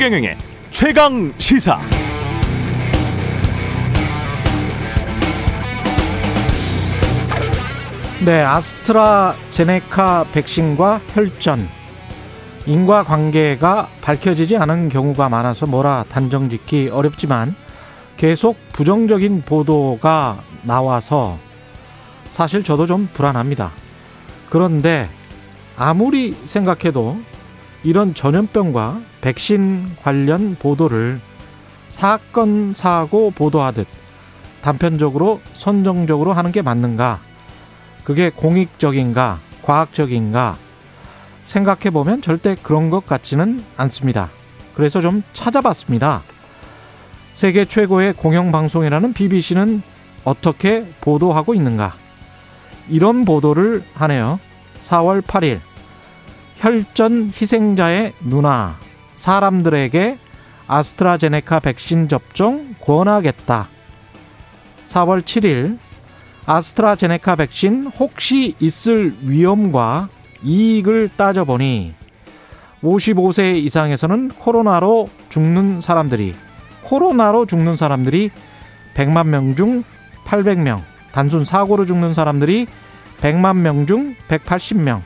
최경영의 0.00 0.38
최강 0.70 1.30
시사. 1.36 1.78
네, 8.24 8.40
아스트라제네카 8.40 10.24
백신과 10.32 11.02
혈전 11.08 11.68
인과 12.64 13.02
관계가 13.02 13.90
밝혀지지 14.00 14.56
않은 14.56 14.88
경우가 14.88 15.28
많아서 15.28 15.66
뭐라 15.66 16.06
단정짓기 16.08 16.88
어렵지만 16.88 17.54
계속 18.16 18.56
부정적인 18.72 19.42
보도가 19.42 20.40
나와서 20.62 21.36
사실 22.30 22.64
저도 22.64 22.86
좀 22.86 23.06
불안합니다. 23.12 23.70
그런데 24.48 25.10
아무리 25.76 26.34
생각해도 26.46 27.20
이런 27.82 28.14
전염병과 28.14 29.00
백신 29.20 29.96
관련 30.02 30.56
보도를 30.56 31.20
사건 31.88 32.74
사고 32.74 33.30
보도하듯 33.30 33.86
단편적으로 34.62 35.40
선정적으로 35.54 36.32
하는 36.32 36.52
게 36.52 36.62
맞는가? 36.62 37.20
그게 38.04 38.30
공익적인가, 38.30 39.38
과학적인가 39.62 40.56
생각해 41.44 41.90
보면 41.90 42.22
절대 42.22 42.54
그런 42.62 42.90
것 42.90 43.06
같지는 43.06 43.64
않습니다. 43.76 44.30
그래서 44.74 45.00
좀 45.00 45.22
찾아봤습니다. 45.32 46.22
세계 47.32 47.64
최고의 47.64 48.12
공영방송이라는 48.14 49.12
BBC는 49.12 49.82
어떻게 50.24 50.86
보도하고 51.00 51.54
있는가? 51.54 51.94
이런 52.88 53.24
보도를 53.24 53.82
하네요. 53.94 54.38
4월 54.80 55.22
8일 55.22 55.60
혈전 56.60 57.32
희생자의 57.34 58.12
누나 58.20 58.76
사람들에게 59.14 60.18
아스트라제네카 60.66 61.60
백신 61.60 62.08
접종 62.08 62.74
권하겠다. 62.80 63.68
4월 64.84 65.22
7일 65.22 65.78
아스트라제네카 66.44 67.36
백신 67.36 67.86
혹시 67.98 68.54
있을 68.60 69.16
위험과 69.22 70.10
이익을 70.42 71.08
따져보니 71.16 71.94
55세 72.82 73.56
이상에서는 73.56 74.28
코로나로 74.28 75.08
죽는 75.30 75.80
사람들이 75.80 76.34
코로나로 76.82 77.46
죽는 77.46 77.76
사람들이 77.76 78.30
100만 78.94 79.28
명 79.28 79.54
중 79.56 79.82
800명, 80.26 80.82
단순 81.12 81.46
사고로 81.46 81.86
죽는 81.86 82.12
사람들이 82.12 82.66
100만 83.22 83.56
명 83.56 83.86
중 83.86 84.14
180명, 84.28 85.00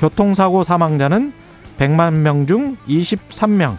교통사고 0.00 0.64
사망자는 0.64 1.32
100만 1.78 2.14
명 2.20 2.46
중 2.46 2.76
23명, 2.88 3.76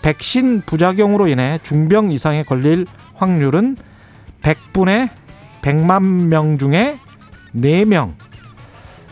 백신 0.00 0.62
부작용으로 0.64 1.28
인해 1.28 1.58
중병 1.62 2.10
이상에 2.10 2.42
걸릴 2.42 2.86
확률은 3.14 3.76
100분의 4.40 5.10
100만 5.60 6.02
명 6.28 6.58
중에 6.58 6.98
4명, 7.54 8.14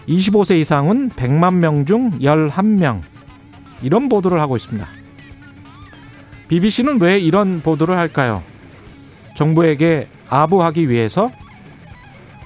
25세 0.09 0.59
이상은 0.59 1.11
100만 1.11 1.55
명 1.57 1.85
중 1.85 2.19
11명, 2.19 3.03
이런 3.83 4.09
보도를 4.09 4.41
하고 4.41 4.57
있습니다. 4.57 4.89
BBC는 6.49 7.01
왜 7.01 7.19
이런 7.19 7.61
보도를 7.61 7.97
할까요? 7.97 8.43
정부에게 9.37 10.09
아부하기 10.29 10.89
위해서? 10.89 11.31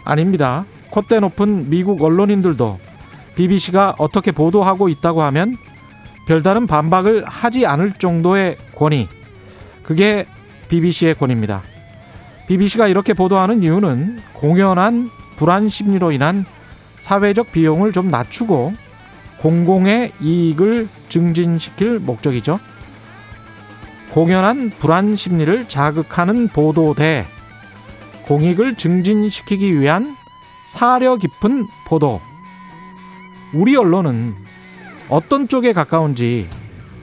아닙니다. 0.04 0.66
콧대 0.90 1.20
높은 1.20 1.70
미국 1.70 2.02
언론인들도 2.02 2.78
BBC가 3.36 3.96
어떻게 3.98 4.32
보도하고 4.32 4.88
있다고 4.88 5.22
하면 5.22 5.56
별다른 6.26 6.66
반박을 6.66 7.24
하지 7.26 7.66
않을 7.66 7.94
정도의 7.94 8.56
권위. 8.74 9.08
그게 9.82 10.26
BBC의 10.68 11.14
권위입니다. 11.14 11.62
BBC가 12.46 12.88
이렇게 12.88 13.14
보도하는 13.14 13.62
이유는 13.62 14.20
공연한 14.32 15.10
불안 15.36 15.68
심리로 15.68 16.12
인한 16.12 16.44
사회적 16.98 17.52
비용을 17.52 17.92
좀 17.92 18.10
낮추고 18.10 18.72
공공의 19.40 20.12
이익을 20.20 20.88
증진시킬 21.08 21.98
목적이죠. 21.98 22.58
공연한 24.12 24.70
불안 24.78 25.16
심리를 25.16 25.68
자극하는 25.68 26.48
보도 26.48 26.94
대 26.94 27.26
공익을 28.26 28.76
증진시키기 28.76 29.80
위한 29.80 30.16
사려 30.64 31.16
깊은 31.16 31.66
보도. 31.86 32.20
우리 33.54 33.76
언론은 33.76 34.34
어떤 35.08 35.46
쪽에 35.46 35.72
가까운지 35.72 36.48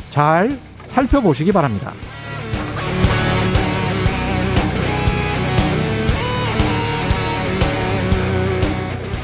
잘 0.10 0.58
살펴보시기 0.82 1.54
바랍니다. 1.54 1.94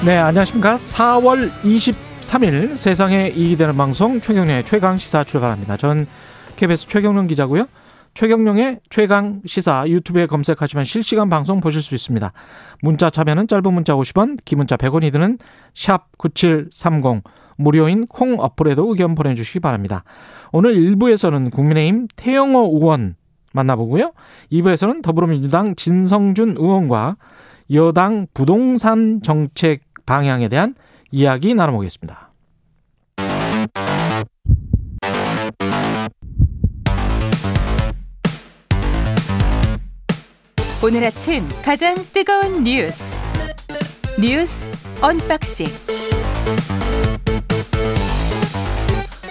네, 0.06 0.16
안녕하십니까. 0.16 0.78
4월 0.78 1.52
23일 1.64 2.78
세상에 2.78 3.28
이익이 3.36 3.58
되는 3.58 3.76
방송 3.76 4.22
최경련의 4.22 4.66
최강 4.66 4.98
시사 4.98 5.26
출발합니다. 5.26 5.76
저는 5.76 6.08
KBS 6.56 6.88
최경련 6.88 7.28
기자고요. 7.28 7.68
최경령의 8.18 8.80
최강 8.90 9.44
시사 9.46 9.88
유튜브에 9.88 10.26
검색하시면 10.26 10.86
실시간 10.86 11.30
방송 11.30 11.62
보실 11.62 11.84
수 11.84 11.94
있습니다. 11.94 12.34
문자 12.82 13.12
참여는 13.12 13.48
짧은 13.48 13.72
문자 13.72 13.94
50원, 13.94 14.40
긴 14.44 14.58
문자 14.58 14.76
100원이 14.76 15.14
드는 15.14 15.38
샵 15.76 16.18
9730 16.18 17.22
무료인 17.58 18.08
콩 18.08 18.40
어플에도 18.40 18.90
의견 18.90 19.14
보내 19.14 19.36
주시기 19.36 19.60
바랍니다. 19.60 20.04
오늘 20.52 20.74
1부에서는 20.74 21.52
국민의힘 21.52 22.08
태영호 22.16 22.72
의원 22.74 23.18
만나보고요. 23.54 24.14
2부에서는 24.52 25.04
더불어민주당 25.04 25.76
진성준 25.76 26.56
의원과 26.58 27.18
여당 27.72 28.26
부동산 28.34 29.22
정책 29.22 29.84
방향에 30.08 30.50
대한 30.50 30.74
이야기 31.12 31.54
나눠보겠습니다. 31.54 32.27
오늘 40.84 41.04
아침 41.06 41.48
가장 41.66 41.96
뜨거운 42.14 42.64
뉴스 42.64 43.20
뉴스 44.22 44.68
unboxing 45.02 45.66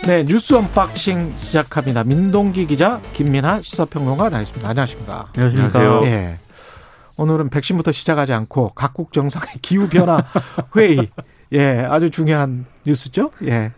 네 0.07 0.25
뉴스 0.25 0.55
unboxing 0.55 1.35
시작합니다. 1.39 2.03
민동기 2.03 2.67
기자 2.67 3.01
김민아 3.13 3.63
시사평론가 3.63 4.29
나와있습니다. 4.29 4.69
안녕하십니까? 4.69 5.29
안녕하십니까? 5.37 6.05
예. 6.07 6.41
오늘은 7.17 7.49
백신부터 7.51 7.93
시작하지 7.93 8.33
않고 8.33 8.71
각국 8.71 9.13
정상의 9.13 9.49
기후 9.63 9.89
변화 9.89 10.25
회의 10.77 11.11
예 11.53 11.87
아주 11.89 12.11
중요한 12.11 12.67
뉴스죠. 12.85 13.31
예. 13.45 13.71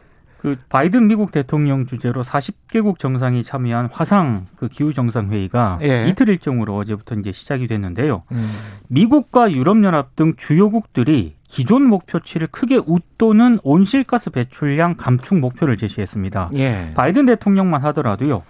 그 0.48 0.56
바이든 0.70 1.09
미국 1.09 1.31
대통령 1.31 1.84
주재로 1.84 2.22
40개국 2.22 2.98
정상이 2.98 3.42
참여한 3.42 3.91
화상 3.92 4.47
그 4.56 4.69
기후 4.69 4.94
정상 4.94 5.31
회의가 5.31 5.78
예. 5.82 6.06
이틀 6.09 6.31
일정으로 6.31 6.75
어제부터 6.76 7.16
이제 7.16 7.32
시작이 7.32 7.66
됐는데요. 7.66 8.22
음. 8.32 8.50
미국과 8.88 9.53
유럽 9.53 9.82
연합 9.84 10.16
등 10.16 10.34
주요국들이 10.36 11.34
기존 11.47 11.84
목표치를 11.84 12.47
크게 12.50 12.81
웃도는 12.86 13.59
온실가스 13.62 14.31
배출량 14.31 14.97
감축 14.97 15.38
목표를 15.38 15.76
제시했습니다. 15.76 16.50
예. 16.54 16.92
바이든 16.94 17.26
대통령만 17.26 17.82
하더라도요. 17.84 18.42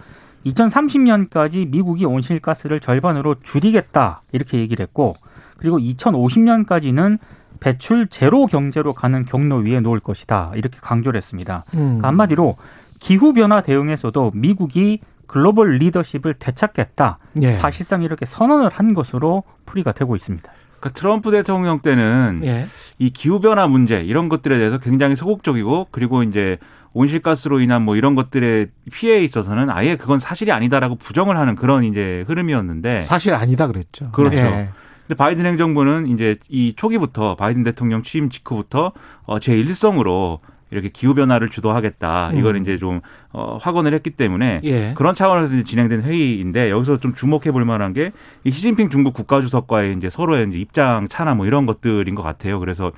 2030년까지 0.45 1.69
미국이 1.69 2.05
온실가스를 2.05 2.79
절반으로 2.79 3.35
줄이겠다 3.43 4.21
이렇게 4.31 4.59
얘기를 4.59 4.83
했고 4.83 5.15
그리고 5.57 5.77
2050년까지는 5.79 7.19
배출 7.59 8.07
제로 8.07 8.45
경제로 8.45 8.93
가는 8.93 9.25
경로 9.25 9.57
위에 9.57 9.79
놓을 9.79 9.99
것이다 9.99 10.51
이렇게 10.55 10.77
강조를 10.81 11.17
했습니다. 11.17 11.65
음. 11.73 11.79
그러니까 11.79 12.07
한마디로 12.07 12.55
기후 12.99 13.33
변화 13.33 13.61
대응에서도 13.61 14.31
미국이 14.33 14.99
글로벌 15.27 15.77
리더십을 15.77 16.35
되찾겠다. 16.39 17.19
예. 17.43 17.51
사실상 17.51 18.01
이렇게 18.01 18.25
선언을 18.25 18.69
한 18.69 18.93
것으로 18.93 19.43
풀이가 19.65 19.91
되고 19.91 20.15
있습니다. 20.15 20.51
그러니까 20.79 20.99
트럼프 20.99 21.31
대통령 21.31 21.79
때는 21.79 22.41
예. 22.43 22.67
이 22.97 23.11
기후 23.11 23.39
변화 23.39 23.67
문제 23.67 24.01
이런 24.01 24.27
것들에 24.27 24.57
대해서 24.57 24.79
굉장히 24.79 25.15
소극적이고 25.15 25.87
그리고 25.91 26.23
이제 26.23 26.57
온실가스로 26.93 27.59
인한 27.59 27.83
뭐 27.83 27.95
이런 27.95 28.15
것들의 28.15 28.69
피해에 28.91 29.23
있어서는 29.23 29.69
아예 29.69 29.95
그건 29.95 30.19
사실이 30.19 30.51
아니다라고 30.51 30.95
부정을 30.95 31.37
하는 31.37 31.55
그런 31.55 31.83
이제 31.83 32.23
흐름이었는데 32.27 33.01
사실 33.01 33.35
아니다 33.35 33.67
그랬죠. 33.67 34.09
그렇죠. 34.11 34.37
예. 34.37 34.69
근데 35.09 35.17
바이든 35.17 35.43
행정부는 35.43 36.05
이제 36.05 36.35
이 36.49 36.73
초기부터 36.75 37.33
바이든 37.35 37.63
대통령 37.63 38.03
취임 38.03 38.29
직후부터 38.29 38.91
어, 39.23 39.39
제 39.39 39.57
일성으로 39.57 40.39
이렇게 40.69 40.89
기후 40.89 41.15
변화를 41.15 41.49
주도하겠다. 41.49 42.33
이걸 42.35 42.57
음. 42.57 42.61
이제 42.61 42.77
좀 42.77 43.01
어, 43.31 43.57
확언을 43.61 43.93
했기 43.93 44.09
때문에 44.09 44.61
예. 44.63 44.93
그런 44.95 45.13
차원에서 45.13 45.53
이제 45.53 45.63
진행된 45.63 46.01
회의인데 46.01 46.71
여기서 46.71 46.99
좀 46.99 47.13
주목해 47.13 47.51
볼 47.51 47.65
만한 47.65 47.93
게 47.93 48.11
이 48.43 48.51
시진핑 48.51 48.89
중국 48.89 49.13
국가주석과의 49.13 49.95
이제 49.97 50.09
서로의 50.09 50.47
이제 50.47 50.57
입장 50.57 51.07
차나 51.07 51.33
뭐 51.35 51.45
이런 51.45 51.65
것들인 51.65 52.15
것 52.15 52.23
같아요. 52.23 52.59
그래서 52.59 52.91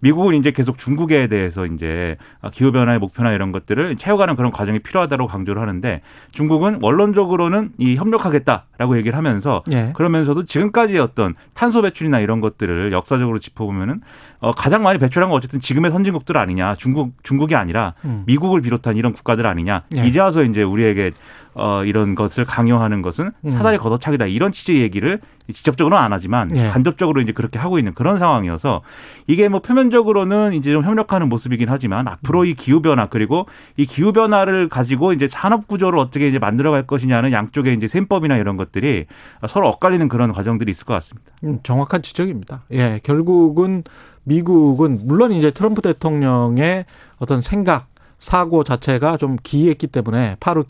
미국은 0.00 0.34
이제 0.36 0.50
계속 0.50 0.78
중국에 0.78 1.26
대해서 1.26 1.66
이제 1.66 2.16
기후 2.52 2.70
변화의 2.70 2.98
목표나 2.98 3.32
이런 3.32 3.50
것들을 3.50 3.96
채워가는 3.96 4.36
그런 4.36 4.52
과정이 4.52 4.78
필요하다고 4.78 5.26
강조를 5.26 5.60
하는데 5.60 6.02
중국은 6.30 6.78
원론적으로는 6.82 7.72
이 7.78 7.96
협력하겠다라고 7.96 8.96
얘기를 8.96 9.16
하면서 9.16 9.62
예. 9.72 9.92
그러면서도 9.94 10.44
지금까지의 10.44 11.00
어떤 11.00 11.34
탄소 11.54 11.82
배출이나 11.82 12.20
이런 12.20 12.40
것들을 12.40 12.92
역사적으로 12.92 13.38
짚어보면은 13.38 14.00
어, 14.40 14.52
가장 14.52 14.84
많이 14.84 15.00
배출한 15.00 15.30
건 15.30 15.36
어쨌든 15.36 15.58
지금의 15.58 15.90
선진국들 15.90 16.36
아니냐 16.36 16.76
중국 16.76 17.12
중국이 17.24 17.56
아니라 17.56 17.94
음. 18.04 18.22
미국을 18.26 18.60
비롯한 18.60 18.96
이런 18.96 19.12
국가들 19.12 19.46
아니냐 19.46 19.77
예. 19.96 20.06
이제 20.06 20.20
와서 20.20 20.42
이제 20.42 20.62
우리에게 20.62 21.12
어, 21.54 21.82
이런 21.84 22.14
것을 22.14 22.44
강요하는 22.44 23.02
것은 23.02 23.32
음. 23.44 23.50
사다리 23.50 23.78
걷어차기다 23.78 24.26
이런 24.26 24.52
취지의 24.52 24.80
얘기를 24.80 25.20
직접적으로는 25.52 26.04
안 26.04 26.12
하지만 26.12 26.54
예. 26.54 26.68
간접적으로 26.68 27.20
이제 27.20 27.32
그렇게 27.32 27.58
하고 27.58 27.78
있는 27.78 27.94
그런 27.94 28.18
상황이어서 28.18 28.82
이게 29.26 29.48
뭐 29.48 29.60
표면적으로는 29.60 30.52
이제 30.52 30.70
좀 30.70 30.84
협력하는 30.84 31.28
모습이긴 31.28 31.68
하지만 31.68 32.06
앞으로 32.06 32.44
이 32.44 32.54
기후 32.54 32.80
변화 32.80 33.06
그리고 33.06 33.46
이 33.76 33.86
기후 33.86 34.12
변화를 34.12 34.68
가지고 34.68 35.12
이제 35.12 35.26
산업 35.26 35.66
구조를 35.66 35.98
어떻게 35.98 36.28
이제 36.28 36.38
만들어갈 36.38 36.86
것이냐는 36.86 37.32
양쪽의 37.32 37.74
이제 37.74 37.88
셈법이나 37.88 38.36
이런 38.36 38.56
것들이 38.56 39.06
서로 39.48 39.68
엇갈리는 39.68 40.08
그런 40.08 40.32
과정들이 40.32 40.70
있을 40.70 40.84
것 40.84 40.94
같습니다. 40.94 41.32
음, 41.42 41.58
정확한 41.64 42.02
지적입니다. 42.02 42.62
예, 42.72 43.00
결국은 43.02 43.82
미국은 44.22 45.00
물론 45.04 45.32
이제 45.32 45.50
트럼프 45.50 45.82
대통령의 45.82 46.84
어떤 47.18 47.40
생각, 47.40 47.88
사고 48.18 48.64
자체가 48.64 49.16
좀 49.16 49.36
기이했기 49.42 49.86
때문에 49.86 50.36
파리, 50.40 50.62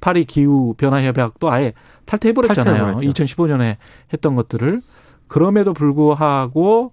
파리 0.00 0.24
기후 0.24 0.74
변화 0.76 1.02
협약도 1.02 1.50
아예 1.50 1.72
탈퇴해버렸잖아요. 2.06 2.76
탈퇴해버렸죠. 2.76 3.24
2015년에 3.24 3.76
했던 4.12 4.36
것들을 4.36 4.80
그럼에도 5.28 5.72
불구하고 5.72 6.92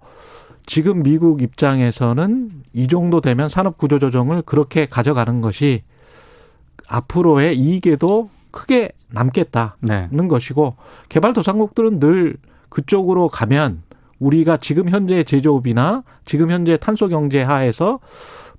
지금 0.65 1.03
미국 1.03 1.41
입장에서는 1.41 2.51
이 2.73 2.87
정도 2.87 3.21
되면 3.21 3.49
산업 3.49 3.77
구조 3.77 3.99
조정을 3.99 4.43
그렇게 4.43 4.85
가져가는 4.85 5.41
것이 5.41 5.83
앞으로의 6.87 7.57
이익에도 7.57 8.29
크게 8.51 8.91
남겠다. 9.09 9.77
네. 9.79 10.07
는 10.11 10.27
것이고 10.27 10.75
개발도상국들은 11.09 11.99
늘 11.99 12.37
그쪽으로 12.69 13.29
가면 13.29 13.83
우리가 14.19 14.57
지금 14.57 14.89
현재 14.89 15.23
제조업이나 15.23 16.03
지금 16.25 16.51
현재 16.51 16.77
탄소 16.77 17.07
경제 17.07 17.41
하에서 17.41 17.99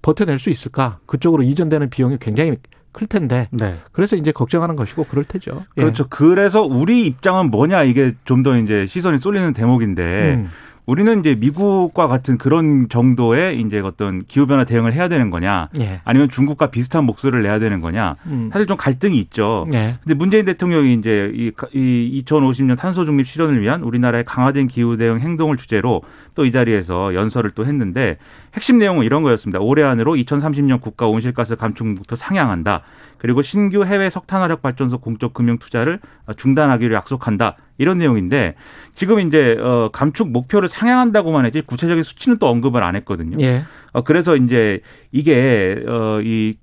버텨낼 0.03 0.39
수 0.39 0.51
있을까? 0.51 0.99
그쪽으로 1.07 1.43
이전되는 1.43 1.91
비용이 1.91 2.19
굉장히 2.21 2.57
클 2.93 3.07
텐데 3.07 3.49
네. 3.53 3.75
그래서 3.93 4.17
이제 4.17 4.33
걱정하는 4.33 4.77
것이고 4.77 5.05
그럴 5.05 5.25
테죠. 5.25 5.65
예. 5.79 5.81
그렇죠. 5.83 6.07
그래서 6.11 6.63
우리 6.63 7.07
입장은 7.07 7.51
뭐냐 7.51 7.85
이게 7.85 8.13
좀 8.25 8.43
더 8.43 8.57
이제 8.59 8.87
시선이 8.87 9.19
쏠리는 9.19 9.53
대목인데 9.55 10.35
음. 10.35 10.51
우리는 10.85 11.21
이제 11.21 11.37
미국과 11.37 12.09
같은 12.09 12.39
그런 12.39 12.89
정도의 12.89 13.61
이제 13.61 13.79
어떤 13.79 14.23
기후 14.25 14.47
변화 14.47 14.65
대응을 14.65 14.93
해야 14.93 15.09
되는 15.09 15.31
거냐 15.31 15.69
예. 15.79 16.01
아니면 16.05 16.29
중국과 16.29 16.71
비슷한 16.71 17.05
목소리를 17.05 17.43
내야 17.43 17.59
되는 17.59 17.81
거냐 17.81 18.17
음. 18.27 18.51
사실 18.53 18.67
좀 18.67 18.77
갈등이 18.77 19.19
있죠. 19.21 19.65
예. 19.73 19.97
근데 20.03 20.15
문재인 20.15 20.45
대통령이 20.45 20.95
이제 20.95 21.31
이, 21.35 21.53
이 21.73 22.23
2050년 22.25 22.77
탄소 22.77 23.05
중립 23.05 23.27
실현을 23.27 23.61
위한 23.61 23.83
우리나라의 23.83 24.25
강화된 24.25 24.67
기후 24.69 24.97
대응 24.97 25.21
행동을 25.21 25.57
주제로 25.57 26.03
또 26.35 26.45
이 26.45 26.51
자리에서 26.51 27.15
연설을 27.15 27.51
또 27.53 27.67
했는데 27.67 28.19
핵심 28.55 28.79
내용은 28.79 29.05
이런 29.05 29.23
거였습니다. 29.23 29.61
올해 29.61 29.83
안으로 29.85 30.15
2030년 30.15 30.81
국가 30.81 31.07
온실가스 31.07 31.57
감축 31.57 31.87
목표 31.87 32.17
상향한다. 32.17 32.83
그리고 33.23 33.41
신규 33.41 33.85
해외 33.85 34.11
석탄화력 34.11 34.63
발전소 34.63 34.99
공적 34.99 35.33
금융 35.33 35.57
투자를 35.59 36.01
중단하기로 36.37 36.93
약속한다. 36.93 37.55
이런 37.79 37.99
내용인데 37.99 38.57
지금 38.97 39.21
이제 39.21 39.57
어 39.61 39.91
감축 39.93 40.33
목표를 40.33 40.69
상향한다고만 40.69 41.47
했지 41.47 41.61
구체적인 41.61 42.03
수치는 42.03 42.39
또 42.39 42.49
언급을 42.49 42.83
안 42.83 42.97
했거든요. 42.97 43.37
예. 43.41 43.63
어 43.93 44.03
그래서 44.03 44.35
이제 44.35 44.81
이게 45.13 45.85
어이 45.87 46.55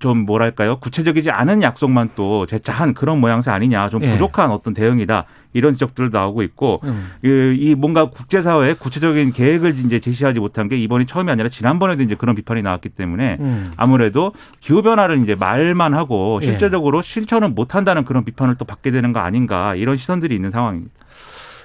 좀 0.00 0.26
뭐랄까요 0.26 0.78
구체적이지 0.80 1.30
않은 1.30 1.62
약속만 1.62 2.10
또 2.14 2.44
재차한 2.44 2.92
그런 2.92 3.18
모양새 3.20 3.50
아니냐 3.50 3.88
좀 3.88 4.02
예. 4.02 4.12
부족한 4.12 4.50
어떤 4.50 4.74
대응이다 4.74 5.24
이런 5.54 5.72
지적들도 5.72 6.16
나오고 6.16 6.42
있고 6.42 6.80
음. 6.84 7.12
이, 7.24 7.56
이 7.58 7.74
뭔가 7.74 8.10
국제사회에 8.10 8.74
구체적인 8.74 9.32
계획을 9.32 9.78
이제 9.86 9.98
제시하지 9.98 10.40
못한 10.40 10.68
게 10.68 10.76
이번이 10.76 11.06
처음이 11.06 11.30
아니라 11.30 11.48
지난번에도 11.48 12.02
이제 12.02 12.14
그런 12.14 12.34
비판이 12.34 12.60
나왔기 12.60 12.90
때문에 12.90 13.38
음. 13.40 13.72
아무래도 13.78 14.32
기후 14.60 14.82
변화를 14.82 15.22
이제 15.22 15.34
말만 15.34 15.94
하고 15.94 16.38
예. 16.42 16.46
실제적으로 16.46 17.00
실천은 17.00 17.54
못한다는 17.54 18.04
그런 18.04 18.24
비판을 18.26 18.56
또 18.56 18.66
받게 18.66 18.90
되는 18.90 19.14
거 19.14 19.20
아닌가 19.20 19.74
이런 19.74 19.96
시선들이 19.96 20.34
있는 20.34 20.50
상황입니다. 20.50 20.92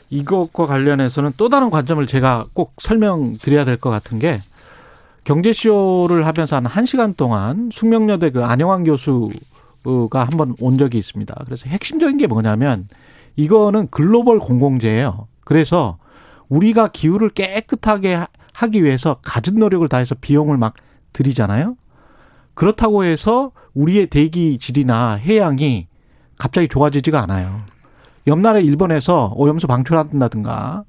이것과 0.09 0.65
관련해서는 0.65 1.31
또 1.37 1.49
다른 1.49 1.69
관점을 1.69 2.05
제가 2.07 2.45
꼭 2.53 2.73
설명드려야 2.79 3.65
될 3.65 3.77
것 3.77 3.89
같은 3.89 4.19
게 4.19 4.41
경제쇼를 5.23 6.25
하면서 6.25 6.55
한 6.55 6.63
1시간 6.65 7.15
동안 7.15 7.69
숙명여대 7.71 8.31
그 8.31 8.43
안영환 8.43 8.83
교수가 8.83 9.33
한번 10.13 10.55
온 10.59 10.77
적이 10.77 10.97
있습니다. 10.97 11.35
그래서 11.45 11.69
핵심적인 11.69 12.17
게 12.17 12.27
뭐냐면 12.27 12.87
이거는 13.35 13.87
글로벌 13.91 14.39
공공재예요. 14.39 15.27
그래서 15.45 15.97
우리가 16.49 16.89
기후를 16.89 17.29
깨끗하게 17.29 18.15
하- 18.15 18.27
하기 18.55 18.83
위해서 18.83 19.17
갖은 19.23 19.55
노력을 19.55 19.87
다해서 19.87 20.15
비용을 20.19 20.57
막 20.57 20.73
들이잖아요. 21.13 21.75
그렇다고 22.53 23.03
해서 23.05 23.51
우리의 23.73 24.07
대기 24.07 24.57
질이나 24.59 25.13
해양이 25.13 25.87
갑자기 26.37 26.67
좋아지지가 26.67 27.21
않아요. 27.23 27.61
옆나라 28.27 28.59
일본에서 28.59 29.31
오염수 29.35 29.67
방출한다든가 29.67 30.83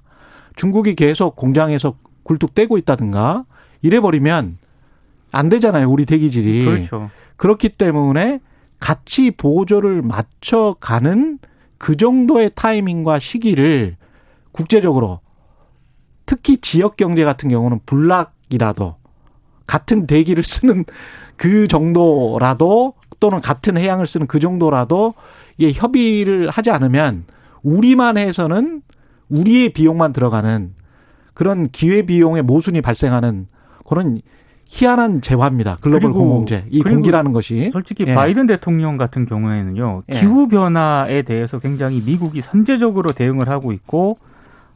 중국이 0.57 0.95
계속 0.95 1.37
공장에서 1.37 1.95
굴뚝 2.25 2.55
떼고 2.55 2.77
있다든가 2.79 3.45
이래버리면 3.83 4.59
안 5.33 5.49
되잖아요. 5.49 5.91
우리 5.91 6.07
대기질이. 6.07 6.65
그렇죠. 6.65 7.11
그렇기 7.37 7.71
때문에 7.71 8.41
같이 8.79 9.31
보조를 9.31 10.03
맞춰가는 10.03 11.39
그 11.79 11.97
정도의 11.97 12.51
타이밍과 12.55 13.19
시기를 13.19 13.97
국제적으로 14.53 15.21
특히 16.27 16.59
지역 16.59 16.97
경제 16.97 17.25
같은 17.25 17.49
경우는 17.49 17.81
불락이라도 17.87 18.97
같은 19.67 20.07
대기를 20.07 20.43
쓰는 20.43 20.85
그 21.37 21.67
정도라도 21.67 22.95
또는 23.19 23.41
같은 23.41 23.77
해양을 23.77 24.07
쓰는 24.07 24.27
그 24.27 24.39
정도라도 24.39 25.15
이게 25.57 25.73
협의를 25.73 26.51
하지 26.51 26.71
않으면 26.71 27.25
우리만 27.63 28.19
해서는 28.19 28.83
우리의 29.29 29.71
비용만 29.71 30.13
들어가는 30.13 30.75
그런 31.35 31.69
기회 31.71 32.03
비용의 32.03 32.43
모순이 32.43 32.81
발생하는 32.83 33.47
그런 33.87 34.19
희한한 34.69 35.21
재화입니다. 35.21 35.79
글로벌 35.81 36.13
공공재. 36.13 36.65
이 36.71 36.83
공기라는 36.83 37.33
것이. 37.33 37.71
솔직히 37.73 38.05
예. 38.07 38.15
바이든 38.15 38.47
대통령 38.47 38.97
같은 38.97 39.27
경우에는요 39.27 40.05
예. 40.11 40.15
기후 40.19 40.49
변화에 40.49 41.23
대해서 41.23 41.59
굉장히 41.59 42.01
미국이 42.01 42.41
선제적으로 42.41 43.13
대응을 43.13 43.49
하고 43.51 43.73
있고 43.73 44.19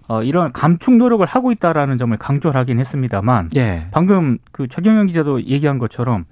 어, 0.09 0.23
이런 0.23 0.53
감축 0.53 0.97
노력을 0.97 1.25
하고 1.27 1.51
있다라는 1.51 1.99
점을 1.99 2.17
강조를 2.17 2.61
하긴 2.61 2.79
했습니다만 2.79 3.51
예. 3.57 3.89
방금 3.91 4.39
그 4.53 4.69
최경영 4.69 5.07
기자도 5.07 5.43
얘기한 5.45 5.79
것처럼 5.79 6.27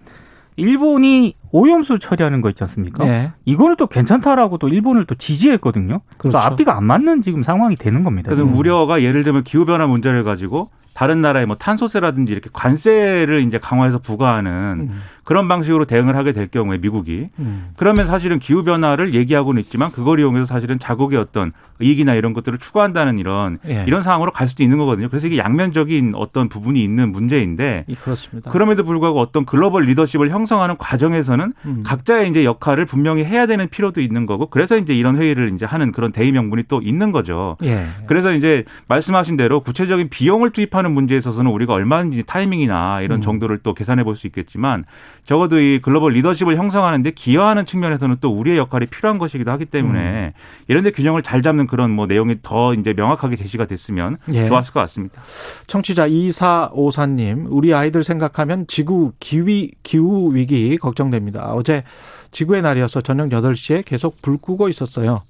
일본이 0.57 1.35
오염수 1.51 1.99
처리하는 1.99 2.41
거 2.41 2.51
있지 2.51 2.63
않습니까? 2.63 3.07
예. 3.09 3.33
이거는 3.45 3.77
또 3.77 3.87
괜찮다라고 3.87 4.59
또 4.59 4.69
일본을 4.69 5.07
또 5.07 5.15
지지했거든요. 5.15 6.01
그렇죠. 6.19 6.39
또 6.39 6.45
앞뒤가 6.45 6.77
안 6.77 6.85
맞는 6.85 7.23
지금 7.23 7.43
상황이 7.43 7.75
되는 7.77 8.05
겁니다. 8.05 8.29
그래서 8.29 8.45
지금. 8.45 8.57
우려가 8.59 9.03
예를 9.03 9.25
들면 9.25 9.43
기후 9.43 9.65
변화 9.65 9.87
문제를 9.87 10.23
가지고 10.23 10.71
다른 10.95 11.21
나라의 11.21 11.47
뭐 11.47 11.57
탄소세라든지 11.57 12.33
이렇게 12.33 12.49
관세를 12.53 13.43
이제 13.43 13.59
강화해서 13.59 13.99
부과하는 13.99 14.89
음. 14.91 15.03
그런 15.25 15.49
방식으로 15.49 15.85
대응을 15.85 16.17
하게 16.17 16.33
될 16.33 16.49
경우에 16.49 16.79
미국이 16.79 17.29
음. 17.39 17.71
그러면 17.77 18.07
사실은 18.07 18.39
기후 18.39 18.65
변화를 18.65 19.15
얘기하고는 19.15 19.61
있지만 19.63 19.91
그걸 19.91 20.21
이용해서 20.21 20.47
사실은 20.47 20.79
자국의 20.79 21.19
어떤 21.19 21.53
이익이나 21.81 22.15
이런 22.15 22.33
것들을 22.33 22.59
추구한다는 22.59 23.19
이런 23.19 23.59
예. 23.69 23.85
이런 23.87 24.03
상황으로 24.03 24.31
갈 24.31 24.49
수도 24.49 24.63
있는 24.63 24.79
거거든요. 24.79 25.09
그래서 25.09 25.27
이게 25.27 25.39
양면적인 25.39 26.13
어떤 26.15 26.49
부분이 26.49 26.83
있는 26.83 27.11
문제인데 27.13 27.85
이 27.89 27.95
그렇습니다. 27.95 28.51
그럼에도 28.51 28.85
불구하고 28.85 29.21
어떤 29.21 29.45
글로벌 29.45 29.85
리더십을 29.85 30.31
형성하는 30.31 30.77
과정에서는 30.79 31.53
음. 31.65 31.83
각자의 31.85 32.31
이제 32.31 32.45
역할을 32.45 32.87
분명히 32.87 33.25
해야 33.25 33.47
되는 33.47 33.69
필요도 33.69 34.01
있는 34.01 34.27
거고 34.27 34.47
그래서 34.47 34.77
이제 34.77 34.95
이런 34.95 35.17
회의를 35.17 35.53
이제 35.55 35.67
하는 35.67 35.91
그런 35.91 36.13
대의 36.13 36.31
명분이 36.33 36.65
또 36.69 36.81
있는 36.81 37.11
거죠. 37.13 37.57
예. 37.65 37.87
그래서 38.07 38.33
이제 38.33 38.65
말씀하신 38.89 39.37
대로 39.37 39.61
구체적인 39.61 40.11
비용을 40.11 40.51
투입하는 40.51 40.93
문제에 40.93 41.19
있어서는 41.19 41.51
우리가 41.51 41.73
얼마든지 41.73 42.23
타이밍이나 42.25 43.01
이런 43.01 43.19
음. 43.19 43.23
정도를 43.23 43.59
또 43.63 43.75
계산해 43.75 44.03
볼 44.05 44.15
수 44.15 44.29
있겠지만 44.29 44.85
적어도 45.25 45.59
이 45.59 45.81
글로벌 45.81 46.13
리더십을 46.13 46.57
형성하는데 46.57 47.11
기여하는 47.13 47.65
측면에서는 47.65 48.17
또 48.21 48.31
우리의 48.31 48.59
역할이 48.59 48.87
필요한 48.87 49.19
것이기도 49.19 49.51
하기 49.53 49.67
때문에 49.67 50.33
음. 50.35 50.41
이런 50.69 50.85
데 50.85 50.91
균형을 50.91 51.23
잘 51.23 51.41
잡는 51.43 51.67
그런 51.67 51.91
뭐 51.91 52.07
내용이 52.07 52.37
더 52.43 52.75
이제 52.75 52.93
명확하게 52.93 53.37
제시가 53.37 53.67
됐으면 53.67 54.19
예. 54.33 54.49
좋았을 54.49 54.73
것 54.73 54.81
같습니다. 54.81 55.21
청취자 55.67 56.09
2454님, 56.09 57.47
우리 57.49 57.73
아이들 57.73 58.05
생각하면 58.05 58.67
지구 58.69 59.13
기위 59.19 59.71
기후 59.83 60.35
위기 60.35 60.77
걱정됩니다. 60.77 61.55
어제 61.55 61.85
지구의 62.31 62.63
날이어서 62.63 63.01
저녁 63.01 63.31
8시에 63.31 63.85
계속 63.85 64.21
불 64.21 64.37
끄고 64.37 64.69
있었어요. 64.69 65.23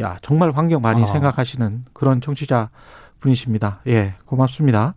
야, 0.00 0.18
정말 0.22 0.50
환경 0.50 0.82
많이 0.82 1.02
아. 1.02 1.06
생각하시는 1.06 1.84
그런 1.92 2.20
청취자 2.20 2.68
분이십니다. 3.20 3.80
예, 3.86 4.14
고맙습니다. 4.26 4.94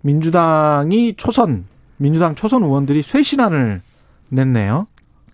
민주당이 0.00 1.14
초선, 1.16 1.66
민주당 2.04 2.34
초선 2.34 2.62
의원들이 2.62 3.00
쇄신안을 3.00 3.80
냈네요. 4.28 4.86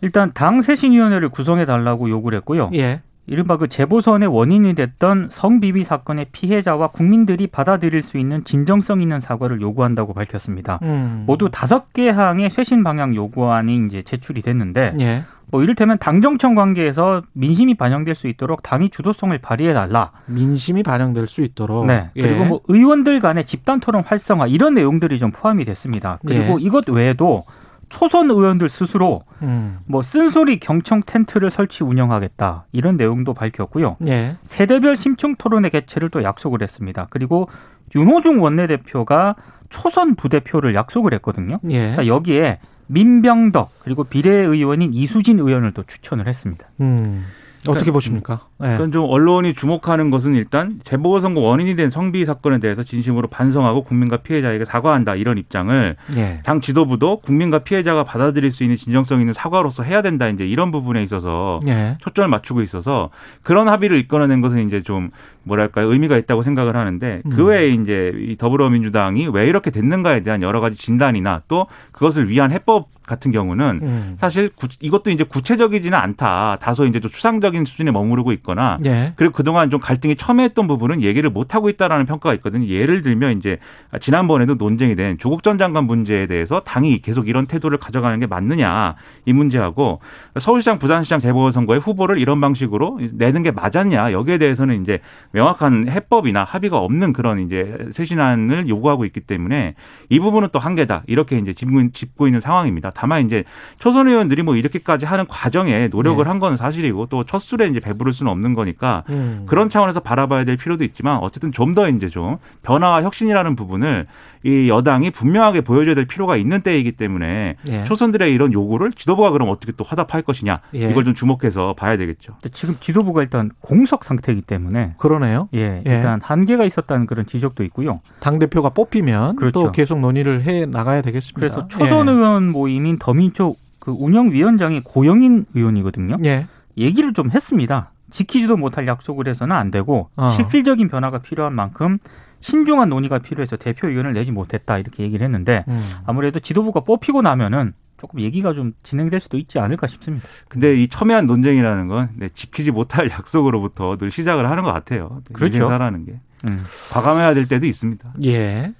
일단 0.02 0.30
당 0.32 0.62
쇄신위원회를 0.62 1.28
구성해 1.28 1.66
달라고 1.66 2.08
요구를 2.08 2.36
했고요. 2.38 2.70
예. 2.76 3.00
이른바 3.26 3.56
그 3.56 3.66
재보선의 3.66 4.28
원인이 4.28 4.74
됐던 4.76 5.30
성비비 5.32 5.82
사건의 5.82 6.26
피해자와 6.30 6.88
국민들이 6.88 7.48
받아들일 7.48 8.02
수 8.02 8.18
있는 8.18 8.44
진정성 8.44 9.00
있는 9.00 9.18
사과를 9.20 9.60
요구한다고 9.60 10.14
밝혔습니다. 10.14 10.78
음. 10.82 11.24
모두 11.26 11.48
다섯 11.50 11.92
개 11.92 12.08
항의 12.08 12.50
쇄신 12.50 12.84
방향 12.84 13.16
요구안이 13.16 13.86
이제 13.86 14.02
제출이 14.02 14.40
됐는데 14.42 14.92
예. 15.00 15.24
뭐 15.50 15.62
이를테면 15.62 15.98
당정청 15.98 16.54
관계에서 16.54 17.22
민심이 17.32 17.74
반영될 17.74 18.14
수 18.14 18.28
있도록 18.28 18.62
당이 18.62 18.90
주도성을 18.90 19.36
발휘해 19.38 19.74
달라. 19.74 20.12
민심이 20.26 20.82
반영될 20.82 21.26
수 21.26 21.42
있도록. 21.42 21.86
네. 21.86 22.10
예. 22.16 22.22
그리고 22.22 22.44
뭐 22.44 22.60
의원들 22.68 23.20
간의 23.20 23.44
집단 23.44 23.80
토론 23.80 24.02
활성화 24.04 24.46
이런 24.46 24.74
내용들이 24.74 25.18
좀 25.18 25.30
포함이 25.32 25.64
됐습니다. 25.64 26.18
그리고 26.24 26.60
예. 26.60 26.64
이것 26.64 26.88
외에도 26.88 27.44
초선 27.88 28.30
의원들 28.30 28.68
스스로 28.68 29.22
음. 29.42 29.78
뭐 29.84 30.02
쓴소리 30.02 30.60
경청 30.60 31.02
텐트를 31.04 31.50
설치 31.50 31.82
운영하겠다 31.82 32.66
이런 32.72 32.96
내용도 32.96 33.34
밝혔고요. 33.34 33.96
예. 34.06 34.36
세대별 34.44 34.96
심층 34.96 35.34
토론의 35.36 35.70
개최를 35.70 36.08
또 36.10 36.22
약속을 36.22 36.62
했습니다. 36.62 37.08
그리고 37.10 37.48
윤호중 37.94 38.40
원내대표가 38.40 39.34
초선 39.68 40.14
부대표를 40.14 40.74
약속을 40.74 41.12
했거든요. 41.14 41.58
예. 41.70 41.78
그러니까 41.78 42.06
여기에 42.06 42.60
민병덕 42.90 43.72
그리고 43.80 44.04
비례 44.04 44.30
의원인 44.32 44.92
이수진 44.92 45.38
의원을 45.38 45.72
또 45.72 45.84
추천을 45.84 46.26
했습니다. 46.26 46.66
음. 46.80 47.24
어떻게 47.60 47.72
그러니까 47.72 47.92
보십니까? 47.92 48.46
네. 48.60 48.76
저는 48.76 48.92
좀 48.92 49.06
언론이 49.08 49.54
주목하는 49.54 50.10
것은 50.10 50.34
일단 50.34 50.78
재보궐선거 50.84 51.40
원인이 51.40 51.76
된 51.76 51.90
성비 51.90 52.24
사건에 52.24 52.58
대해서 52.58 52.82
진심으로 52.82 53.28
반성하고 53.28 53.84
국민과 53.84 54.18
피해자에게 54.18 54.64
사과한다 54.64 55.14
이런 55.14 55.38
입장을 55.38 55.96
네. 56.14 56.40
당 56.44 56.60
지도부도 56.60 57.20
국민과 57.20 57.60
피해자가 57.60 58.04
받아들일 58.04 58.52
수 58.52 58.62
있는 58.62 58.76
진정성 58.76 59.20
있는 59.20 59.32
사과로서 59.32 59.82
해야 59.82 60.02
된다 60.02 60.28
이제 60.28 60.46
이런 60.46 60.70
부분에 60.70 61.02
있어서 61.02 61.58
네. 61.64 61.96
초점을 62.00 62.28
맞추고 62.28 62.62
있어서 62.62 63.10
그런 63.42 63.68
합의를 63.68 63.96
이끌어낸 63.96 64.40
것은 64.40 64.66
이제 64.66 64.82
좀 64.82 65.10
뭐랄까요 65.42 65.90
의미가 65.90 66.16
있다고 66.18 66.42
생각을 66.42 66.76
하는데 66.76 67.22
그 67.30 67.42
음. 67.42 67.46
외에 67.46 67.68
이제 67.68 68.12
이 68.14 68.36
더불어민주당이 68.36 69.28
왜 69.28 69.46
이렇게 69.46 69.70
됐는가에 69.70 70.20
대한 70.20 70.42
여러 70.42 70.60
가지 70.60 70.76
진단이나 70.76 71.42
또 71.48 71.66
그것을 71.92 72.28
위한 72.28 72.52
해법 72.52 72.88
같은 73.10 73.32
경우는 73.32 73.80
음. 73.82 74.16
사실 74.20 74.50
구, 74.54 74.68
이것도 74.80 75.10
이제 75.10 75.24
구체적이지는 75.24 75.98
않다. 75.98 76.58
다소 76.60 76.86
이제 76.86 77.00
좀 77.00 77.10
추상적인 77.10 77.64
수준에 77.64 77.90
머무르고 77.90 78.30
있 78.32 78.42
거나 78.50 78.78
예. 78.84 79.12
그리고 79.16 79.32
그동안 79.32 79.70
좀 79.70 79.78
갈등이 79.78 80.16
첨예했던 80.16 80.66
부분은 80.66 81.02
얘기를 81.02 81.30
못 81.30 81.54
하고 81.54 81.68
있다라는 81.68 82.06
평가가 82.06 82.34
있거든요. 82.34 82.66
예를 82.66 83.02
들면 83.02 83.38
이제 83.38 83.58
지난번에도 84.00 84.54
논쟁이 84.56 84.96
된 84.96 85.16
조국 85.18 85.42
전 85.44 85.56
장관 85.56 85.84
문제에 85.84 86.26
대해서 86.26 86.60
당이 86.60 86.98
계속 87.02 87.28
이런 87.28 87.46
태도를 87.46 87.78
가져가는 87.78 88.18
게 88.18 88.26
맞느냐 88.26 88.96
이 89.24 89.32
문제하고 89.32 90.00
서울시장 90.38 90.78
부산시장 90.78 91.20
재보궐선거에 91.20 91.78
후보를 91.78 92.18
이런 92.18 92.40
방식으로 92.40 92.98
내는 93.12 93.42
게 93.42 93.52
맞았냐 93.52 94.10
여기에 94.12 94.38
대해서는 94.38 94.82
이제 94.82 94.98
명확한 95.30 95.88
해법이나 95.88 96.42
합의가 96.44 96.78
없는 96.78 97.12
그런 97.12 97.38
이제 97.38 97.76
쇄신안을 97.92 98.68
요구하고 98.68 99.04
있기 99.04 99.20
때문에 99.20 99.74
이 100.08 100.18
부분은 100.18 100.48
또 100.50 100.58
한계다 100.58 101.04
이렇게 101.06 101.38
이제 101.38 101.54
짚고 101.54 102.26
있는 102.26 102.40
상황입니다. 102.40 102.90
다만 102.94 103.24
이제 103.26 103.44
초선 103.78 104.08
의원들이 104.08 104.42
뭐 104.42 104.56
이렇게까지 104.56 105.06
하는 105.06 105.26
과정에 105.28 105.88
노력을 105.88 106.24
네. 106.24 106.28
한 106.28 106.40
건 106.40 106.56
사실이고 106.56 107.04
또 107.06 107.22
첫 107.24 107.38
술에 107.38 107.66
이제 107.66 107.80
배부를 107.80 108.14
수는 108.14 108.32
없는 108.32 108.39
거니까 108.54 109.04
음. 109.10 109.44
그런 109.46 109.70
차원에서 109.70 110.00
바라봐야 110.00 110.44
될 110.44 110.56
필요도 110.56 110.84
있지만 110.84 111.18
어쨌든 111.18 111.52
좀 111.52 111.70
더 111.70 111.88
이제 111.88 112.08
좀 112.08 112.38
변화와 112.62 113.04
혁신이라는 113.04 113.54
부분을 113.54 114.06
이 114.42 114.68
여당이 114.68 115.10
분명하게 115.12 115.60
보여줘야 115.60 115.94
될 115.94 116.06
필요가 116.06 116.36
있는 116.36 116.62
때이기 116.62 116.92
때문에 116.92 117.56
예. 117.70 117.84
초선들의 117.84 118.32
이런 118.32 118.52
요구를 118.52 118.92
지도부가 118.92 119.30
그럼 119.30 119.50
어떻게 119.50 119.70
또 119.72 119.84
화답할 119.84 120.22
것이냐 120.22 120.60
예. 120.74 120.90
이걸 120.90 121.04
좀 121.04 121.14
주목해서 121.14 121.74
봐야 121.74 121.96
되겠죠. 121.96 122.34
지금 122.52 122.74
지도부가 122.80 123.22
일단 123.22 123.50
공석 123.60 124.02
상태이기 124.02 124.42
때문에 124.42 124.94
그러네요. 124.96 125.48
예, 125.54 125.82
예. 125.86 125.96
일단 125.96 126.20
한계가 126.22 126.64
있었다는 126.64 127.06
그런 127.06 127.26
지적도 127.26 127.62
있고요. 127.64 128.00
당 128.18 128.38
대표가 128.38 128.70
뽑히면 128.70 129.36
그렇죠. 129.36 129.52
또 129.62 129.72
계속 129.72 130.00
논의를 130.00 130.42
해 130.42 130.66
나가야 130.66 131.02
되겠습니다. 131.02 131.38
그래서 131.38 131.68
초선 131.68 132.08
예. 132.08 132.12
의원 132.12 132.48
모임인 132.50 132.98
더민쪽 132.98 133.58
그 133.78 133.92
운영위원장이 133.92 134.80
고영인 134.80 135.44
의원이거든요. 135.54 136.16
예. 136.24 136.46
얘기를 136.78 137.12
좀 137.12 137.30
했습니다. 137.30 137.90
지키지도 138.10 138.56
못할 138.56 138.86
약속을 138.86 139.28
해서는 139.28 139.54
안 139.56 139.70
되고 139.70 140.10
어. 140.16 140.30
실질적인 140.30 140.88
변화가 140.88 141.18
필요한 141.18 141.54
만큼 141.54 141.98
신중한 142.40 142.88
논의가 142.88 143.18
필요해서 143.18 143.56
대표 143.56 143.88
의견을 143.88 144.14
내지 144.14 144.32
못했다 144.32 144.78
이렇게 144.78 145.02
얘기를 145.02 145.24
했는데 145.24 145.64
음. 145.68 145.80
아무래도 146.06 146.40
지도부가 146.40 146.80
뽑히고 146.80 147.22
나면은 147.22 147.74
조금 147.98 148.20
얘기가 148.20 148.54
좀 148.54 148.72
진행될 148.82 149.20
수도 149.20 149.36
있지 149.36 149.58
않을까 149.58 149.86
싶습니다. 149.86 150.26
근데 150.48 150.74
이 150.74 150.88
첨예한 150.88 151.26
논쟁이라는 151.26 151.86
건 151.86 152.08
네, 152.16 152.30
지키지 152.32 152.70
못할 152.70 153.10
약속으로부터 153.12 153.98
늘 153.98 154.10
시작을 154.10 154.50
하는 154.50 154.62
것 154.62 154.72
같아요. 154.72 155.20
그렇죠. 155.32 155.56
인생사라는 155.56 156.06
게 156.06 156.20
음. 156.46 156.64
과감해야 156.92 157.34
될 157.34 157.46
때도 157.46 157.66
있습니다. 157.66 158.14
예. 158.24 158.72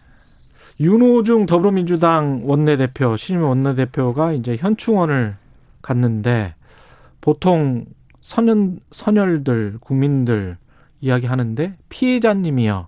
윤호중 0.81 1.45
더불어민주당 1.45 2.41
원내대표 2.45 3.19
신임 3.19 3.43
원내대표가 3.43 4.33
이제 4.33 4.57
현충원을 4.57 5.37
갔는데 5.83 6.55
보통 7.21 7.85
선연 8.31 8.79
선열들 8.93 9.79
국민들 9.81 10.57
이야기하는데 11.01 11.75
피해자님이요. 11.89 12.87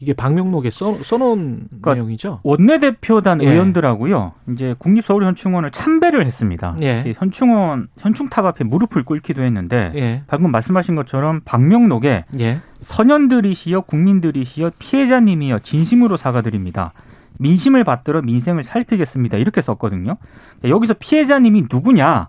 이게 0.00 0.14
방명록에 0.14 0.70
써, 0.70 0.94
써놓은 0.94 1.66
그러니까 1.68 1.94
내용이죠. 1.94 2.40
원내대표단 2.44 3.42
예. 3.42 3.50
의원들하고요. 3.50 4.32
이제 4.52 4.74
국립서울현충원을 4.78 5.70
참배를 5.70 6.24
했습니다. 6.24 6.76
예. 6.80 7.12
현충원 7.18 7.88
현충탑 7.98 8.46
앞에 8.46 8.64
무릎을 8.64 9.02
꿇기도 9.04 9.42
했는데 9.42 9.92
예. 9.96 10.22
방금 10.28 10.50
말씀하신 10.50 10.94
것처럼 10.94 11.42
방명록에 11.44 12.24
예. 12.40 12.60
선현들이시여 12.80 13.82
국민들이시여 13.82 14.70
피해자님이여 14.78 15.58
진심으로 15.58 16.16
사과드립니다. 16.16 16.94
민심을 17.38 17.84
받들어 17.84 18.22
민생을 18.22 18.64
살피겠습니다. 18.64 19.36
이렇게 19.36 19.60
썼거든요. 19.60 20.16
여기서 20.64 20.94
피해자님이 20.94 21.66
누구냐? 21.70 22.28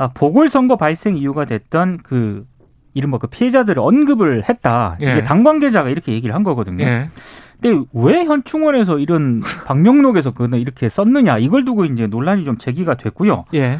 아, 0.00 0.08
보궐선거 0.14 0.76
발생 0.76 1.18
이유가 1.18 1.44
됐던 1.44 1.98
그 2.02 2.46
이른바 2.94 3.18
그 3.18 3.26
피해자들을 3.26 3.78
언급을 3.78 4.48
했다. 4.48 4.96
이게 4.98 5.16
예. 5.16 5.22
당 5.22 5.44
관계자가 5.44 5.90
이렇게 5.90 6.12
얘기를 6.12 6.34
한 6.34 6.42
거거든요. 6.42 6.82
예. 6.84 7.10
근데 7.60 7.84
왜 7.92 8.24
현충원에서 8.24 8.98
이런 8.98 9.40
방명록에서 9.66 10.30
그는 10.30 10.58
이렇게 10.58 10.88
썼느냐 10.88 11.36
이걸 11.36 11.66
두고 11.66 11.84
이제 11.84 12.06
논란이 12.06 12.46
좀 12.46 12.56
제기가 12.56 12.94
됐고요. 12.94 13.44
예. 13.52 13.78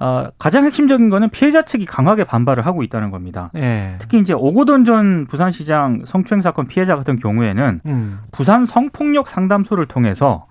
어, 0.00 0.28
가장 0.38 0.64
핵심적인 0.64 1.10
거는 1.10 1.28
피해자 1.28 1.66
측이 1.66 1.84
강하게 1.84 2.24
반발을 2.24 2.64
하고 2.64 2.82
있다는 2.82 3.10
겁니다. 3.10 3.50
예. 3.54 3.96
특히 3.98 4.20
이제 4.20 4.32
오고돈 4.32 4.86
전 4.86 5.26
부산시장 5.26 6.04
성추행 6.06 6.40
사건 6.40 6.66
피해자 6.66 6.96
같은 6.96 7.16
경우에는 7.16 7.80
음. 7.84 8.20
부산 8.32 8.64
성폭력 8.64 9.28
상담소를 9.28 9.84
통해서 9.84 10.46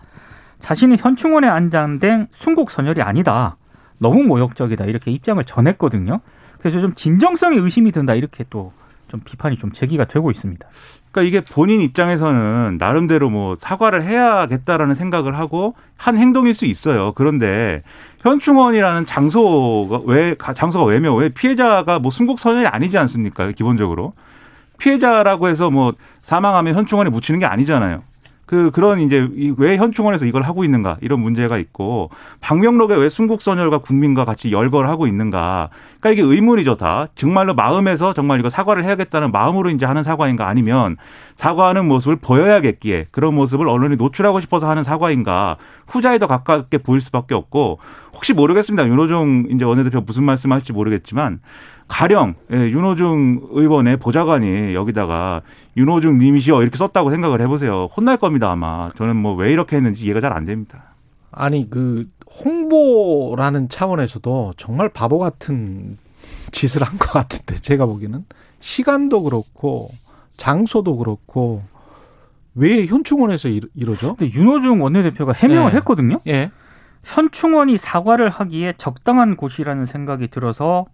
자신은 0.59 0.97
현충원에 0.99 1.47
안장된 1.47 2.27
순국 2.33 2.69
선열이 2.69 3.01
아니다. 3.01 3.57
너무 3.99 4.23
모욕적이다. 4.23 4.85
이렇게 4.85 5.11
입장을 5.11 5.43
전했거든요. 5.43 6.19
그래서 6.59 6.81
좀 6.81 6.93
진정성에 6.95 7.57
의심이 7.57 7.91
든다 7.91 8.15
이렇게 8.15 8.43
또 8.49 8.73
좀 9.07 9.21
비판이 9.23 9.57
좀 9.57 9.71
제기가 9.71 10.05
되고 10.05 10.31
있습니다. 10.31 10.65
그러니까 11.11 11.27
이게 11.27 11.45
본인 11.53 11.81
입장에서는 11.81 12.77
나름대로 12.77 13.29
뭐 13.29 13.55
사과를 13.55 14.03
해야겠다라는 14.03 14.95
생각을 14.95 15.37
하고 15.37 15.75
한 15.95 16.17
행동일 16.17 16.53
수 16.53 16.65
있어요. 16.65 17.13
그런데 17.15 17.83
현충원이라는 18.19 19.05
장소가 19.05 20.01
왜 20.05 20.35
장소가 20.55 20.85
왜 20.85 21.29
피해자가 21.29 21.99
뭐 21.99 22.11
순국 22.11 22.39
선언이 22.39 22.65
아니지 22.67 22.97
않습니까? 22.97 23.51
기본적으로 23.51 24.13
피해자라고 24.77 25.47
해서 25.47 25.71
뭐 25.71 25.93
사망하면 26.21 26.75
현충원에 26.75 27.09
묻히는 27.09 27.39
게 27.39 27.45
아니잖아요. 27.45 28.03
그 28.47 28.71
그런 28.71 28.99
이제 28.99 29.27
왜 29.57 29.75
현충원에서 29.75 30.25
이걸 30.25 30.41
하고 30.43 30.63
있는가 30.63 30.97
이런 31.01 31.19
문제가 31.19 31.57
있고 31.57 32.09
방명록에 32.39 32.95
왜 32.95 33.09
순국선열과 33.09 33.79
국민과 33.79 34.23
같이 34.23 34.53
열거를 34.53 34.89
하고 34.89 35.05
있는가 35.05 35.69
그러니까 35.99 36.09
이게 36.11 36.35
의문이죠 36.35 36.77
다. 36.77 37.07
정말로 37.13 37.53
마음에서 37.53 38.13
정말 38.13 38.39
이거 38.39 38.49
사과를 38.49 38.85
해야겠다는 38.85 39.33
마음으로 39.33 39.69
이제 39.69 39.85
하는 39.85 40.01
사과인가 40.01 40.47
아니면 40.47 40.95
사과하는 41.35 41.85
모습을 41.89 42.15
보여야겠기에 42.15 43.07
그런 43.11 43.35
모습을 43.35 43.67
언론에 43.67 43.97
노출하고 43.97 44.39
싶어서 44.39 44.69
하는 44.69 44.85
사과인가 44.85 45.57
후자에 45.87 46.17
더 46.17 46.27
가깝게 46.27 46.77
보일 46.77 47.01
수밖에 47.01 47.35
없고 47.35 47.79
혹시 48.13 48.33
모르겠습니다. 48.33 48.87
윤호중 48.87 49.47
이제 49.51 49.65
원내대표 49.65 49.99
무슨 50.01 50.23
말씀하실지 50.23 50.71
모르겠지만 50.71 51.41
가령 51.87 52.35
예, 52.51 52.57
윤호중 52.57 53.47
의원의 53.51 53.97
보좌관이 53.97 54.73
여기다가 54.73 55.41
윤호중 55.77 56.17
님이시여 56.19 56.61
이렇게 56.61 56.77
썼다고 56.77 57.11
생각을 57.11 57.41
해보세요. 57.41 57.87
혼날 57.95 58.17
겁니다 58.17 58.51
아마. 58.51 58.89
저는 58.97 59.15
뭐 59.15 59.35
왜 59.35 59.51
이렇게 59.51 59.77
했는지 59.77 60.03
이해가 60.05 60.19
잘 60.21 60.33
안 60.33 60.45
됩니다. 60.45 60.83
아니 61.31 61.69
그 61.69 62.05
홍보라는 62.43 63.69
차원에서도 63.69 64.53
정말 64.57 64.89
바보 64.89 65.17
같은 65.19 65.97
짓을 66.51 66.81
한 66.83 66.97
것 66.97 67.11
같은데 67.11 67.55
제가 67.61 67.85
보기에는 67.85 68.25
시간도 68.59 69.23
그렇고 69.23 69.89
장소도 70.37 70.97
그렇고 70.97 71.63
왜 72.55 72.85
현충원에서 72.85 73.47
이러 73.49 73.95
죠? 73.95 74.15
근데 74.15 74.33
윤호중 74.33 74.81
원내대표가 74.81 75.31
해명을 75.33 75.71
예. 75.71 75.75
했거든요. 75.77 76.19
예. 76.27 76.51
현충원이 77.03 77.77
사과를 77.77 78.29
하기에 78.29 78.73
적당한 78.77 79.37
곳이라는 79.37 79.85
생각이 79.85 80.27
들어서 80.27 80.85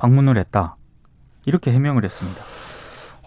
방문을 0.00 0.38
했다. 0.38 0.76
이렇게 1.44 1.72
해명을 1.72 2.04
했습니다. 2.04 2.40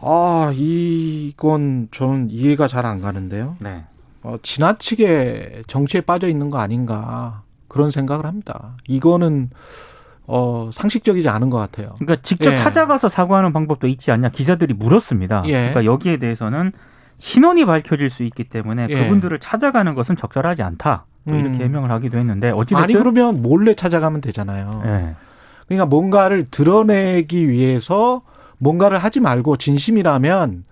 아, 0.01 0.51
이건 0.55 1.87
저는 1.91 2.29
이해가 2.29 2.67
잘 2.67 2.85
안 2.85 3.01
가는데요. 3.01 3.55
네. 3.59 3.85
어, 4.21 4.37
지나치게 4.41 5.63
정치에 5.67 6.01
빠져 6.01 6.27
있는 6.27 6.49
거 6.49 6.57
아닌가 6.59 7.43
그런 7.67 7.91
생각을 7.91 8.25
합니다. 8.25 8.75
이거는 8.87 9.49
어, 10.25 10.69
상식적이지 10.71 11.27
않은 11.29 11.49
것 11.49 11.57
같아요. 11.57 11.95
그러니까 11.99 12.21
직접 12.21 12.51
예. 12.51 12.55
찾아가서 12.57 13.09
사과하는 13.09 13.51
방법도 13.51 13.87
있지 13.87 14.11
않냐 14.11 14.29
기자들이 14.29 14.73
물었습니다. 14.73 15.43
예. 15.47 15.51
그러니까 15.51 15.85
여기에 15.85 16.17
대해서는 16.17 16.71
신원이 17.17 17.65
밝혀질 17.65 18.09
수 18.09 18.23
있기 18.23 18.45
때문에 18.45 18.87
예. 18.89 18.95
그분들을 19.03 19.37
찾아가는 19.39 19.93
것은 19.95 20.15
적절하지 20.15 20.63
않다. 20.63 21.05
또 21.27 21.35
이렇게 21.35 21.57
음. 21.57 21.61
해명을 21.61 21.89
하기도 21.91 22.17
했는데 22.17 22.51
어찌됐든 22.51 22.83
아니 22.83 22.93
그러면 22.93 23.41
몰래 23.41 23.73
찾아가면 23.73 24.19
되잖아요. 24.21 24.81
예. 25.71 25.75
그러니까 25.75 25.85
뭔가를 25.85 26.45
드러내기 26.45 27.49
위해서 27.49 28.21
뭔가를 28.57 28.97
하지 28.97 29.19
말고 29.19 29.57
진심이라면 29.57 30.63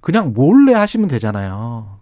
그냥 0.00 0.32
몰래 0.34 0.72
하시면 0.72 1.08
되잖아요. 1.08 1.98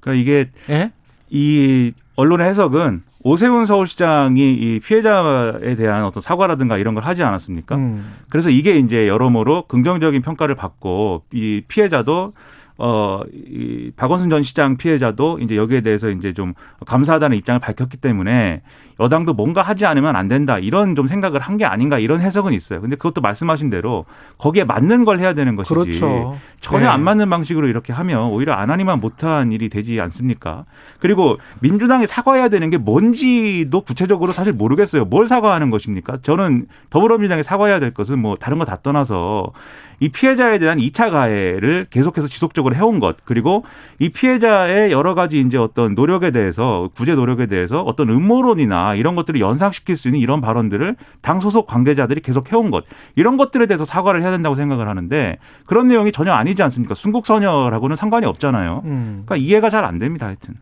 그러니까 0.00 0.22
이게 0.22 0.50
예? 0.70 0.92
이 1.30 1.92
언론의 2.16 2.48
해석은 2.48 3.02
오세훈 3.22 3.66
서울시장이 3.66 4.52
이 4.54 4.80
피해자에 4.80 5.74
대한 5.74 6.04
어떤 6.04 6.22
사과라든가 6.22 6.78
이런 6.78 6.94
걸 6.94 7.02
하지 7.02 7.24
않았습니까? 7.24 7.74
음. 7.74 8.14
그래서 8.28 8.50
이게 8.50 8.78
이제 8.78 9.08
여러모로 9.08 9.66
긍정적인 9.66 10.22
평가를 10.22 10.54
받고 10.54 11.24
이 11.32 11.62
피해자도 11.66 12.34
어, 12.78 13.22
이 13.32 13.90
박원순 13.96 14.28
전 14.28 14.42
시장 14.42 14.76
피해자도 14.76 15.38
이제 15.40 15.56
여기에 15.56 15.80
대해서 15.80 16.10
이제 16.10 16.32
좀 16.34 16.52
감사하다는 16.86 17.36
입장을 17.38 17.58
밝혔기 17.58 17.96
때문에 17.96 18.60
여당도 19.00 19.34
뭔가 19.34 19.60
하지 19.62 19.84
않으면 19.86 20.14
안 20.16 20.28
된다 20.28 20.58
이런 20.58 20.94
좀 20.94 21.06
생각을 21.06 21.40
한 21.40 21.56
게 21.56 21.64
아닌가 21.64 21.98
이런 21.98 22.20
해석은 22.20 22.52
있어요. 22.52 22.82
근데 22.82 22.96
그것도 22.96 23.22
말씀하신 23.22 23.70
대로 23.70 24.04
거기에 24.36 24.64
맞는 24.64 25.06
걸 25.06 25.20
해야 25.20 25.32
되는 25.32 25.56
것이지. 25.56 25.72
그렇죠. 25.72 26.36
전혀 26.60 26.84
네. 26.84 26.86
안 26.88 27.02
맞는 27.02 27.30
방식으로 27.30 27.66
이렇게 27.68 27.92
하면 27.94 28.24
오히려 28.24 28.52
안 28.52 28.70
하니만 28.70 29.00
못한 29.00 29.52
일이 29.52 29.70
되지 29.70 29.98
않습니까? 30.00 30.64
그리고 30.98 31.38
민주당이 31.60 32.06
사과해야 32.06 32.48
되는 32.50 32.68
게 32.68 32.76
뭔지도 32.76 33.80
구체적으로 33.82 34.32
사실 34.32 34.52
모르겠어요. 34.52 35.06
뭘 35.06 35.26
사과하는 35.26 35.70
것입니까? 35.70 36.18
저는 36.22 36.66
더불어민주당이 36.90 37.42
사과해야 37.42 37.80
될 37.80 37.94
것은 37.94 38.18
뭐 38.18 38.36
다른 38.36 38.58
거 38.58 38.66
다 38.66 38.76
떠나서 38.82 39.52
이 40.00 40.10
피해자에 40.10 40.58
대한 40.58 40.78
2차 40.78 41.10
가해를 41.10 41.86
계속해서 41.90 42.28
지속적으로 42.28 42.74
해온 42.74 43.00
것 43.00 43.16
그리고 43.24 43.64
이 43.98 44.10
피해자의 44.10 44.92
여러 44.92 45.14
가지 45.14 45.40
이제 45.40 45.56
어떤 45.56 45.94
노력에 45.94 46.30
대해서 46.32 46.90
구제 46.94 47.14
노력에 47.14 47.46
대해서 47.46 47.80
어떤 47.80 48.10
음모론이나 48.10 48.94
이런 48.96 49.14
것들을 49.14 49.40
연상시킬 49.40 49.96
수 49.96 50.08
있는 50.08 50.20
이런 50.20 50.42
발언들을 50.42 50.96
당 51.22 51.40
소속 51.40 51.66
관계자들이 51.66 52.20
계속 52.20 52.52
해온 52.52 52.70
것 52.70 52.84
이런 53.14 53.38
것들에 53.38 53.66
대해서 53.66 53.86
사과를 53.86 54.22
해야 54.22 54.30
된다고 54.30 54.54
생각을 54.56 54.88
하는데 54.88 55.38
그런 55.64 55.88
내용이 55.88 56.12
전혀 56.12 56.32
아니지 56.32 56.62
않습니까? 56.62 56.94
순국선열하고는 56.94 57.96
상관이 57.96 58.26
없잖아요. 58.26 58.82
음. 58.84 59.22
그러니까 59.24 59.36
이해가 59.36 59.70
잘 59.70 59.86
안 59.86 59.98
됩니다. 60.00 60.26
하여튼. 60.26 60.54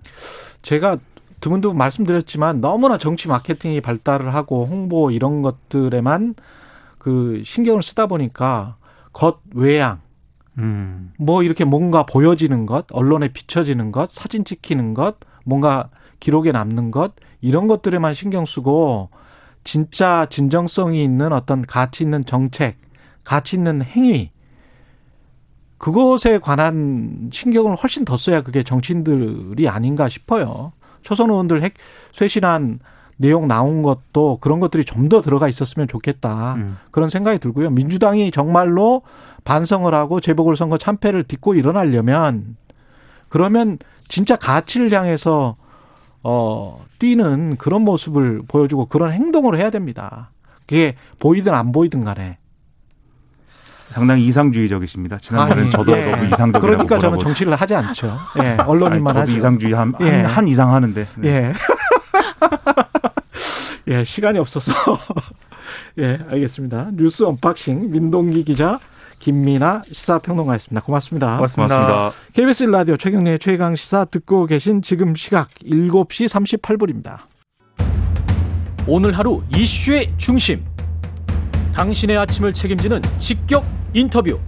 제가 0.63 0.99
두 1.41 1.51
분도 1.51 1.73
말씀드렸지만 1.73 2.61
너무나 2.61 2.99
정치 2.99 3.29
마케팅이 3.29 3.81
발달을 3.81 4.35
하고 4.35 4.67
홍보 4.67 5.11
이런 5.11 5.43
것들에만 5.43 6.35
그 6.99 7.43
신경을 7.45 7.83
쓰다 7.83 8.07
보니까 8.07 8.77
겉 9.15 9.41
외양 9.55 10.03
음. 10.59 11.13
뭐 11.19 11.43
이렇게 11.43 11.65
뭔가 11.65 12.05
보여지는 12.05 12.67
것, 12.67 12.87
언론에 12.93 13.29
비춰지는 13.29 13.91
것, 13.91 14.11
사진 14.11 14.45
찍히는 14.45 14.95
것, 14.95 15.17
뭔가 15.45 15.89
기록에 16.21 16.53
남는 16.53 16.91
것 16.91 17.15
이런 17.41 17.67
것들에만 17.67 18.15
신경 18.15 18.45
쓰고 18.45 19.09
진짜 19.63 20.27
진정성이 20.29 21.03
있는 21.03 21.33
어떤 21.33 21.63
가치 21.63 22.05
있는 22.05 22.25
정책, 22.25 22.77
가치 23.25 23.57
있는 23.57 23.83
행위 23.83 24.31
그것에 25.79 26.39
관한 26.39 27.31
신경을 27.33 27.77
훨씬 27.77 28.05
더 28.05 28.17
써야 28.17 28.43
그게 28.43 28.63
정치인들이 28.63 29.69
아닌가 29.69 30.09
싶어요. 30.09 30.73
초선 31.03 31.31
의원들 31.31 31.63
핵 31.63 31.75
쇄신한 32.13 32.79
내용 33.25 33.47
나온 33.49 33.83
것도 33.83 34.39
그런 34.41 34.61
것들이 34.61 34.85
좀 34.85 35.09
더 35.09 35.21
들어가 35.21 35.49
있었으면 35.49 35.87
좋겠다. 35.87 36.55
음. 36.55 36.79
그런 36.91 37.11
생각이 37.11 37.39
들고요. 37.39 37.71
민주당이 37.71 38.31
정말로 38.31 39.03
반성을 39.45 39.93
하고 39.93 40.19
재보궐선거 40.21 40.79
참패를 40.79 41.25
딛고 41.25 41.55
일어나려면 41.55 42.57
그러면 43.29 43.79
진짜 44.09 44.37
가치를 44.37 44.91
향해서 44.93 45.57
어 46.23 46.85
뛰는 46.99 47.57
그런 47.59 47.83
모습을 47.83 48.43
보여주고 48.49 48.87
그런 48.87 49.13
행동을 49.13 49.59
해야 49.59 49.69
됩니다. 49.71 50.31
그게 50.61 50.95
보이든 51.19 51.53
안 51.53 51.71
보이든 51.73 52.03
간에. 52.05 52.39
상당히 53.89 54.27
이상주의적이십니다. 54.27 55.19
지난번에 55.19 55.61
아니, 55.63 55.71
저도 55.71 55.93
예. 55.93 56.11
너무 56.11 56.25
이상적이라고 56.25 56.61
그러니까 56.61 56.99
저는 56.99 57.19
정치를 57.19 57.55
하지 57.55 57.75
않죠. 57.75 58.19
예, 58.43 58.57
언론인만 58.67 59.17
아니, 59.17 59.21
하죠. 59.21 59.39
이상주의 59.39 59.73
한, 59.75 59.95
한, 59.95 60.07
예. 60.07 60.23
한 60.23 60.49
이상 60.49 60.73
하는데. 60.73 61.07
네. 61.19 61.53
예. 63.89 63.99
예, 63.99 64.05
시간이 64.05 64.39
없어서. 64.39 64.73
예, 65.99 66.19
알겠습니다. 66.29 66.91
뉴스 66.95 67.25
unboxing 67.25 67.91
민동기 67.91 68.45
기자 68.45 68.79
김민아 69.19 69.83
시사평론가였습니다. 69.91 70.83
고맙습니다. 70.83 71.37
고맙습니다. 71.37 71.87
고맙습니다. 71.87 72.13
KBS 72.35 72.65
라디오 72.65 72.97
최경영의 72.97 73.39
최강 73.39 73.75
시사 73.75 74.05
듣고 74.07 74.47
계신 74.47 74.83
지금 74.83 75.15
시각 75.15 75.49
7시 75.65 76.29
38분입니다. 76.61 77.21
오늘 78.87 79.17
하루 79.17 79.43
이슈의 79.57 80.13
중심. 80.19 80.65
당신의 81.73 82.19
아침을 82.19 82.53
책임지는 82.53 83.01
직격 83.19 83.65
인터뷰. 83.95 84.39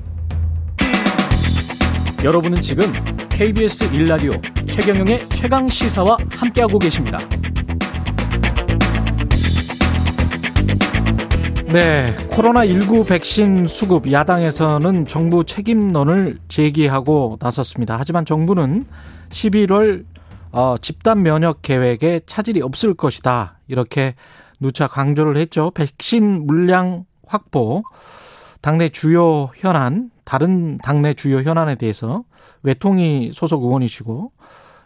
여러분은 2.23 2.61
지금 2.61 2.93
KBS 3.31 3.95
일라디오 3.95 4.33
최경영의 4.67 5.29
최강 5.31 5.69
시사와 5.69 6.19
함께하고 6.31 6.79
계십니다. 6.79 7.19
네, 11.77 12.15
코로나19 12.31 13.07
백신 13.07 13.67
수급 13.67 14.11
야당에서는 14.11 15.05
정부 15.05 15.45
책임론을 15.45 16.39
제기하고 16.49 17.37
나섰습니다. 17.39 17.99
하지만 17.99 18.25
정부는 18.25 18.87
11월 19.29 20.07
어, 20.53 20.77
집단 20.81 21.23
면역 21.23 21.61
계획에 21.61 22.21
차질이 22.25 22.63
없을 22.63 22.95
것이다. 22.95 23.59
이렇게 23.69 24.15
누차 24.59 24.87
강조를 24.87 25.37
했죠. 25.37 25.71
백신 25.75 26.47
물량 26.47 27.05
확보, 27.27 27.83
당내 28.63 28.89
주요 28.89 29.51
현안, 29.55 30.09
다른 30.25 30.79
당내 30.79 31.13
주요 31.13 31.43
현안에 31.43 31.75
대해서 31.75 32.25
외통위 32.63 33.33
소속 33.35 33.65
의원이시고, 33.65 34.33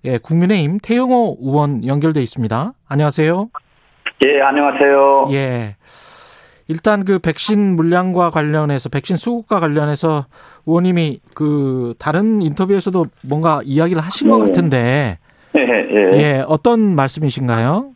예, 0.06 0.18
국민의힘 0.18 0.80
태영호 0.82 1.36
의원 1.40 1.86
연결돼 1.86 2.20
있습니다. 2.20 2.72
안녕하세요. 2.88 3.48
예, 4.26 4.42
안녕하세요. 4.42 5.28
예. 5.30 5.76
일단 6.70 7.04
그 7.04 7.18
백신 7.18 7.74
물량과 7.74 8.30
관련해서 8.30 8.88
백신 8.90 9.16
수급과 9.16 9.58
관련해서 9.58 10.26
의원님이 10.66 11.18
그 11.34 11.94
다른 11.98 12.40
인터뷰에서도 12.42 13.06
뭔가 13.28 13.60
이야기를 13.64 14.00
하신 14.00 14.30
것 14.30 14.38
네. 14.38 14.44
같은데 14.46 15.18
예, 15.56 15.60
예. 15.60 16.18
예 16.18 16.44
어떤 16.46 16.94
말씀이신가요? 16.94 17.90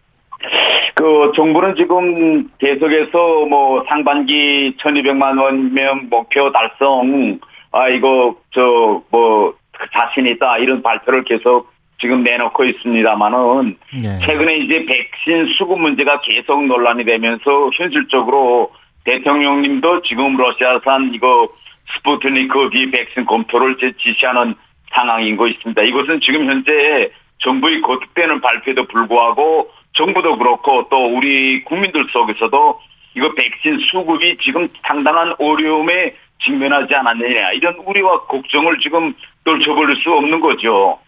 그 0.97 1.33
정부는 1.37 1.77
지금 1.77 2.49
계속해서 2.59 3.47
뭐 3.47 3.85
상반기 3.89 4.77
1,200만 4.79 5.41
원명 5.41 6.09
목표 6.11 6.51
달성, 6.53 7.39
아 7.71 7.89
이거 7.89 8.37
저 8.53 9.03
뭐 9.11 9.55
자신 9.93 10.27
있다 10.27 10.59
이런 10.59 10.83
발표를 10.83 11.25
계속 11.25 11.69
지금 12.01 12.23
내놓고 12.23 12.65
있습니다만은 12.65 13.77
예. 14.03 14.27
최근에 14.27 14.57
이제 14.57 14.85
백신 14.85 15.55
수급 15.57 15.81
문제가 15.81 16.21
계속 16.21 16.67
논란이 16.67 17.05
되면서 17.05 17.71
현실적으로 17.75 18.73
대통령님도 19.05 20.03
지금 20.03 20.37
러시아산 20.37 21.13
이거 21.15 21.49
스푸트니크 21.97 22.71
V 22.71 22.91
백신 22.91 23.27
검토를 23.27 23.77
지시하는 23.99 24.55
상황인 24.93 25.37
거 25.37 25.47
있습니다. 25.47 25.83
이것은 25.83 26.21
지금 26.21 26.47
현재 26.49 27.11
정부의 27.39 27.81
거듭되는 27.83 28.41
발표에도 28.41 28.85
불구하고 28.87 29.71
정부도 29.93 30.39
그렇고 30.39 30.89
또 30.91 31.17
우리 31.17 31.63
국민들 31.65 32.07
속에서도 32.11 32.81
이거 33.17 33.33
백신 33.35 33.79
수급이 33.91 34.37
지금 34.39 34.67
상당한 34.83 35.35
어려움에 35.39 36.15
직면하지 36.43 36.95
않았느냐 36.95 37.53
이런 37.53 37.75
우려와 37.77 38.23
걱정을 38.23 38.79
지금 38.81 39.15
떨쳐버릴 39.45 39.97
수 39.97 40.11
없는 40.11 40.41
거죠. 40.41 40.99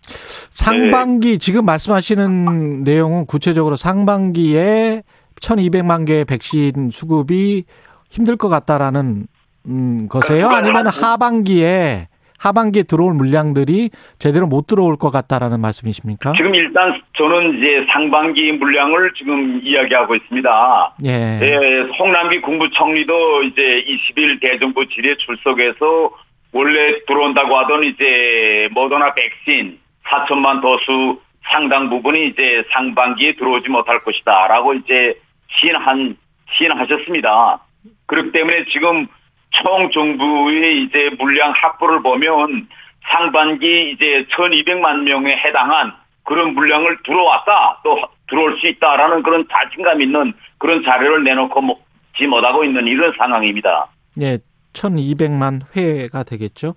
상반기 0.51 1.38
지금 1.38 1.64
말씀하시는 1.64 2.85
내용은 2.85 3.27
구체적으로 3.27 3.77
상반기에 3.77 5.03
1200만 5.40 6.07
개의 6.07 6.25
백신 6.25 6.90
수급이 6.90 7.64
힘들 8.11 8.37
것 8.37 8.49
같다라는 8.49 9.27
음, 9.66 10.09
거세요? 10.09 10.49
아니면 10.49 10.87
하반기에 10.87 12.09
하반기에 12.38 12.85
들어올 12.85 13.14
물량들이 13.14 13.90
제대로 14.18 14.46
못 14.46 14.66
들어올 14.66 14.96
것 14.96 15.11
같다라는 15.11 15.61
말씀이십니까? 15.61 16.35
지금 16.37 16.55
일단 16.55 17.01
저는 17.14 17.57
이제 17.57 17.87
상반기 17.90 18.53
물량을 18.53 19.12
지금 19.16 19.61
이야기하고 19.62 20.14
있습니다. 20.14 20.94
예. 21.07 21.11
예, 21.42 21.81
홍남기 21.99 22.40
국무총리도 22.42 23.42
이제 23.44 23.85
20일 23.87 24.40
대정부 24.40 24.87
질의에 24.87 25.16
출석해서 25.16 26.11
원래 26.57 27.05
들어온다고 27.07 27.59
하던 27.59 27.85
이제 27.85 28.69
모더나 28.73 29.12
백신 29.12 29.79
4천만 30.07 30.62
도수 30.62 31.21
상당 31.51 31.90
부분이 31.90 32.29
이제 32.29 32.64
상반기에 32.73 33.35
들어오지 33.35 33.69
못할 33.69 34.01
것이다라고 34.01 34.73
이제 34.75 35.21
시인한 35.51 36.16
시인하셨습니다. 36.57 37.61
그렇기 38.07 38.33
때문에 38.33 38.64
지금 38.73 39.07
총 39.51 39.90
정부의 39.90 40.85
이제 40.85 41.11
물량 41.19 41.53
확보를 41.53 42.01
보면 42.03 42.69
상반기 43.09 43.90
이제 43.90 44.27
1,200만 44.31 45.03
명에 45.03 45.37
해당한 45.37 45.92
그런 46.25 46.55
물량을 46.55 47.03
들어왔다 47.05 47.81
또 47.85 48.01
들어올 48.29 48.59
수 48.59 48.66
있다라는 48.66 49.23
그런 49.23 49.47
자신감 49.49 50.01
있는 50.01 50.33
그런 50.59 50.83
자료를 50.83 51.23
내놓고 51.23 51.61
먹지 51.61 52.27
못하고 52.27 52.64
있는 52.64 52.87
이런 52.87 53.12
상황입니다. 53.19 53.88
예. 54.23 54.38
1200만 54.77 55.62
회가 55.75 56.23
되겠죠. 56.23 56.75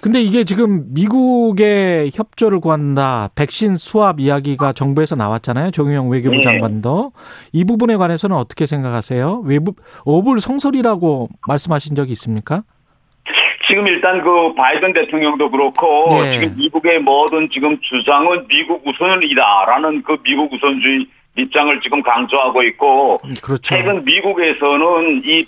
근데 0.00 0.20
이게 0.22 0.44
지금 0.44 0.84
미국의 0.94 2.10
협조를 2.14 2.60
구한다. 2.60 3.28
백신 3.34 3.76
수합 3.76 4.20
이야기가 4.20 4.72
정부에서 4.72 5.16
나왔잖아요. 5.16 5.72
정유영 5.72 6.08
외교부 6.08 6.36
네. 6.36 6.42
장관도. 6.42 7.12
이 7.52 7.64
부분에 7.64 7.96
관해서는 7.96 8.36
어떻게 8.36 8.66
생각하세요? 8.66 9.42
외부 9.44 9.74
어불 10.04 10.40
성설이라고 10.40 11.28
말씀하신 11.46 11.94
적이 11.96 12.12
있습니까? 12.12 12.62
지금 13.68 13.86
일단 13.86 14.22
그 14.22 14.54
바이든 14.54 14.92
대통령도 14.94 15.50
그렇고 15.50 16.22
네. 16.22 16.32
지금 16.32 16.56
미국의 16.56 17.00
모든 17.00 17.48
지금 17.50 17.78
주장은 17.82 18.48
미국 18.48 18.86
우선이다라는 18.86 20.02
그 20.02 20.16
미국 20.24 20.52
우선주의 20.52 21.06
입장을 21.36 21.80
지금 21.80 22.02
강조하고 22.02 22.62
있고 22.64 23.18
그렇죠. 23.42 23.62
최근 23.62 24.04
미국에서는 24.04 25.22
이 25.24 25.46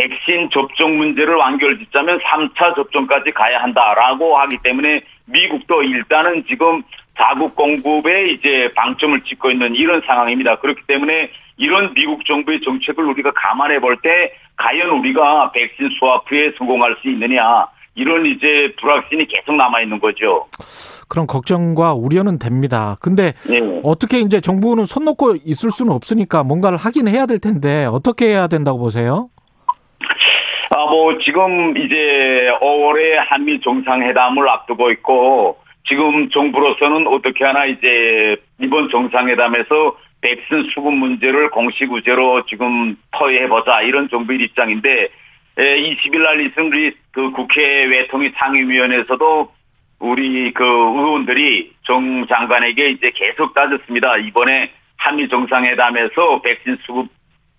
백신 0.00 0.48
접종 0.50 0.96
문제를 0.96 1.34
완결 1.34 1.78
짓자면 1.78 2.18
3차 2.20 2.74
접종까지 2.74 3.32
가야 3.32 3.62
한다라고 3.62 4.38
하기 4.38 4.58
때문에 4.62 5.02
미국도 5.26 5.82
일단은 5.82 6.44
지금 6.48 6.82
자국 7.18 7.54
공급에 7.54 8.30
이제 8.30 8.70
방점을 8.74 9.20
찍고 9.24 9.50
있는 9.50 9.74
이런 9.74 10.00
상황입니다. 10.06 10.56
그렇기 10.56 10.82
때문에 10.86 11.30
이런 11.58 11.92
미국 11.92 12.24
정부의 12.24 12.62
정책을 12.62 13.04
우리가 13.04 13.32
감안해 13.34 13.80
볼 13.80 13.98
때 14.02 14.32
과연 14.56 14.90
우리가 14.90 15.52
백신 15.52 15.90
수합에 15.98 16.52
성공할 16.56 16.96
수 17.02 17.08
있느냐 17.10 17.66
이런 17.94 18.24
이제 18.24 18.72
불확신이 18.80 19.26
계속 19.26 19.54
남아 19.56 19.82
있는 19.82 19.98
거죠. 20.00 20.46
그런 21.08 21.26
걱정과 21.26 21.92
우려는 21.92 22.38
됩니다. 22.38 22.96
근데 23.00 23.34
네. 23.48 23.80
어떻게 23.82 24.20
이제 24.20 24.40
정부는 24.40 24.86
손 24.86 25.04
놓고 25.04 25.36
있을 25.44 25.70
수는 25.70 25.92
없으니까 25.92 26.44
뭔가를 26.44 26.78
하긴 26.78 27.08
해야 27.08 27.26
될 27.26 27.38
텐데 27.38 27.86
어떻게 27.90 28.28
해야 28.28 28.46
된다고 28.46 28.78
보세요? 28.78 29.28
아, 30.72 30.86
뭐, 30.86 31.18
지금 31.18 31.76
이제 31.76 32.48
5월에 32.60 33.16
한미 33.26 33.60
정상회담을 33.60 34.48
앞두고 34.48 34.92
있고, 34.92 35.58
지금 35.84 36.30
정부로서는 36.30 37.08
어떻게 37.08 37.44
하나 37.44 37.64
이제 37.64 38.36
이번 38.60 38.88
정상회담에서 38.88 39.98
백신 40.20 40.70
수급 40.72 40.94
문제를 40.94 41.50
공식 41.50 41.90
우제로 41.90 42.46
지금 42.46 42.96
토의해보자 43.10 43.82
이런 43.82 44.08
정부의 44.08 44.42
입장인데, 44.42 45.08
20일 45.56 46.22
날 46.22 46.40
있은 46.40 46.68
우리 46.68 46.94
그 47.10 47.32
국회 47.32 47.84
외통위 47.86 48.30
상임위원회에서도 48.36 49.52
우리 49.98 50.52
그 50.52 50.64
의원들이 50.64 51.72
정 51.82 52.26
장관에게 52.28 52.90
이제 52.90 53.10
계속 53.14 53.54
따졌습니다. 53.54 54.18
이번에 54.18 54.70
한미 54.96 55.28
정상회담에서 55.28 56.40
백신 56.42 56.78
수급 56.86 57.08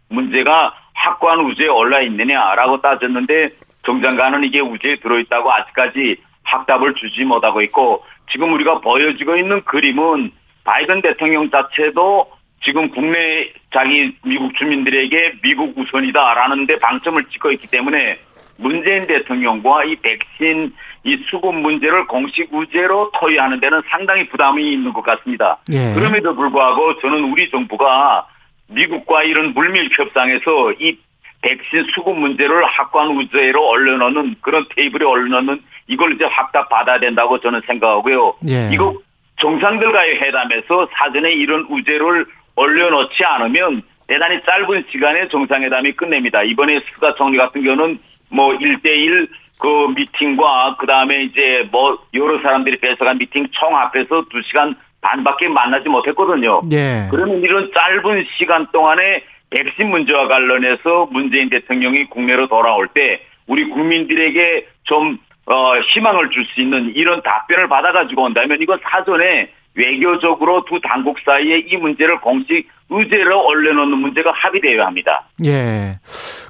문제가 0.10 0.81
확고한 1.02 1.40
우주에 1.42 1.68
올라 1.68 2.02
있느냐라고 2.02 2.82
따졌는데 2.82 3.50
정 3.84 4.02
장관은 4.02 4.44
이게 4.44 4.60
우주에 4.60 4.98
들어있다고 4.98 5.52
아직까지 5.52 6.18
확답을 6.44 6.94
주지 6.96 7.24
못하고 7.24 7.62
있고 7.64 8.06
지금 8.32 8.54
우리가 8.54 8.80
보여지고 8.80 9.38
있는 9.38 9.64
그림은 9.64 10.32
바이든 10.64 11.02
대통령 11.02 11.50
자체도 11.50 12.32
지금 12.64 12.90
국내 12.92 13.52
자기 13.74 14.16
미국 14.24 14.56
주민들에게 14.56 15.40
미국 15.42 15.76
우선이다라는 15.78 16.68
데 16.68 16.78
방점을 16.80 17.24
찍고 17.26 17.52
있기 17.54 17.68
때문에 17.68 18.20
문재인 18.58 19.08
대통령과 19.08 19.86
이 19.86 19.96
백신 19.96 20.72
이 21.04 21.18
수급 21.32 21.56
문제를 21.56 22.06
공식 22.06 22.54
우제로 22.54 23.10
토의하는 23.16 23.60
데는 23.60 23.82
상당히 23.90 24.28
부담이 24.30 24.72
있는 24.72 24.94
것 24.94 25.02
같습니다. 25.02 25.58
예. 25.72 25.94
그럼에도 25.96 26.36
불구하고 26.36 27.00
저는 27.00 27.24
우리 27.32 27.50
정부가 27.50 28.28
미국과 28.72 29.24
이런 29.24 29.54
물밑 29.54 29.90
협상에서 29.92 30.74
이 30.80 30.98
백신 31.42 31.88
수급 31.94 32.18
문제를 32.18 32.64
확고한 32.66 33.10
의제로 33.18 33.68
올려놓는 33.70 34.36
그런 34.42 34.66
테이블에 34.76 35.06
올려놓는 35.06 35.62
이걸 35.88 36.14
이제 36.14 36.26
확답 36.26 36.70
받아야 36.70 37.00
된다고 37.00 37.40
저는 37.40 37.62
생각하고요. 37.66 38.36
예. 38.48 38.70
이거 38.72 38.96
정상들과의 39.40 40.22
회담에서 40.22 40.88
사전에 40.94 41.32
이런 41.32 41.66
의제를 41.70 42.26
올려놓지 42.56 43.24
않으면 43.24 43.82
대단히 44.08 44.42
짧은 44.44 44.86
시간에 44.92 45.28
정상회담이 45.30 45.94
끝납니다. 45.94 46.44
이번에 46.44 46.80
스가 46.94 47.16
총리 47.16 47.38
같은 47.38 47.64
경우는 47.64 48.00
뭐 48.30 48.56
1대1 48.58 49.28
그 49.60 49.94
미팅과 49.96 50.78
그 50.80 50.86
다음에 50.86 51.24
이제 51.24 51.68
뭐 51.72 51.98
여러 52.14 52.42
사람들이 52.42 52.80
배석한 52.80 53.18
미팅 53.18 53.48
총 53.52 53.76
합해서 53.76 54.26
2시간 54.26 54.76
반밖에 55.02 55.48
만나지 55.50 55.90
못했거든요. 55.90 56.62
예. 56.72 57.08
그러면 57.10 57.42
이런 57.42 57.72
짧은 57.74 58.26
시간 58.38 58.68
동안에 58.72 59.24
백신 59.50 59.90
문제와 59.90 60.28
관련해서 60.28 61.08
문재인 61.12 61.50
대통령이 61.50 62.06
국내로 62.06 62.48
돌아올 62.48 62.88
때 62.88 63.22
우리 63.48 63.68
국민들에게 63.68 64.68
좀 64.84 65.18
어, 65.48 65.74
희망을 65.94 66.30
줄 66.30 66.46
수 66.46 66.62
있는 66.62 66.94
이런 66.96 67.22
답변을 67.24 67.68
받아가지고 67.68 68.24
온다면 68.24 68.62
이건 68.62 68.80
사전에 68.84 69.50
외교적으로 69.74 70.64
두 70.66 70.80
당국 70.82 71.18
사이에 71.26 71.60
이 71.68 71.78
문제를 71.78 72.22
공식 72.22 72.68
의제로 72.90 73.46
올려놓는 73.48 73.98
문제가 73.98 74.32
합의되어야 74.32 74.86
합니다. 74.86 75.28
예. 75.46 75.98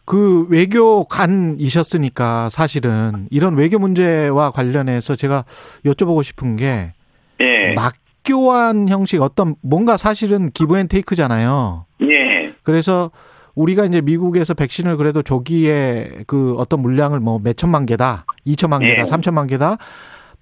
그 0.05 0.47
외교관이셨으니까 0.49 2.49
사실은 2.49 3.27
이런 3.29 3.55
외교 3.55 3.79
문제와 3.79 4.51
관련해서 4.51 5.15
제가 5.15 5.45
여쭤보고 5.85 6.23
싶은 6.23 6.57
게 6.57 6.93
예. 7.39 7.73
막 7.75 7.93
교환 8.23 8.87
형식 8.87 9.21
어떤 9.21 9.55
뭔가 9.61 9.97
사실은 9.97 10.49
기브앤테이크잖아요. 10.51 11.85
예. 12.03 12.53
그래서 12.63 13.11
우리가 13.55 13.85
이제 13.85 14.01
미국에서 14.01 14.53
백신을 14.53 14.97
그래도 14.97 15.21
조기에 15.21 16.23
그 16.27 16.55
어떤 16.57 16.81
물량을 16.81 17.19
뭐 17.19 17.39
몇 17.39 17.57
천만 17.57 17.85
개다, 17.85 18.25
이천만 18.45 18.81
개다, 18.81 19.01
예. 19.01 19.05
삼천만 19.05 19.47
개다 19.47 19.77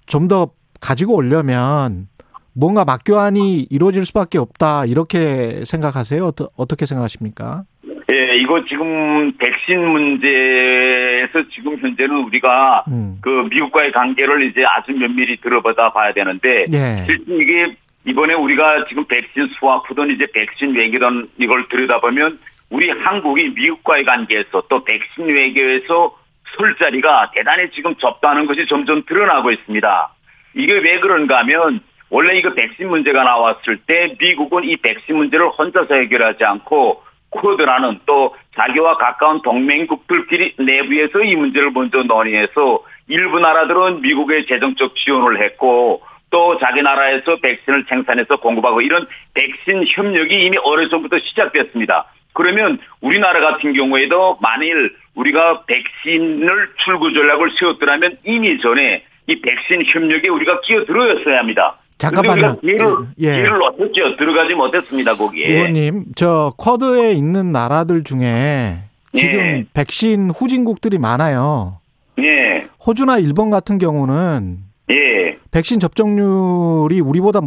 좀 0.06 0.28
더 0.28 0.52
가지고 0.80 1.16
오려면 1.16 2.08
뭔가 2.54 2.84
막교환이 2.86 3.68
이루어질 3.70 4.06
수밖에 4.06 4.38
없다 4.38 4.86
이렇게 4.86 5.64
생각하세요? 5.66 6.26
어떠, 6.26 6.50
어떻게 6.56 6.86
생각하십니까? 6.86 7.64
예, 8.12 8.36
이거 8.38 8.64
지금 8.66 9.32
백신 9.38 9.80
문제에서 9.88 11.48
지금 11.54 11.78
현재는 11.78 12.24
우리가 12.26 12.84
음. 12.88 13.18
그 13.22 13.48
미국과의 13.52 13.92
관계를 13.92 14.44
이제 14.44 14.66
아주 14.66 14.94
면밀히 14.94 15.38
들어보다 15.38 15.94
봐야 15.94 16.12
되는데 16.14 16.66
예. 16.74 17.06
실제 17.06 17.24
이게 17.28 17.76
이번에 18.06 18.34
우리가 18.34 18.86
지금 18.86 19.06
백신 19.06 19.50
수화푸든 19.60 20.10
이제 20.12 20.26
백신 20.34 20.76
외교든 20.76 21.30
이걸 21.38 21.68
들여다보면 21.70 22.40
우리 22.72 22.90
한국이 22.90 23.50
미국과의 23.50 24.06
관계에서 24.06 24.64
또 24.70 24.84
백신 24.84 25.26
외교에서 25.28 26.16
설 26.58 26.76
자리가 26.78 27.32
대단히 27.36 27.70
지금 27.72 27.94
좁다는 27.96 28.48
것이 28.48 28.66
점점 28.68 29.04
드러나고 29.06 29.52
있습니다. 29.52 30.10
이게 30.56 30.74
왜 30.74 31.00
그런가 31.00 31.40
하면 31.40 31.82
원래 32.10 32.40
이거 32.40 32.54
백신 32.54 32.90
문제가 32.90 33.24
나왔을 33.24 33.78
때 33.86 34.16
미국은 34.20 34.64
이 34.64 34.78
백신 34.78 35.16
문제를 35.16 35.50
혼자서 35.50 35.94
해결하지 35.94 36.44
않고 36.44 37.04
쿼드라는 37.32 38.00
또 38.06 38.36
자기와 38.56 38.98
가까운 38.98 39.42
동맹국들끼리 39.42 40.56
내부에서 40.60 41.22
이 41.22 41.36
문제를 41.36 41.72
먼저 41.72 42.04
논의해서 42.04 42.84
일부 43.08 43.40
나라들은 43.40 44.02
미국의 44.02 44.46
재정적 44.48 44.96
지원을 44.96 45.42
했고 45.44 46.02
또 46.32 46.58
자기 46.60 46.82
나라에서 46.82 47.38
백신을 47.38 47.86
생산해서 47.90 48.38
공급하고 48.38 48.82
이런 48.82 49.08
백신 49.34 49.86
협력이 49.88 50.46
이미 50.46 50.58
오래전부터 50.58 51.20
시작됐습니다. 51.20 52.06
그러면 52.34 52.80
우리나라 53.02 53.40
같은 53.40 53.74
경우에도 53.74 54.38
만일 54.42 54.96
우리가 55.16 55.64
백신을 55.66 56.70
출구 56.86 57.12
전략을 57.14 57.52
세웠더라면 57.60 58.20
이미 58.24 58.60
전에 58.60 59.04
이 59.28 59.42
백신 59.42 59.84
협력에 59.86 60.30
우리가 60.30 60.62
끼어들어였어야 60.62 61.40
합니다. 61.40 61.78
잠깐만요. 62.00 62.60
기회를, 62.62 62.96
예. 63.20 63.36
기회를 63.36 63.60
놓쳤죠. 63.60 64.18
들어가지 64.18 64.56
못했습니다, 64.56 65.16
거기에. 65.16 65.48
의원님, 65.48 66.06
저 66.16 66.54
쿼드에 66.58 67.12
있는 67.12 67.52
나라들 67.52 68.04
중에 68.04 68.80
지금 69.16 69.40
예. 69.40 69.66
백신 69.74 70.32
후진국들이 70.32 70.98
많아요. 70.98 71.80
예, 72.20 72.68
호주나 72.86 73.18
일본 73.20 73.50
같은 73.50 73.78
경우는 73.78 74.60
예, 74.92 75.38
백신 75.52 75.80
접종률이 75.80 77.00
우리보다 77.02 77.42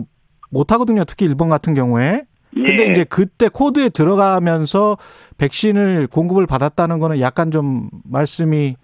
못하거든요. 0.50 1.04
특히 1.04 1.26
일본 1.26 1.48
같은 1.48 1.74
경우에. 1.74 2.22
근데 2.54 2.88
예. 2.88 2.92
이제 2.92 3.04
그때 3.04 3.48
쿼드에 3.48 3.88
들어가면서 3.88 4.98
백신을 5.38 6.06
공급을 6.08 6.46
받았다는 6.46 6.98
거는 6.98 7.20
약간 7.20 7.50
좀 7.50 7.88
말씀이 8.04 8.76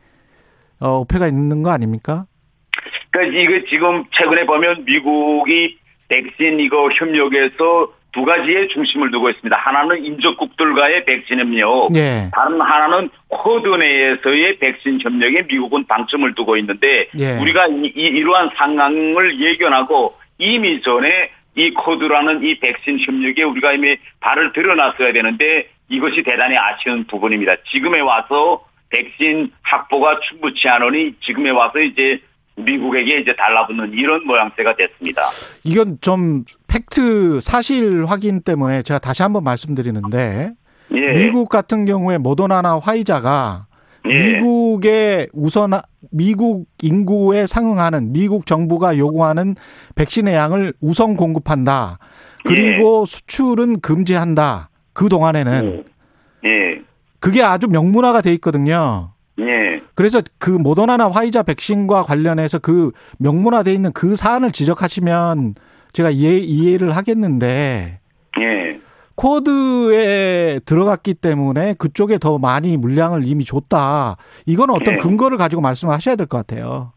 어, 0.81 1.05
오해가 1.13 1.29
있는 1.29 1.63
거 1.63 1.71
아닙니까? 1.71 2.25
그러니까 3.11 3.39
이거 3.41 3.67
지금 3.69 4.05
최근에 4.13 4.47
보면 4.47 4.85
미국이 4.85 5.77
백신 6.09 6.61
이거 6.61 6.89
협력에서 6.91 7.93
두 8.13 8.25
가지의 8.25 8.69
중심을 8.69 9.11
두고 9.11 9.29
있습니다. 9.29 9.55
하나는 9.57 10.03
인접국들과의 10.05 11.05
백신 11.05 11.41
협력, 11.41 11.95
예. 11.95 12.31
다른 12.35 12.61
하나는 12.61 13.11
쿼드 13.29 13.69
내에서의 13.69 14.59
백신 14.59 15.01
협력에 15.03 15.43
미국은 15.43 15.85
방점을 15.87 16.35
두고 16.35 16.57
있는데 16.57 17.09
예. 17.19 17.39
우리가 17.39 17.67
이, 17.67 17.93
이- 17.95 18.01
이러한 18.19 18.51
상황을 18.57 19.39
예견하고 19.41 20.15
이미 20.39 20.81
전에 20.81 21.31
이 21.55 21.71
쿼드라는 21.73 22.43
이 22.45 22.59
백신 22.61 22.99
협력에 23.01 23.43
우리가 23.43 23.73
이미 23.73 23.97
발을 24.21 24.53
들여놨어야 24.55 25.13
되는데 25.13 25.69
이것이 25.91 26.23
대단히 26.23 26.57
아쉬운 26.57 27.05
부분입니다. 27.05 27.57
지금에 27.71 28.01
와서 28.01 28.65
백신 28.91 29.51
확보가 29.63 30.21
충분치 30.21 30.67
않으니 30.69 31.13
지금에 31.21 31.51
와서 31.51 31.79
이제 31.81 32.21
미국에게 32.65 33.21
이제 33.21 33.35
달라붙는 33.37 33.93
이런 33.93 34.27
모양새가 34.27 34.77
됐습니다. 34.77 35.23
이건 35.65 35.99
좀 36.01 36.45
팩트 36.67 37.41
사실 37.41 38.05
확인 38.07 38.43
때문에 38.43 38.83
제가 38.83 38.99
다시 38.99 39.23
한번 39.23 39.45
말씀드리는데 39.45 40.53
예. 40.93 41.13
미국 41.13 41.49
같은 41.49 41.85
경우에 41.85 42.19
모더나나 42.19 42.79
화이자가 42.79 43.67
예. 44.09 44.15
미국의 44.15 45.29
우선 45.33 45.73
미국 46.11 46.67
인구에 46.83 47.47
상응하는 47.47 48.13
미국 48.13 48.47
정부가 48.47 48.97
요구하는 48.99 49.55
백신의 49.95 50.35
양을 50.35 50.75
우선 50.81 51.17
공급한다. 51.17 51.99
그리고 52.45 53.05
수출은 53.05 53.81
금지한다. 53.81 54.71
그 54.93 55.09
동안에는 55.09 55.85
예. 56.45 56.83
그게 57.21 57.43
아주 57.43 57.67
명문화가 57.69 58.23
돼 58.23 58.33
있거든요. 58.35 59.13
예. 59.41 59.81
그래서 59.95 60.21
그 60.39 60.51
모더나나 60.51 61.09
화이자 61.11 61.43
백신과 61.45 62.03
관련해서 62.03 62.59
그 62.59 62.91
명문화돼 63.19 63.73
있는 63.73 63.93
그 63.93 64.17
사안을 64.17 64.53
지적하시면 64.53 65.55
제가 65.93 66.11
이해, 66.11 66.39
이해를 66.39 66.97
하겠는데 66.97 68.01
예. 68.41 68.81
코드에 69.15 70.61
들어갔기 70.65 71.15
때문에 71.15 71.75
그쪽에 71.79 72.19
더 72.19 72.39
많이 72.39 72.77
물량을 72.77 73.23
이미 73.25 73.45
줬다. 73.45 74.17
이건 74.47 74.71
어떤 74.71 74.95
예. 74.95 74.99
근거를 74.99 75.39
가지고 75.39 75.63
말씀하셔야 75.63 76.17
될 76.17 76.27
것 76.27 76.47
같아요. 76.47 76.93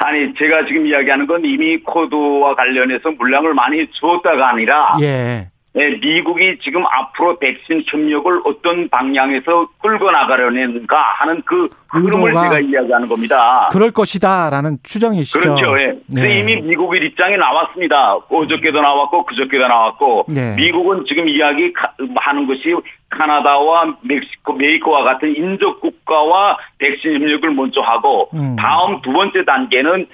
아니 0.00 0.32
제가 0.34 0.66
지금 0.66 0.86
이야기하는 0.86 1.26
건 1.26 1.44
이미 1.44 1.78
코드와 1.82 2.54
관련해서 2.56 3.10
물량을 3.12 3.54
많이 3.54 3.88
주었다가 3.92 4.50
아니라 4.50 4.96
예. 5.02 5.50
예, 5.76 5.90
미국이 6.02 6.58
지금 6.62 6.82
앞으로 6.84 7.38
백신 7.38 7.84
협력을 7.86 8.40
어떤 8.44 8.88
방향에서 8.88 9.68
끌고 9.80 10.10
나가려는가 10.10 10.96
하는 11.18 11.42
그 11.46 11.68
흐름을 11.90 12.32
제가 12.32 12.58
이야기하는 12.58 13.08
겁니다. 13.08 13.68
그럴 13.70 13.92
것이다라는 13.92 14.78
추정이시죠. 14.82 15.38
그렇죠. 15.38 15.80
예. 15.80 15.94
네. 16.08 16.40
이미 16.40 16.56
미국의 16.60 17.04
입장이 17.06 17.36
나왔습니다. 17.36 18.14
어저께도 18.16 18.80
나왔고 18.80 19.24
그저께도 19.26 19.68
나왔고 19.68 20.26
네. 20.28 20.56
미국은 20.56 21.04
지금 21.06 21.28
이야기 21.28 21.72
가- 21.72 21.94
하는 22.16 22.48
것이 22.48 22.74
카나다와 23.10 23.96
멕시코, 24.02 24.54
메이코와 24.54 25.04
같은 25.04 25.36
인접 25.36 25.80
국가와 25.80 26.58
백신 26.78 27.14
협력을 27.14 27.48
먼저 27.54 27.80
하고 27.80 28.28
음. 28.34 28.56
다음 28.56 29.00
두 29.02 29.12
번째 29.12 29.44
단계는 29.44 30.06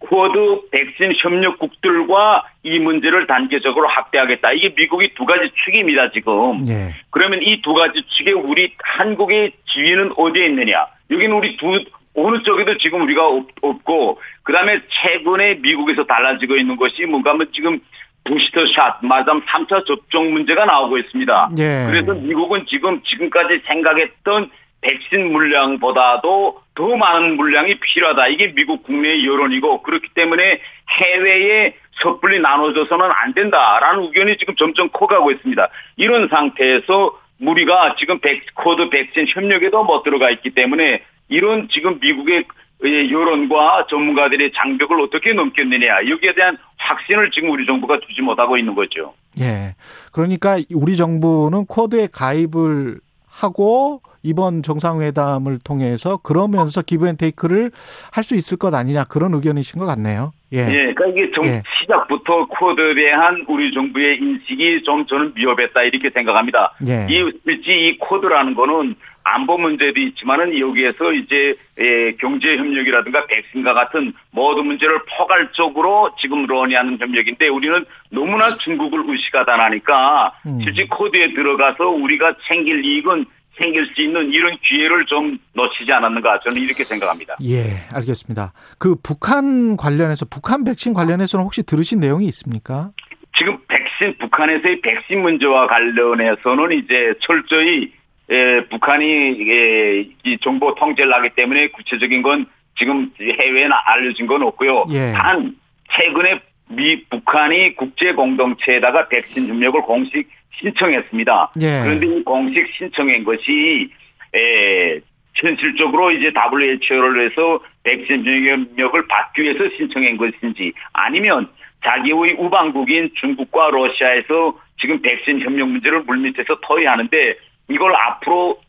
쿼드 0.00 0.70
백신 0.72 1.12
협력국들과 1.16 2.44
이 2.62 2.78
문제를 2.78 3.26
단계적으로 3.26 3.86
확대하겠다. 3.88 4.52
이게 4.52 4.74
미국이 4.76 5.12
두 5.14 5.24
가지 5.26 5.50
축입니다, 5.64 6.10
지금. 6.10 6.66
예. 6.66 6.88
그러면 7.10 7.40
이 7.42 7.60
두 7.62 7.74
가지 7.74 8.02
축에 8.08 8.32
우리 8.32 8.72
한국의 8.82 9.52
지위는 9.72 10.12
어디에 10.16 10.46
있느냐? 10.46 10.86
여기는 11.10 11.36
우리 11.36 11.56
두 11.58 11.84
어느 12.16 12.42
쪽에도 12.42 12.76
지금 12.78 13.02
우리가 13.02 13.26
없, 13.26 13.46
없고 13.62 14.20
그 14.42 14.52
다음에 14.52 14.80
최근에 14.88 15.56
미국에서 15.56 16.04
달라지고 16.04 16.56
있는 16.56 16.76
것이 16.76 17.04
뭔가 17.04 17.30
하면 17.30 17.48
지금 17.54 17.78
부스터샷 18.24 19.04
맞음 19.04 19.42
3차 19.42 19.86
접종 19.86 20.32
문제가 20.32 20.64
나오고 20.64 20.98
있습니다. 20.98 21.50
예. 21.58 21.86
그래서 21.88 22.14
미국은 22.14 22.66
지금 22.66 23.00
지금까지 23.04 23.60
생각했던 23.66 24.50
백신 24.80 25.32
물량보다도 25.32 26.60
더 26.80 26.96
많은 26.96 27.36
물량이 27.36 27.78
필요하다. 27.78 28.28
이게 28.28 28.54
미국 28.54 28.84
국내의 28.84 29.26
여론이고 29.26 29.82
그렇기 29.82 30.08
때문에 30.14 30.60
해외에 30.88 31.74
섣불리 32.02 32.40
나눠줘서는 32.40 33.04
안 33.04 33.34
된다라는 33.34 34.04
의견이 34.04 34.38
지금 34.38 34.56
점점 34.56 34.88
커가고 34.88 35.30
있습니다. 35.30 35.68
이런 35.96 36.28
상태에서 36.28 37.18
우리가 37.42 37.96
지금 37.98 38.18
백, 38.20 38.42
쿼드 38.54 38.88
백신 38.88 39.26
협력에도 39.28 39.84
못 39.84 40.04
들어가 40.04 40.30
있기 40.30 40.50
때문에 40.50 41.02
이런 41.28 41.68
지금 41.68 41.98
미국의 42.00 42.44
의 42.82 43.12
여론과 43.12 43.88
전문가들의 43.90 44.52
장벽을 44.54 45.02
어떻게 45.02 45.34
넘겼느냐 45.34 46.08
여기에 46.08 46.32
대한 46.34 46.56
확신을 46.78 47.30
지금 47.30 47.50
우리 47.50 47.66
정부가 47.66 48.00
주지 48.00 48.22
못하고 48.22 48.56
있는 48.56 48.74
거죠. 48.74 49.12
예. 49.38 49.74
그러니까 50.12 50.56
우리 50.72 50.96
정부는 50.96 51.66
쿼드에 51.66 52.08
가입을 52.10 53.00
하고 53.42 54.02
이번 54.22 54.62
정상회담을 54.62 55.58
통해서 55.64 56.18
그러면서 56.18 56.82
give 56.82 57.06
and 57.06 57.23
take를 57.23 57.70
할 58.12 58.24
수 58.24 58.34
있을 58.34 58.58
것 58.58 58.74
아니냐 58.74 59.04
그런 59.04 59.32
의견이신 59.34 59.80
것 59.80 59.86
같네요. 59.86 60.32
예. 60.52 60.58
예, 60.68 60.92
그러니까 60.94 61.06
이게 61.06 61.30
좀 61.32 61.46
예. 61.46 61.62
시작부터 61.80 62.46
코드에 62.46 62.94
대한 62.94 63.44
우리 63.48 63.72
정부의 63.72 64.18
인식이 64.18 64.82
좀 64.84 65.06
저는 65.06 65.32
위협했다 65.36 65.82
이렇게 65.82 66.10
생각합니다. 66.10 66.74
예. 66.86 67.06
이 67.08 67.24
실제 67.44 67.72
이 67.72 67.98
코드라는 67.98 68.54
거는 68.54 68.94
안보 69.22 69.58
문제도 69.58 69.98
있지만은 70.00 70.58
여기에서 70.58 71.12
이제 71.12 71.54
예, 71.78 72.12
경제 72.20 72.56
협력이라든가 72.56 73.26
백신과 73.26 73.74
같은 73.74 74.12
모든 74.30 74.66
문제를 74.66 75.00
포괄적으로 75.16 76.10
지금 76.20 76.46
논의하는 76.46 76.98
협력인데 76.98 77.48
우리는 77.48 77.84
너무나 78.10 78.54
중국을 78.56 79.04
의식하다 79.06 79.56
나니까 79.56 80.32
음. 80.46 80.60
실제 80.62 80.86
코드에 80.86 81.34
들어가서 81.34 81.88
우리가 81.88 82.36
챙길 82.48 82.84
이익은 82.84 83.26
생길 83.58 83.86
수 83.94 84.00
있는 84.00 84.32
이런 84.32 84.56
기회를 84.62 85.06
좀 85.06 85.38
놓치지 85.54 85.92
않았는가 85.92 86.40
저는 86.40 86.62
이렇게 86.62 86.82
생각합니다. 86.82 87.36
예, 87.44 87.86
알겠습니다. 87.92 88.52
그 88.78 88.96
북한 89.02 89.76
관련해서 89.76 90.26
북한 90.30 90.64
백신 90.64 90.94
관련해서는 90.94 91.44
혹시 91.44 91.62
들으신 91.62 92.00
내용이 92.00 92.26
있습니까? 92.26 92.90
지금 93.36 93.58
백신 93.68 94.18
북한에서의 94.18 94.80
백신 94.80 95.22
문제와 95.22 95.66
관련해서는 95.66 96.72
이제 96.72 97.14
철저히 97.20 97.92
에, 98.30 98.64
북한이 98.66 99.04
에, 99.06 100.06
이 100.24 100.38
정보 100.40 100.74
통제를 100.74 101.12
하기 101.14 101.30
때문에 101.30 101.68
구체적인 101.68 102.22
건 102.22 102.46
지금 102.78 103.10
해외에 103.20 103.68
알려진 103.86 104.26
건 104.26 104.42
없고요. 104.42 104.86
예. 104.92 105.12
단 105.12 105.56
최근에 105.92 106.40
미 106.68 107.04
북한이 107.10 107.74
국제 107.74 108.12
공동체에다가 108.12 109.08
백신 109.08 109.48
협력을 109.48 109.80
공식 109.82 110.28
신청했습니다. 110.60 111.52
예. 111.60 111.80
그런데 111.82 112.06
이 112.06 112.22
공식 112.22 112.66
신청한 112.78 113.24
것이 113.24 113.90
에, 114.34 115.00
현실적으로 115.34 116.12
이제 116.12 116.32
WHO를 116.34 117.28
해서 117.30 117.60
백신 117.82 118.24
협력을 118.24 119.06
받기 119.08 119.42
위해서 119.42 119.68
신청한 119.76 120.16
것인지 120.16 120.72
아니면 120.92 121.48
자기의 121.84 122.34
우방국인 122.38 123.10
중국과 123.14 123.70
러시아에서 123.70 124.58
지금 124.78 125.00
백신 125.02 125.40
협력 125.40 125.68
문제를 125.68 126.02
물밑에서 126.02 126.60
토의하는데 126.60 127.36
이걸 127.70 127.94
앞으로 127.94 128.60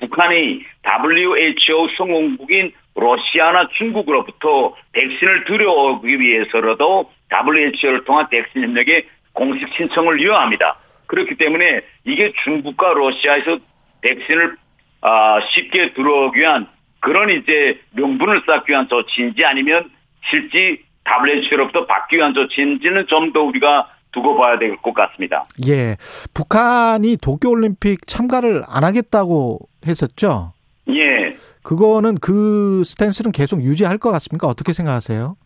북한이 0.00 0.64
WHO 0.84 1.88
성공국인 1.96 2.72
러시아나 2.94 3.68
중국으로부터 3.76 4.74
백신을 4.92 5.44
들여오기 5.44 6.18
위해서라도 6.18 7.10
WHO를 7.30 8.04
통한 8.04 8.28
백신 8.28 8.62
협력에 8.62 9.06
공식 9.32 9.72
신청을 9.74 10.22
요합니다. 10.22 10.76
그렇기 11.06 11.36
때문에 11.36 11.82
이게 12.04 12.32
중국과 12.44 12.94
러시아에서 12.94 13.58
백신을 14.00 14.56
아, 15.00 15.40
쉽게 15.50 15.92
들어오기 15.92 16.40
위한 16.40 16.66
그런 17.00 17.30
이제 17.30 17.80
명분을 17.92 18.42
쌓기 18.46 18.72
위한 18.72 18.88
조치인지 18.88 19.44
아니면 19.44 19.90
실제 20.28 20.78
WHO로부터 21.06 21.86
받기 21.86 22.16
위한 22.16 22.34
조치인지는 22.34 23.06
좀 23.06 23.32
더 23.32 23.42
우리가 23.42 23.88
두고 24.18 24.36
봐야 24.36 24.58
될 24.58 24.76
것 24.82 24.94
같습니다. 24.94 25.44
예. 25.66 25.96
북한이 26.34 27.16
도쿄올림픽 27.18 28.06
참가를 28.06 28.62
안 28.68 28.84
하겠다고 28.84 29.58
했었죠? 29.86 30.52
예. 30.90 31.32
그거는 31.62 32.16
그 32.20 32.82
스탠스는 32.84 33.32
계속 33.32 33.62
유지할 33.62 33.98
것 33.98 34.10
같습니까? 34.12 34.46
어떻게 34.48 34.72
생각하세요? 34.72 35.36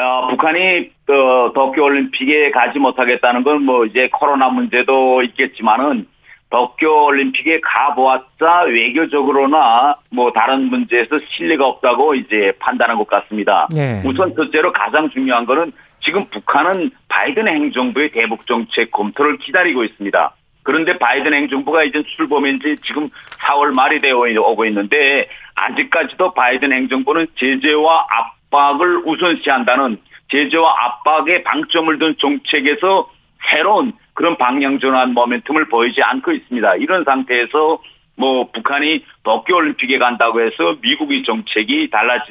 어, 0.00 0.28
북한이 0.30 0.90
어, 1.08 1.52
도쿄올림픽에 1.54 2.50
가지 2.52 2.78
못하겠다는 2.78 3.42
건 3.44 3.62
뭐 3.62 3.84
이제 3.84 4.08
코로나 4.12 4.48
문제도 4.48 5.22
있겠지만은 5.22 6.06
도쿄올림픽에 6.50 7.60
가보았자 7.60 8.62
외교적으로나 8.68 9.96
뭐 10.10 10.32
다른 10.32 10.64
문제에서 10.64 11.18
신뢰가 11.36 11.66
없다고 11.66 12.14
이제 12.14 12.52
판단한 12.58 12.98
것 12.98 13.06
같습니다. 13.06 13.68
예. 13.74 14.02
우선 14.06 14.34
첫째로 14.34 14.72
가장 14.72 15.08
중요한 15.10 15.44
거는 15.46 15.72
지금 16.04 16.26
북한은 16.26 16.90
바이든 17.08 17.48
행정부의 17.48 18.10
대북 18.10 18.46
정책 18.46 18.90
검토를 18.90 19.38
기다리고 19.38 19.84
있습니다. 19.84 20.34
그런데 20.64 20.98
바이든 20.98 21.34
행정부가 21.34 21.84
이제 21.84 22.02
출범한 22.16 22.60
지 22.60 22.76
지금 22.84 23.08
4월 23.40 23.74
말이 23.74 24.00
되어 24.00 24.18
오고 24.18 24.64
있는데 24.66 25.28
아직까지도 25.54 26.34
바이든 26.34 26.72
행정부는 26.72 27.26
제재와 27.36 28.06
압박을 28.10 29.02
우선시한다는 29.04 29.98
제재와 30.30 30.74
압박에 30.84 31.42
방점을 31.42 31.98
둔 31.98 32.16
정책에서 32.18 33.10
새로운 33.50 33.92
그런 34.14 34.36
방향 34.36 34.78
전환 34.78 35.14
모멘텀을 35.14 35.68
보이지 35.70 36.02
않고 36.02 36.32
있습니다. 36.32 36.76
이런 36.76 37.04
상태에서 37.04 37.82
뭐 38.16 38.50
북한이 38.52 39.04
도쿄 39.24 39.56
올림픽에 39.56 39.98
간다고 39.98 40.40
해서 40.40 40.76
미국의 40.80 41.24
정책이 41.24 41.90
달라 41.90 42.22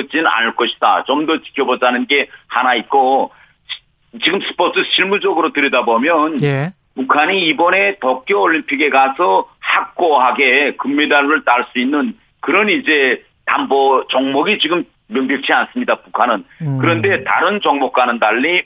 지지는 0.00 0.26
않을 0.26 0.54
것이다. 0.56 1.04
좀 1.04 1.26
더 1.26 1.42
지켜보자는 1.42 2.06
게 2.06 2.28
하나 2.48 2.74
있고 2.76 3.30
지금 4.24 4.40
스포츠 4.42 4.82
실무적으로 4.94 5.52
들여다보면 5.52 6.42
예. 6.42 6.70
북한이 6.94 7.46
이번에 7.48 7.98
도쿄 8.00 8.40
올림픽에 8.40 8.90
가서 8.90 9.48
확고하게 9.60 10.76
금메달을 10.76 11.44
딸 11.44 11.64
수 11.72 11.78
있는 11.78 12.16
그런 12.40 12.68
이제 12.68 13.22
담보 13.46 14.06
종목이 14.08 14.58
지금 14.58 14.84
명백치 15.08 15.52
않습니다. 15.52 15.96
북한은. 15.96 16.44
음. 16.62 16.78
그런데 16.80 17.22
다른 17.24 17.60
종목과는 17.60 18.18
달리 18.18 18.62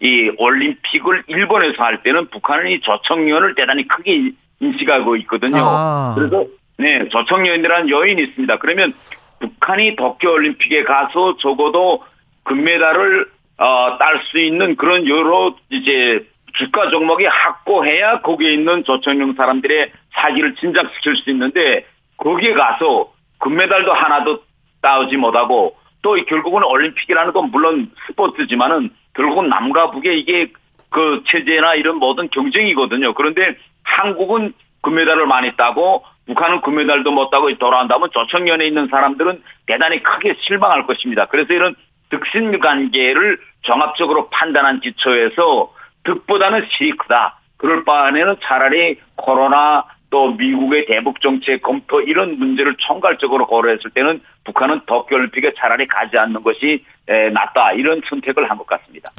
이 0.00 0.30
올림픽을 0.36 1.24
일본에서 1.26 1.82
할 1.82 2.02
때는 2.02 2.28
북한은 2.30 2.68
이 2.70 2.80
조청년을 2.80 3.54
대단히 3.56 3.86
크게 3.86 4.30
인식하고 4.60 5.16
있거든요. 5.16 5.58
아. 5.60 6.14
그래서 6.16 6.44
네 6.76 7.08
조청년이라는 7.08 7.90
요인이 7.90 8.22
있습니다. 8.22 8.58
그러면 8.58 8.92
북한이 9.40 9.96
도쿄올림픽에 9.96 10.84
가서 10.84 11.36
적어도 11.38 12.04
금메달을 12.44 13.26
어, 13.58 13.98
딸 13.98 14.22
수 14.30 14.38
있는 14.38 14.76
그런 14.76 15.08
여러 15.08 15.54
이제 15.70 16.26
주가 16.54 16.88
종목이 16.90 17.26
확고해야 17.26 18.20
거기에 18.20 18.52
있는 18.54 18.84
조청령 18.84 19.34
사람들의 19.34 19.92
사기를 20.12 20.54
진작시킬 20.56 21.16
수 21.16 21.30
있는데 21.30 21.84
거기에 22.16 22.54
가서 22.54 23.12
금메달도 23.38 23.92
하나도 23.92 24.42
따오지 24.80 25.16
못하고 25.16 25.76
또 26.02 26.14
결국은 26.26 26.62
올림픽이라는 26.64 27.32
건 27.32 27.50
물론 27.50 27.90
스포츠지만은 28.06 28.90
결국은 29.14 29.48
남과 29.48 29.90
북의 29.90 30.20
이게 30.20 30.52
그 30.90 31.22
체제나 31.26 31.74
이런 31.74 31.96
모든 31.96 32.28
경쟁이거든요. 32.30 33.14
그런데 33.14 33.56
한국은 33.82 34.52
금메달을 34.82 35.26
많이 35.26 35.56
따고 35.56 36.04
북한은 36.28 36.60
금메달도 36.60 37.10
못 37.10 37.30
따고 37.30 37.52
돌아온다면 37.56 38.10
조청년에 38.12 38.66
있는 38.66 38.86
사람들은 38.88 39.42
대단히 39.66 40.02
크게 40.02 40.36
실망할 40.40 40.86
것입니다. 40.86 41.26
그래서 41.26 41.54
이런 41.54 41.74
득신 42.10 42.58
관계를 42.60 43.38
종합적으로 43.62 44.28
판단한 44.28 44.80
기초에서 44.80 45.72
득보다는 46.04 46.66
실이 46.70 46.92
크다. 46.92 47.38
그럴 47.56 47.84
바에는 47.84 48.36
차라리 48.42 49.00
코로나 49.16 49.84
또 50.10 50.32
미국의 50.32 50.86
대북 50.86 51.20
정책 51.20 51.62
검토 51.62 52.00
이런 52.00 52.38
문제를 52.38 52.76
총괄적으로 52.78 53.46
고려했을 53.46 53.90
때는 53.90 54.20
북한은 54.44 54.82
도쿄올림픽에 54.86 55.54
차라리 55.56 55.86
가지 55.86 56.16
않는 56.16 56.42
것이 56.42 56.84
낫다 57.06 57.72
이런 57.72 58.00
선택을 58.08 58.48
한 58.50 58.56
것 58.58 58.66
같습니다. 58.66 59.10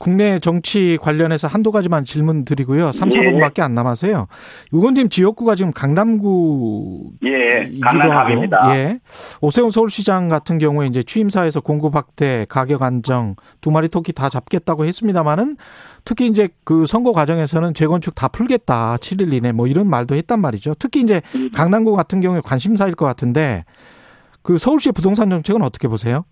국내 0.00 0.38
정치 0.38 0.98
관련해서 1.02 1.46
한두 1.46 1.70
가지만 1.70 2.06
질문 2.06 2.46
드리고요. 2.46 2.90
3, 2.90 3.12
예. 3.12 3.18
4분밖에 3.18 3.60
안 3.60 3.74
남아서요. 3.74 4.28
의원님 4.72 5.10
지역구가 5.10 5.56
지금 5.56 5.72
강남구 5.72 7.10
예, 7.26 7.70
강남갑입니다. 7.82 8.76
예. 8.76 9.00
오세훈 9.42 9.70
서울시장 9.70 10.30
같은 10.30 10.56
경우에 10.56 10.86
이제 10.86 11.02
취임사에서 11.02 11.60
공급 11.60 11.96
확대, 11.96 12.46
가격 12.48 12.82
안정, 12.82 13.36
두 13.60 13.70
마리 13.70 13.88
토끼 13.88 14.14
다 14.14 14.30
잡겠다고 14.30 14.86
했습니다만은 14.86 15.58
특히 16.06 16.28
이제 16.28 16.48
그 16.64 16.86
선거 16.86 17.12
과정에서는 17.12 17.74
재건축 17.74 18.14
다 18.14 18.28
풀겠다. 18.28 18.96
7일 18.96 19.34
이내 19.34 19.52
뭐 19.52 19.66
이런 19.66 19.86
말도 19.86 20.14
했단 20.14 20.40
말이죠. 20.40 20.76
특히 20.78 21.02
이제 21.02 21.20
음. 21.34 21.50
강남구 21.52 21.94
같은 21.94 22.22
경우에 22.22 22.40
관심사일 22.42 22.94
것 22.94 23.04
같은데 23.04 23.66
그 24.40 24.56
서울시의 24.56 24.94
부동산 24.94 25.28
정책은 25.28 25.60
어떻게 25.60 25.88
보세요? 25.88 26.24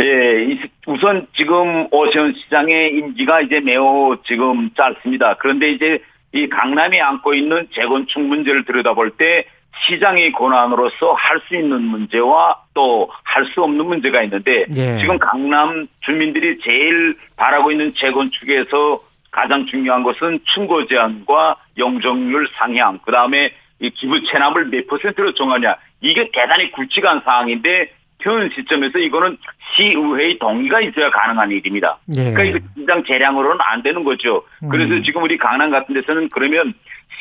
예, 0.00 0.44
이- 0.44 0.60
우선 0.86 1.26
지금 1.36 1.86
오세훈 1.90 2.34
시장의 2.34 2.90
임기가 2.96 3.42
이제 3.42 3.60
매우 3.60 4.16
지금 4.24 4.70
짧습니다. 4.74 5.34
그런데 5.38 5.70
이제 5.70 5.98
이 6.32 6.48
강남이 6.48 6.98
안고 7.00 7.34
있는 7.34 7.68
재건축 7.74 8.22
문제를 8.22 8.64
들여다볼 8.64 9.10
때 9.18 9.44
시장의 9.86 10.32
권한으로서 10.32 11.12
할 11.14 11.40
수 11.48 11.56
있는 11.56 11.82
문제와 11.82 12.56
또 12.74 13.08
할 13.24 13.44
수 13.46 13.62
없는 13.62 13.84
문제가 13.86 14.22
있는데 14.22 14.64
예. 14.74 14.98
지금 14.98 15.18
강남 15.18 15.86
주민들이 16.00 16.58
제일 16.60 17.14
바라고 17.36 17.70
있는 17.70 17.92
재건축에서 17.94 19.00
가장 19.30 19.66
중요한 19.66 20.02
것은 20.02 20.40
충고 20.54 20.86
제한과 20.86 21.56
용적률 21.78 22.48
상향, 22.54 22.98
그 23.04 23.10
다음에 23.12 23.50
이 23.80 23.90
기부 23.90 24.22
체납을 24.24 24.66
몇 24.66 24.86
퍼센트로 24.86 25.32
정하냐. 25.34 25.76
이게 26.02 26.30
대단히 26.32 26.70
굵직한 26.72 27.22
사항인데 27.24 27.90
현 28.22 28.50
시점에서 28.54 28.98
이거는 28.98 29.36
시의회의 29.74 30.38
동의가 30.38 30.80
있어야 30.80 31.10
가능한 31.10 31.50
일입니다. 31.50 31.98
예. 32.16 32.32
그러니까 32.32 32.42
이거 32.44 32.58
시장 32.76 33.04
재량으로는 33.04 33.58
안 33.60 33.82
되는 33.82 34.04
거죠. 34.04 34.44
그래서 34.70 34.94
음. 34.94 35.02
지금 35.02 35.22
우리 35.22 35.36
강남 35.36 35.70
같은 35.70 35.94
데서는 35.94 36.28
그러면 36.30 36.74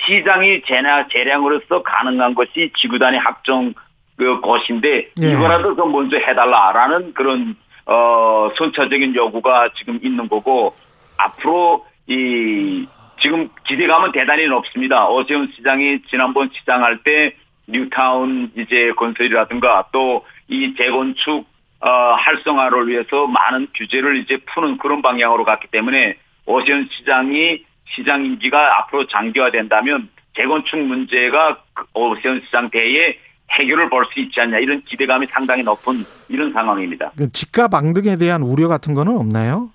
시장이 0.05 0.61
재량, 0.65 1.07
재량으로서 1.09 1.83
가능한 1.83 2.35
것이 2.35 2.71
지구단위 2.77 3.17
확정 3.17 3.73
그 4.17 4.39
것인데 4.41 5.09
예. 5.21 5.31
이거라도 5.31 5.75
좀 5.75 5.91
먼저 5.91 6.17
해달라라는 6.17 7.13
그런 7.13 7.55
어 7.85 8.51
선차적인 8.55 9.15
요구가 9.15 9.69
지금 9.75 9.99
있는 10.03 10.29
거고 10.29 10.75
앞으로 11.17 11.85
이 12.07 12.85
지금 13.19 13.49
기대감은 13.65 14.11
대단히 14.11 14.45
높습니다. 14.47 15.07
오세훈 15.09 15.51
시장이 15.55 16.01
지난번 16.09 16.49
시장할 16.53 17.03
때 17.03 17.35
뉴타운 17.67 18.51
이제 18.55 18.91
건설이라든가 18.97 19.85
또 19.91 20.25
이 20.51 20.75
재건축 20.77 21.45
어, 21.79 21.89
활성화를 22.13 22.87
위해서 22.89 23.25
많은 23.25 23.67
규제를 23.73 24.17
이제 24.17 24.37
푸는 24.53 24.77
그런 24.77 25.01
방향으로 25.01 25.45
갔기 25.45 25.67
때문에 25.71 26.15
오세훈 26.45 26.87
시장이 26.91 27.63
시장 27.95 28.23
임기가 28.25 28.77
앞으로 28.79 29.07
장기화된다면 29.07 30.09
재건축 30.35 30.77
문제가 30.77 31.57
그 31.73 31.85
오세훈 31.93 32.41
시장 32.45 32.69
대에 32.69 33.17
해결을 33.51 33.89
볼 33.89 34.05
수 34.13 34.19
있지 34.19 34.39
않냐 34.39 34.57
이런 34.59 34.81
기대감이 34.83 35.25
상당히 35.27 35.63
높은 35.63 35.93
이런 36.29 36.51
상황입니다. 36.53 37.11
그 37.17 37.31
집값 37.31 37.73
앙등에 37.73 38.15
대한 38.17 38.41
우려 38.43 38.67
같은 38.67 38.93
거는 38.93 39.17
없나요? 39.17 39.69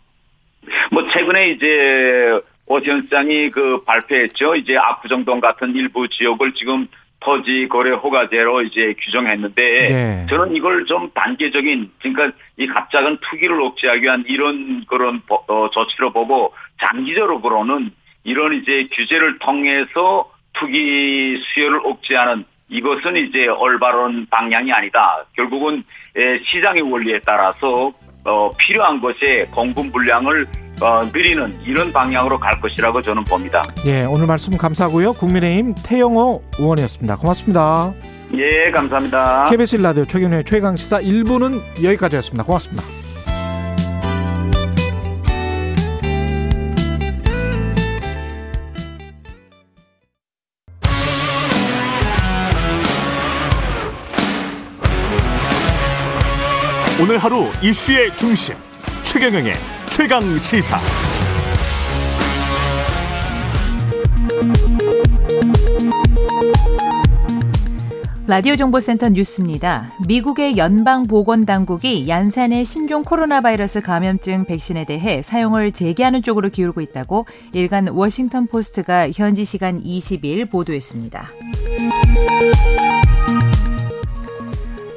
뭐 0.93 1.07
최근에 1.11 1.49
이제 1.51 2.41
오세훈 2.67 3.03
시장이 3.03 3.51
그 3.51 3.83
발표했죠. 3.85 4.55
이제 4.57 4.77
압구정동 4.77 5.41
같은 5.41 5.75
일부 5.75 6.09
지역을 6.09 6.53
지금 6.55 6.87
토지 7.21 7.67
거래 7.69 7.91
허가제로 7.91 8.63
이제 8.63 8.95
규정했는데 9.01 9.87
네. 9.89 10.27
저는 10.29 10.55
이걸 10.55 10.85
좀 10.87 11.11
단계적인 11.15 11.91
그러니까 12.01 12.37
이 12.57 12.67
갑작은 12.67 13.19
투기를 13.23 13.61
억제하기 13.61 14.03
위한 14.03 14.25
이런 14.29 14.85
그런 14.87 15.21
보- 15.27 15.43
어, 15.49 15.71
조치로 15.71 16.13
보고 16.13 16.53
장기적으로는 16.81 17.91
이런 18.25 18.55
이제 18.55 18.89
규제를 18.93 19.39
통해서 19.39 20.31
투기 20.53 21.41
수요를 21.55 21.81
억제하는 21.85 22.45
이것은 22.69 23.17
이제 23.17 23.47
올바른 23.47 24.27
방향이 24.29 24.73
아니다. 24.73 25.25
결국은 25.37 25.85
에, 26.17 26.39
시장의 26.45 26.83
원리에 26.83 27.21
따라서 27.25 27.93
어, 28.27 28.51
필요한 28.59 29.01
것에 29.01 29.47
공급 29.53 29.87
물량을 29.93 30.47
어, 30.83 31.05
늘리는 31.13 31.59
이런 31.65 31.93
방향으로 31.93 32.39
갈 32.39 32.61
것이라고 32.61 33.01
저는 33.01 33.25
봅니다. 33.25 33.63
예, 33.87 34.05
오늘 34.05 34.27
말씀 34.27 34.57
감사하고요. 34.57 35.15
국민의힘 35.15 35.75
태영호 35.87 36.43
의원이었습니다. 36.59 37.17
고맙습니다. 37.17 37.95
예, 38.35 38.71
감사합니다. 38.71 39.47
KBS 39.47 39.77
라디오 39.77 40.05
최경련의 40.05 40.45
최강 40.45 40.77
시사 40.77 41.01
1부는 41.01 41.63
여기까지였습니다. 41.83 42.45
고맙습니다. 42.45 42.96
오늘 56.99 57.19
하루 57.19 57.45
이슈의 57.63 58.17
중심 58.17 58.55
최경영의 59.03 59.53
최강 59.91 60.23
시사. 60.39 60.81
라디오 68.27 68.57
정보센터 68.57 69.11
뉴스입니다. 69.11 69.93
미국의 70.09 70.57
연방 70.57 71.07
보건 71.07 71.45
당국이 71.45 72.09
얀산의 72.09 72.65
신종 72.65 73.05
코로나 73.05 73.43
바이러스 73.43 73.83
감염증 73.83 74.47
백신에 74.47 74.87
대해 74.87 75.21
사용을 75.21 75.73
재개하는 75.73 76.23
쪽으로 76.23 76.49
기울고 76.49 76.81
있다고 76.81 77.27
일간 77.53 77.89
워싱턴 77.89 78.47
포스트가 78.47 79.11
현지 79.11 79.45
시간 79.45 79.79
20일 79.79 80.51
보도했습니다. 80.51 81.29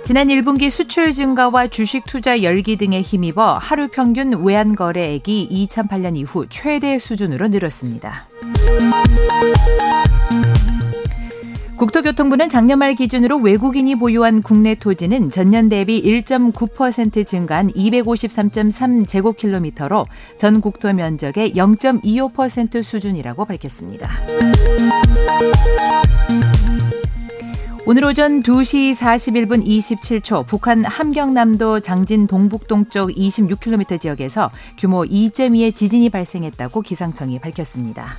지난 0.10 0.30
1분기 0.30 0.72
수출 0.72 1.14
증가와 1.14 1.68
주식 1.68 2.04
투자 2.08 2.42
열기 2.42 2.78
등에 2.78 3.00
힘입어 3.00 3.60
하루 3.60 3.90
평균 3.90 4.44
외환 4.44 4.76
거래액이 4.76 5.68
2008년 5.68 6.18
이후 6.18 6.48
최대 6.50 6.98
수준으로 6.98 7.50
늘었습니다. 7.50 8.28
국토교통부는 11.76 12.50
작년 12.50 12.80
말 12.80 12.96
기준으로 12.96 13.38
외국인이 13.38 13.94
보유한 13.98 14.42
국내 14.42 14.74
토지는 14.74 15.30
전년 15.30 15.70
대비 15.70 16.02
1.9% 16.02 17.28
증가한 17.28 17.68
253.3 17.74 19.08
제곱킬로미터로 19.08 20.08
전 20.36 20.60
국토 20.60 20.92
면적의 20.92 21.54
0.25% 21.54 22.82
수준이라고 22.82 23.46
밝혔습니다. 23.46 24.10
오늘 27.92 28.06
오전 28.06 28.44
2시 28.44 28.94
41분 28.94 29.66
27초 29.66 30.46
북한 30.46 30.86
함경남도 30.86 31.80
장진 31.80 32.28
동북동쪽 32.28 33.10
26km 33.10 34.00
지역에서 34.00 34.52
규모 34.78 35.02
2.2의 35.06 35.74
지진이 35.74 36.12
발생했다고 36.12 36.82
기상청이 36.82 37.40
밝혔습니다. 37.40 38.18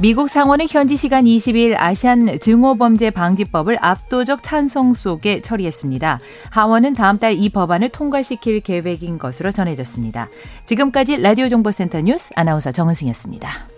미국 0.00 0.30
상원은 0.30 0.64
현지 0.70 0.96
시간 0.96 1.24
20일 1.26 1.74
아시안 1.76 2.38
증오범죄 2.40 3.10
방지법을 3.10 3.76
압도적 3.82 4.42
찬성 4.42 4.94
속에 4.94 5.42
처리했습니다. 5.42 6.18
하원은 6.48 6.94
다음 6.94 7.18
달 7.18 7.34
이 7.34 7.50
법안을 7.50 7.90
통과시킬 7.90 8.60
계획인 8.60 9.18
것으로 9.18 9.50
전해졌습니다. 9.50 10.30
지금까지 10.64 11.18
라디오 11.18 11.50
정보센터 11.50 12.00
뉴스 12.00 12.32
아나운서 12.36 12.72
정은승이었습니다. 12.72 13.71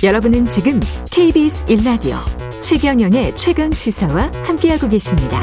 여러분은 0.00 0.46
지금 0.46 0.78
KBS 1.10 1.64
1라디오 1.64 2.18
최경영의 2.62 3.34
최강 3.34 3.72
시사와 3.72 4.30
함께하고 4.44 4.88
계십니다. 4.88 5.40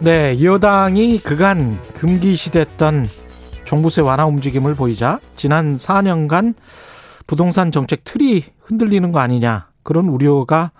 네, 0.00 0.42
여당이 0.42 1.18
그간 1.18 1.78
금기시됐던 1.94 3.06
종부세 3.64 4.00
완화 4.00 4.26
움직임을 4.26 4.74
보이자 4.74 5.20
지난 5.36 5.76
4년간 5.76 6.54
부동산 7.28 7.70
정책 7.70 8.02
틀이 8.02 8.42
흔들리는 8.62 9.12
거 9.12 9.20
아니냐 9.20 9.68
그런 9.84 10.08
우려가 10.08 10.72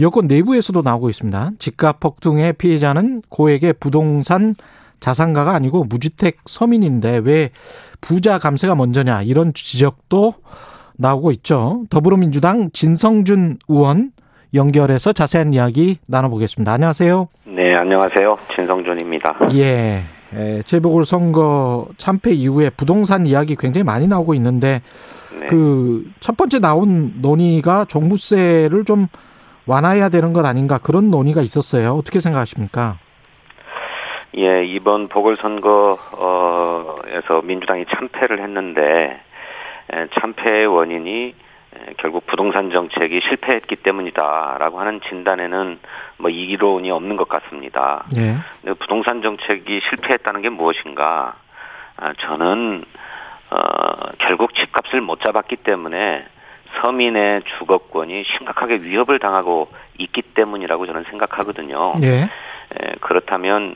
여권 0.00 0.28
내부에서도 0.28 0.80
나오고 0.80 1.10
있습니다. 1.10 1.50
집값 1.58 2.00
폭등의 2.00 2.54
피해자는 2.54 3.20
고액의 3.28 3.74
부동산 3.74 4.54
자산가가 5.00 5.52
아니고 5.52 5.84
무주택 5.84 6.38
서민인데 6.46 7.18
왜 7.24 7.50
부자 8.00 8.38
감세가 8.38 8.74
먼저냐 8.74 9.22
이런 9.22 9.52
지적도 9.54 10.34
나오고 10.96 11.30
있죠. 11.32 11.84
더불어민주당 11.90 12.70
진성준 12.72 13.58
의원 13.68 14.12
연결해서 14.54 15.12
자세한 15.12 15.54
이야기 15.54 15.98
나눠보겠습니다. 16.06 16.72
안녕하세요. 16.72 17.28
네, 17.48 17.74
안녕하세요. 17.74 18.36
진성준입니다. 18.54 19.38
예. 19.54 20.04
재보궐 20.64 21.04
선거 21.04 21.86
참패 21.96 22.32
이후에 22.32 22.70
부동산 22.70 23.26
이야기 23.26 23.56
굉장히 23.56 23.84
많이 23.84 24.06
나오고 24.06 24.34
있는데 24.34 24.82
네. 25.40 25.46
그첫 25.46 26.36
번째 26.36 26.58
나온 26.58 27.14
논의가 27.22 27.86
종부세를 27.86 28.84
좀 28.84 29.06
완화해야 29.66 30.08
되는 30.08 30.32
것 30.32 30.44
아닌가 30.44 30.78
그런 30.78 31.10
논의가 31.10 31.40
있었어요. 31.42 31.94
어떻게 31.94 32.20
생각하십니까? 32.20 32.98
예, 34.36 34.64
이번 34.64 35.08
보궐선거에서 35.08 35.96
민주당이 37.44 37.86
참패를 37.86 38.42
했는데 38.42 39.20
참패의 40.20 40.66
원인이 40.66 41.34
결국 41.98 42.26
부동산 42.26 42.70
정책이 42.70 43.20
실패했기 43.28 43.76
때문이다라고 43.76 44.80
하는 44.80 45.00
진단에는 45.08 45.78
뭐 46.18 46.30
이론이 46.30 46.90
없는 46.90 47.16
것 47.16 47.28
같습니다. 47.28 48.04
네. 48.14 48.34
부동산 48.78 49.22
정책이 49.22 49.80
실패했다는 49.88 50.42
게 50.42 50.48
무엇인가? 50.48 51.36
아, 51.96 52.12
저는 52.18 52.84
어, 53.50 53.58
결국 54.18 54.54
집값을 54.54 55.00
못 55.00 55.20
잡았기 55.20 55.56
때문에 55.56 56.26
서민의 56.80 57.42
주거권이 57.58 58.24
심각하게 58.24 58.76
위협을 58.82 59.18
당하고 59.18 59.68
있기 59.98 60.22
때문이라고 60.22 60.86
저는 60.86 61.04
생각하거든요. 61.10 61.94
네. 61.98 62.22
에, 62.22 62.92
그렇다면 63.00 63.74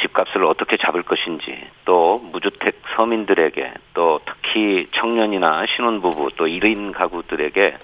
집값을 0.00 0.44
어떻게 0.44 0.76
잡을 0.76 1.02
것인지 1.02 1.56
또 1.84 2.18
무주택 2.18 2.82
서민들에게 2.96 3.72
또 3.94 4.20
특히 4.24 4.88
청년이나 4.92 5.66
신혼부부 5.66 6.30
또 6.36 6.46
1인 6.46 6.92
가구들에게 6.92 7.76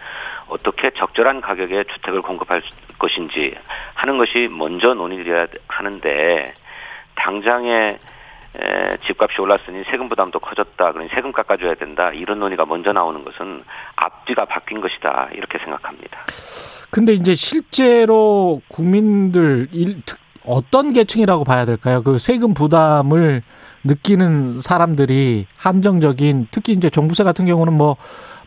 어떻게 0.48 0.90
적절한 0.90 1.40
가격에 1.40 1.84
주택을 1.84 2.22
공급할 2.22 2.62
것인지 2.98 3.54
하는 3.94 4.18
것이 4.18 4.48
먼저 4.50 4.94
논의되어야 4.94 5.46
하는데 5.68 6.52
당장에 7.14 7.98
에, 8.56 8.96
집값이 9.06 9.40
올랐으니 9.40 9.84
세금 9.90 10.08
부담도 10.08 10.40
커졌다. 10.40 10.92
그러니 10.92 11.08
세금 11.14 11.30
깎아줘야 11.30 11.74
된다. 11.74 12.10
이런 12.10 12.40
논의가 12.40 12.66
먼저 12.66 12.92
나오는 12.92 13.22
것은 13.24 13.62
앞뒤가 13.94 14.44
바뀐 14.44 14.80
것이다. 14.80 15.28
이렇게 15.34 15.58
생각합니다. 15.58 16.18
근데 16.90 17.12
이제 17.12 17.36
실제로 17.36 18.60
국민들 18.66 19.68
일, 19.70 20.02
특, 20.04 20.18
어떤 20.50 20.92
계층이라고 20.92 21.44
봐야 21.44 21.64
될까요? 21.64 22.02
그 22.02 22.18
세금 22.18 22.54
부담을 22.54 23.42
느끼는 23.84 24.60
사람들이 24.60 25.46
한정적인 25.56 26.48
특히 26.50 26.72
이제 26.72 26.90
종부세 26.90 27.24
같은 27.24 27.46
경우는 27.46 27.72
뭐 27.72 27.96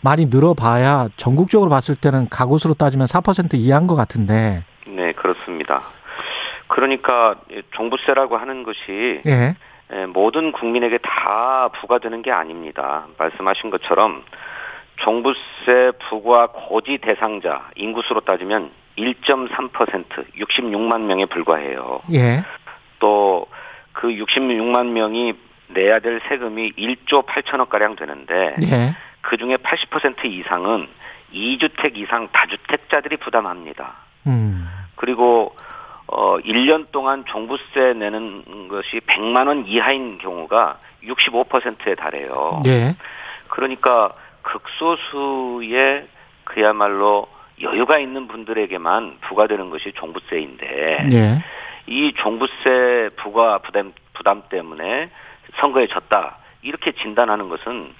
많이 0.01 0.25
늘어봐야 0.25 1.09
전국적으로 1.15 1.69
봤을 1.69 1.95
때는 1.95 2.27
가구수로 2.29 2.73
따지면 2.73 3.07
4% 3.07 3.55
이하인 3.55 3.87
것 3.87 3.95
같은데. 3.95 4.63
네, 4.85 5.13
그렇습니다. 5.13 5.81
그러니까 6.67 7.35
종부세라고 7.71 8.37
하는 8.37 8.63
것이 8.63 9.21
예. 9.25 9.55
모든 10.13 10.51
국민에게 10.51 10.97
다 10.97 11.69
부과되는 11.79 12.21
게 12.21 12.31
아닙니다. 12.31 13.05
말씀하신 13.17 13.69
것처럼 13.69 14.23
종부세 14.97 15.91
부과 16.09 16.47
고지 16.47 16.99
대상자 16.99 17.69
인구수로 17.75 18.21
따지면 18.21 18.71
1.3% 18.97 20.33
66만 20.35 21.01
명에 21.01 21.25
불과해요. 21.25 22.01
예. 22.13 22.43
또 22.99 23.47
그 23.93 24.07
66만 24.09 24.87
명이 24.87 25.33
내야 25.69 25.99
될 25.99 26.19
세금이 26.27 26.73
1조 26.73 27.25
8천억 27.25 27.69
가량 27.69 27.95
되는데 27.95 28.55
예. 28.63 28.95
그 29.21 29.37
중에 29.37 29.55
80% 29.57 30.25
이상은 30.25 30.87
2주택 31.33 31.97
이상 31.97 32.27
다주택자들이 32.31 33.17
부담합니다. 33.17 33.93
음. 34.27 34.69
그리고 34.95 35.55
어 36.07 36.37
1년 36.39 36.91
동안 36.91 37.23
종부세 37.25 37.93
내는 37.93 38.67
것이 38.67 38.99
100만 39.07 39.47
원 39.47 39.65
이하인 39.65 40.17
경우가 40.17 40.79
65%에 41.03 41.95
달해요. 41.95 42.61
예. 42.65 42.95
그러니까 43.47 44.13
극소수의 44.41 46.07
그야말로 46.43 47.27
여유가 47.61 47.99
있는 47.99 48.27
분들에게만 48.27 49.19
부과되는 49.21 49.69
것이 49.69 49.91
종부세인데 49.95 51.03
예. 51.11 51.43
이 51.87 52.13
종부세 52.17 53.11
부과 53.17 53.59
부담 53.59 53.93
부담 54.13 54.43
때문에 54.49 55.09
선거에 55.59 55.87
졌다 55.87 56.37
이렇게 56.61 56.91
진단하는 56.93 57.49
것은 57.49 57.93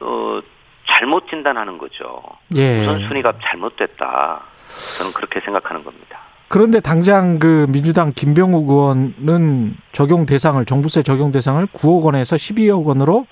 어 0.00 0.40
잘못 0.86 1.28
진단하는 1.28 1.78
거죠. 1.78 2.22
예. 2.54 2.82
우선 2.82 3.00
순위가 3.08 3.34
잘못됐다. 3.42 4.42
저는 4.98 5.12
그렇게 5.14 5.40
생각하는 5.40 5.84
겁니다. 5.84 6.18
그런데 6.48 6.80
당장 6.80 7.38
그 7.38 7.66
민주당 7.70 8.12
김병욱 8.14 8.68
의원은 8.68 9.76
적용 9.92 10.26
대상을 10.26 10.64
종부세 10.64 11.02
적용 11.04 11.30
대상을 11.30 11.64
9억 11.66 12.02
원에서 12.02 12.36
12억 12.36 12.84
원으로 12.84 13.26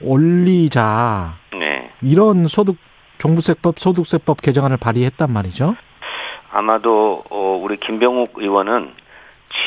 올리자. 0.00 1.34
네. 1.52 1.90
이런 2.02 2.48
소득 2.48 2.76
종부세법 3.20 3.78
소득세법 3.78 4.42
개정안을 4.42 4.76
발의했단 4.78 5.30
말이죠. 5.32 5.76
아마도 6.50 7.22
어, 7.30 7.60
우리 7.62 7.78
김병욱 7.78 8.32
의원은 8.36 8.92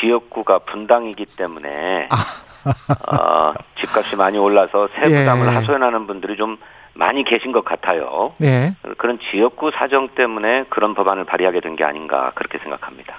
지역구가 0.00 0.60
분당이기 0.60 1.24
때문에 1.24 2.08
아. 2.10 2.16
어, 3.16 3.54
집값이 3.80 4.16
많이 4.16 4.38
올라서 4.38 4.88
세 4.94 5.02
부담을 5.02 5.46
예. 5.46 5.50
하소연하는 5.54 6.06
분들이 6.06 6.36
좀 6.36 6.56
많이 6.94 7.24
계신 7.24 7.52
것 7.52 7.64
같아요. 7.64 8.32
네. 8.38 8.74
그런 8.98 9.18
지역구 9.30 9.70
사정 9.74 10.08
때문에 10.14 10.64
그런 10.70 10.94
법안을 10.94 11.24
발의하게 11.24 11.60
된 11.60 11.76
게 11.76 11.84
아닌가 11.84 12.32
그렇게 12.34 12.58
생각합니다. 12.58 13.14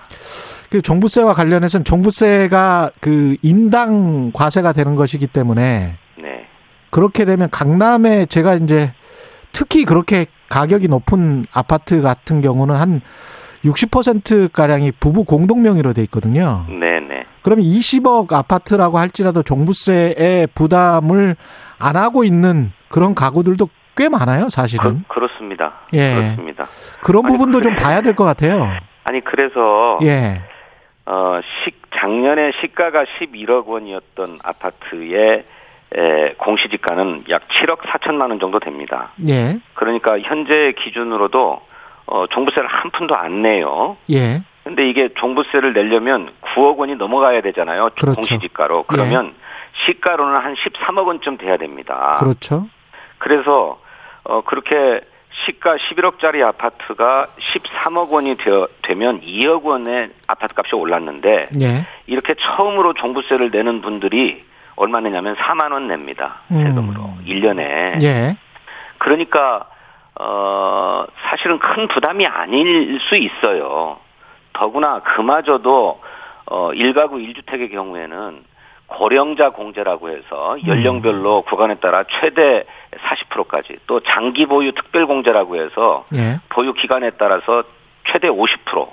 그 0.71 0.81
종부세와 0.81 1.33
관련해서는 1.33 1.83
종부세가 1.83 2.91
그 3.01 3.35
인당 3.41 4.31
과세가 4.33 4.73
되는 4.73 4.95
것이기 4.95 5.27
때문에 5.27 5.95
네. 6.17 6.47
그렇게 6.89 7.25
되면 7.25 7.49
강남에 7.51 8.25
제가 8.27 8.55
이제 8.55 8.93
특히 9.55 9.85
그렇게 9.85 10.25
가격이 10.49 10.89
높은 10.89 11.45
아파트 11.53 12.01
같은 12.01 12.41
경우는 12.41 12.75
한 12.75 13.01
60% 13.63 14.51
가량이 14.51 14.91
부부 14.99 15.23
공동 15.23 15.63
명의로 15.63 15.93
돼 15.93 16.03
있거든요. 16.03 16.65
네, 16.69 16.99
네. 16.99 17.25
그러면 17.41 17.63
20억 17.65 18.31
아파트라고 18.33 18.97
할지라도 18.99 19.43
종부세의 19.43 20.47
부담을 20.53 21.35
안 21.79 21.95
하고 21.95 22.23
있는 22.25 22.71
그런 22.89 23.15
가구들도 23.15 23.69
꽤 23.95 24.09
많아요, 24.09 24.49
사실은. 24.49 25.05
그, 25.07 25.19
렇습니다 25.19 25.73
예. 25.93 26.13
그렇습니다. 26.15 26.67
그런 27.01 27.25
아니, 27.25 27.31
부분도 27.37 27.59
그래. 27.59 27.63
좀 27.73 27.75
봐야 27.81 28.01
될 28.01 28.13
것 28.13 28.25
같아요. 28.25 28.69
아니 29.05 29.23
그래서 29.23 29.99
예. 30.03 30.41
어, 31.05 31.39
시, 31.63 31.71
작년에 31.95 32.51
시가가 32.61 33.05
11억 33.05 33.67
원이었던 33.67 34.39
아파트의 34.43 35.45
에, 35.97 36.33
공시지가는 36.33 37.25
약 37.29 37.47
7억 37.47 37.79
4천만 37.79 38.29
원 38.29 38.39
정도 38.39 38.59
됩니다. 38.59 39.11
예. 39.27 39.59
그러니까 39.73 40.19
현재 40.19 40.73
기준으로도 40.77 41.61
어, 42.07 42.27
종부세를 42.27 42.67
한 42.67 42.91
푼도 42.91 43.15
안 43.15 43.41
내요. 43.41 43.97
예. 44.11 44.43
근데 44.63 44.89
이게 44.89 45.09
종부세를 45.15 45.73
내려면 45.73 46.31
9억 46.41 46.77
원이 46.77 46.95
넘어가야 46.95 47.41
되잖아요. 47.41 47.89
그렇죠. 47.95 48.15
공시지가로. 48.15 48.83
그러면 48.87 49.33
시가로는 49.85 50.39
한 50.39 50.55
13억 50.55 51.05
원쯤 51.05 51.37
돼야 51.37 51.57
됩니다. 51.57 52.17
그렇죠. 52.19 52.67
그래서 53.17 53.79
어 54.23 54.41
그렇게 54.41 55.01
시가 55.45 55.75
11억짜리 55.77 56.41
아파트가 56.41 57.27
13억 57.39 58.09
원이 58.11 58.37
되어, 58.37 58.67
되면 58.81 59.21
2억 59.21 59.63
원의 59.63 60.09
아파트 60.27 60.53
값이 60.57 60.75
올랐는데 60.75 61.49
예. 61.61 61.85
이렇게 62.07 62.35
처음으로 62.35 62.93
종부세를 62.93 63.51
내는 63.51 63.81
분들이 63.81 64.43
얼마 64.75 64.99
내냐면 64.99 65.35
4만 65.35 65.71
원 65.71 65.87
냅니다. 65.87 66.41
세금으로. 66.49 67.01
음. 67.01 67.25
1년에. 67.25 68.03
예. 68.03 68.37
그러니까 68.97 69.67
어 70.19 71.05
사실은 71.29 71.59
큰 71.59 71.87
부담이 71.87 72.25
아닐 72.25 72.99
수 73.01 73.15
있어요. 73.15 73.97
더구나 74.53 74.99
그마저도 74.99 76.01
어 76.45 76.71
1가구 76.71 77.13
1주택의 77.13 77.71
경우에는 77.71 78.43
고령자 78.87 79.49
공제라고 79.49 80.09
해서 80.09 80.57
연령별로 80.67 81.41
구간에 81.43 81.75
따라 81.75 82.03
최대 82.19 82.65
40%까지 82.91 83.77
또 83.87 83.99
장기 84.01 84.45
보유 84.45 84.73
특별 84.73 85.07
공제라고 85.07 85.55
해서 85.55 86.05
예. 86.13 86.39
보유 86.49 86.73
기간에 86.73 87.11
따라서 87.11 87.63
최대 88.07 88.29
50% 88.29 88.87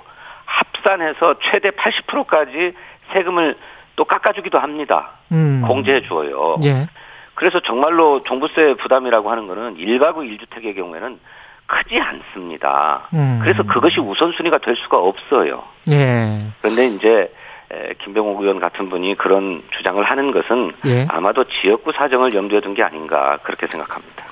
합산해서 0.45 1.35
최대 1.43 1.69
80%까지 1.69 2.73
세금을 3.13 3.55
또 3.95 4.05
깎아주기도 4.05 4.59
합니다. 4.59 5.11
음. 5.31 5.63
공제해 5.67 6.01
주어요. 6.01 6.55
예. 6.63 6.87
그래서 7.35 7.59
정말로 7.59 8.21
종부세 8.23 8.75
부담이라고 8.81 9.29
하는 9.31 9.47
거는 9.47 9.75
1가구 9.77 10.17
1주택의 10.17 10.75
경우에는 10.75 11.19
크지 11.65 11.99
않습니다. 11.99 13.07
음. 13.13 13.39
그래서 13.41 13.63
그것이 13.63 13.99
우선순위가 13.99 14.59
될 14.59 14.75
수가 14.75 14.97
없어요. 14.97 15.63
예. 15.89 16.45
그런데 16.61 16.87
이제 16.87 17.33
에, 17.71 17.93
김병욱 18.03 18.41
의원 18.41 18.59
같은 18.59 18.89
분이 18.89 19.15
그런 19.15 19.63
주장을 19.77 20.03
하는 20.03 20.31
것은 20.31 20.73
예. 20.85 21.07
아마도 21.09 21.45
지역구 21.45 21.91
사정을 21.93 22.33
염두에 22.35 22.61
둔 22.61 22.75
게 22.75 22.83
아닌가 22.83 23.37
그렇게 23.43 23.65
생각합니다. 23.67 24.25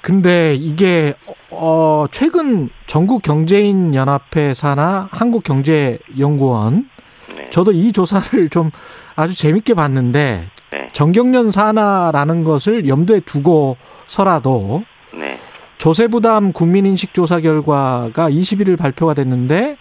근데 0.00 0.54
이게 0.54 1.14
어 1.50 2.06
최근 2.10 2.70
전국 2.86 3.22
경제인 3.22 3.94
연합회 3.94 4.54
산하 4.54 5.08
한국 5.10 5.42
경제 5.42 5.98
연구원 6.18 6.88
네. 7.36 7.50
저도 7.50 7.72
이 7.72 7.90
조사를 7.92 8.48
좀 8.50 8.70
아주 9.16 9.34
재밌게 9.34 9.74
봤는데 9.74 10.48
네. 10.70 10.88
정경련 10.92 11.50
산하라는 11.50 12.44
것을 12.44 12.86
염두에 12.86 13.20
두고서라도 13.20 14.84
네. 15.14 15.38
조세 15.78 16.06
부담 16.06 16.52
국민 16.52 16.86
인식 16.86 17.14
조사 17.14 17.40
결과가 17.40 18.30
21일 18.30 18.78
발표가 18.78 19.14
됐는데 19.14 19.76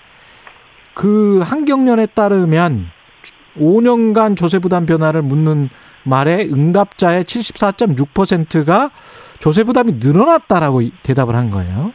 그 0.93 1.41
한경련에 1.43 2.07
따르면 2.07 2.89
5년간 3.57 4.37
조세 4.37 4.59
부담 4.59 4.85
변화를 4.85 5.21
묻는 5.21 5.69
말에 6.03 6.45
응답자의 6.45 7.23
74.6%가 7.23 8.91
조세 9.39 9.63
부담이 9.63 9.93
늘어났다라고 9.99 10.81
대답을 11.03 11.35
한 11.35 11.49
거예요. 11.49 11.93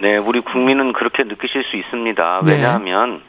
네, 0.00 0.16
우리 0.16 0.40
국민은 0.40 0.92
그렇게 0.92 1.24
느끼실 1.24 1.64
수 1.64 1.76
있습니다. 1.76 2.40
네. 2.44 2.52
왜냐하면 2.52 3.22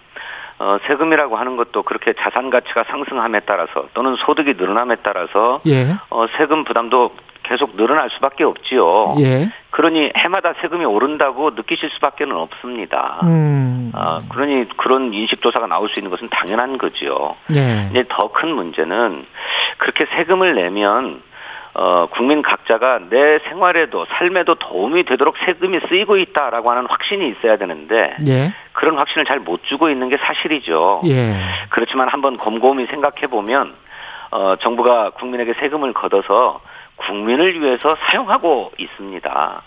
어, 0.60 0.78
세금이라고 0.88 1.38
하는 1.38 1.55
것도 1.55 1.84
그렇게 1.84 2.14
자산 2.20 2.49
가치가 2.49 2.84
상승함에 2.84 3.41
따라서 3.45 3.88
또는 3.93 4.16
소득이 4.18 4.55
늘어남에 4.55 4.97
따라서 5.03 5.62
예. 5.66 5.95
어, 6.10 6.26
세금 6.38 6.66
부담도 6.66 7.12
계속 7.43 7.78
늘어날 7.78 8.10
수밖에 8.12 8.43
없지요. 8.43 9.16
예. 9.22 9.49
그러니 9.72 10.12
해마다 10.16 10.53
세금이 10.62 10.84
오른다고 10.86 11.51
느끼실 11.51 11.89
수밖에는 11.91 12.36
없습니다. 12.36 13.22
음. 13.24 13.91
아, 13.95 14.22
그러니 14.30 14.68
그런 14.78 15.14
인식 15.14 15.41
조사가 15.41 15.66
나올 15.68 15.88
수 15.88 15.99
있는 15.99 16.12
것은 16.12 16.28
당연한 16.30 16.78
거지요. 16.78 17.36
예. 17.55 17.88
이제 17.91 18.03
더 18.10 18.28
큰 18.32 18.49
문제는 18.53 19.26
그렇게 19.78 20.05
세금을 20.18 20.55
내면 20.55 21.22
어, 21.74 22.07
국민 22.11 22.41
각자가 22.41 22.99
내 23.09 23.39
생활에도 23.47 24.05
삶에도 24.09 24.55
도움이 24.55 25.03
되도록 25.03 25.36
세금이 25.45 25.80
쓰이고 25.88 26.17
있다라고 26.17 26.72
하는 26.72 26.88
확신이 26.88 27.30
있어야 27.30 27.57
되는데 27.57 28.15
예. 28.28 28.53
그런 28.74 28.97
확신을 28.97 29.26
잘 29.26 29.39
못 29.39 29.63
주고 29.63 29.89
있는 29.89 30.09
게 30.09 30.17
사실이죠. 30.17 31.01
예. 31.05 31.34
그렇지만 31.70 32.09
한번 32.09 32.38
곰곰이 32.38 32.88
생각해 32.88 33.28
보면 33.28 33.74
어, 34.32 34.55
정부가 34.57 35.11
국민에게 35.11 35.53
세금을 35.59 35.93
걷어서 35.93 36.61
국민을 36.97 37.61
위해서 37.61 37.95
사용하고 37.95 38.72
있습니다. 38.78 39.61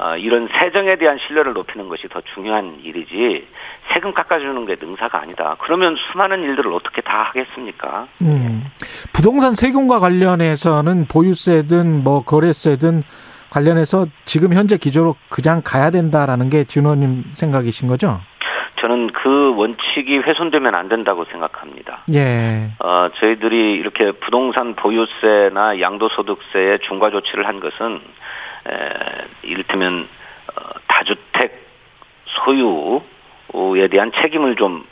어, 0.00 0.16
이런 0.16 0.48
세정에 0.58 0.96
대한 0.96 1.18
신뢰를 1.26 1.54
높이는 1.54 1.88
것이 1.88 2.06
더 2.08 2.20
중요한 2.34 2.78
일이지 2.84 3.48
세금 3.92 4.14
깎아주는 4.14 4.64
게 4.66 4.76
능사가 4.80 5.20
아니다. 5.20 5.56
그러면 5.58 5.96
수많은 5.96 6.42
일들을 6.42 6.72
어떻게 6.72 7.00
다 7.00 7.24
하겠습니까? 7.24 8.06
음. 8.22 8.64
부동산 9.12 9.54
세금과 9.54 9.98
관련해서는 9.98 11.06
보유세든 11.08 12.04
뭐 12.04 12.22
거래세든 12.24 13.02
관련해서 13.50 14.06
지금 14.24 14.52
현재 14.52 14.76
기조로 14.76 15.16
그냥 15.30 15.62
가야 15.64 15.90
된다라는 15.90 16.48
게 16.48 16.64
진호님 16.64 17.24
생각이신 17.32 17.88
거죠? 17.88 18.20
저는 18.80 19.08
그 19.08 19.54
원칙이 19.56 20.18
훼손되면 20.18 20.74
안 20.76 20.88
된다고 20.88 21.24
생각합니다. 21.24 22.04
예. 22.14 22.70
어, 22.78 23.08
저희들이 23.14 23.74
이렇게 23.74 24.12
부동산 24.12 24.76
보유세나 24.76 25.80
양도소득세에 25.80 26.78
중과 26.86 27.10
조치를 27.10 27.48
한 27.48 27.58
것은 27.58 27.96
에, 27.96 27.98
이를테면 29.42 30.08
어, 30.54 30.70
다주택 30.86 31.68
소유에 32.26 33.88
대한 33.88 34.12
책임을 34.12 34.56
좀 34.56 34.84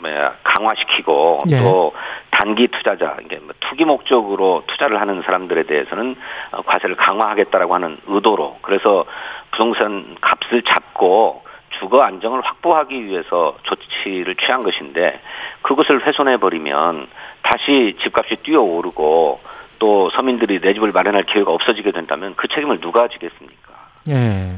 뭐야, 0.00 0.34
강화시키고 0.42 1.40
예. 1.50 1.58
또 1.58 1.92
단기 2.30 2.68
투자자, 2.68 3.16
이게 3.24 3.38
뭐 3.38 3.54
투기 3.60 3.84
목적으로 3.84 4.64
투자를 4.66 5.00
하는 5.00 5.22
사람들에 5.22 5.64
대해서는 5.64 6.16
어, 6.52 6.62
과세를 6.62 6.96
강화하겠다라고 6.96 7.74
하는 7.74 7.98
의도로 8.06 8.58
그래서 8.62 9.04
부동산 9.52 10.16
값을 10.20 10.62
잡고 10.62 11.44
주거 11.78 12.02
안정을 12.02 12.40
확보하기 12.42 13.04
위해서 13.04 13.56
조치를 13.62 14.36
취한 14.36 14.62
것인데 14.62 15.20
그것을 15.62 16.06
훼손해 16.06 16.38
버리면 16.38 17.08
다시 17.42 17.96
집값이 18.02 18.36
뛰어오르고 18.36 19.40
또 19.78 20.10
서민들이 20.10 20.60
내 20.60 20.74
집을 20.74 20.92
마련할 20.92 21.24
기회가 21.24 21.52
없어지게 21.52 21.92
된다면 21.92 22.34
그 22.36 22.48
책임을 22.48 22.80
누가 22.80 23.08
지겠습니까? 23.08 23.72
예. 24.10 24.56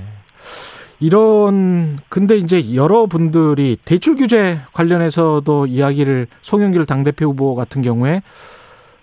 이런 1.01 1.97
근데 2.09 2.37
이제 2.37 2.75
여러분들이 2.75 3.77
대출 3.85 4.17
규제 4.17 4.61
관련해서도 4.73 5.67
이야기를 5.67 6.27
송영길 6.43 6.87
당대표 6.87 7.27
후보 7.27 7.55
같은 7.55 7.83
경우에 7.83 8.23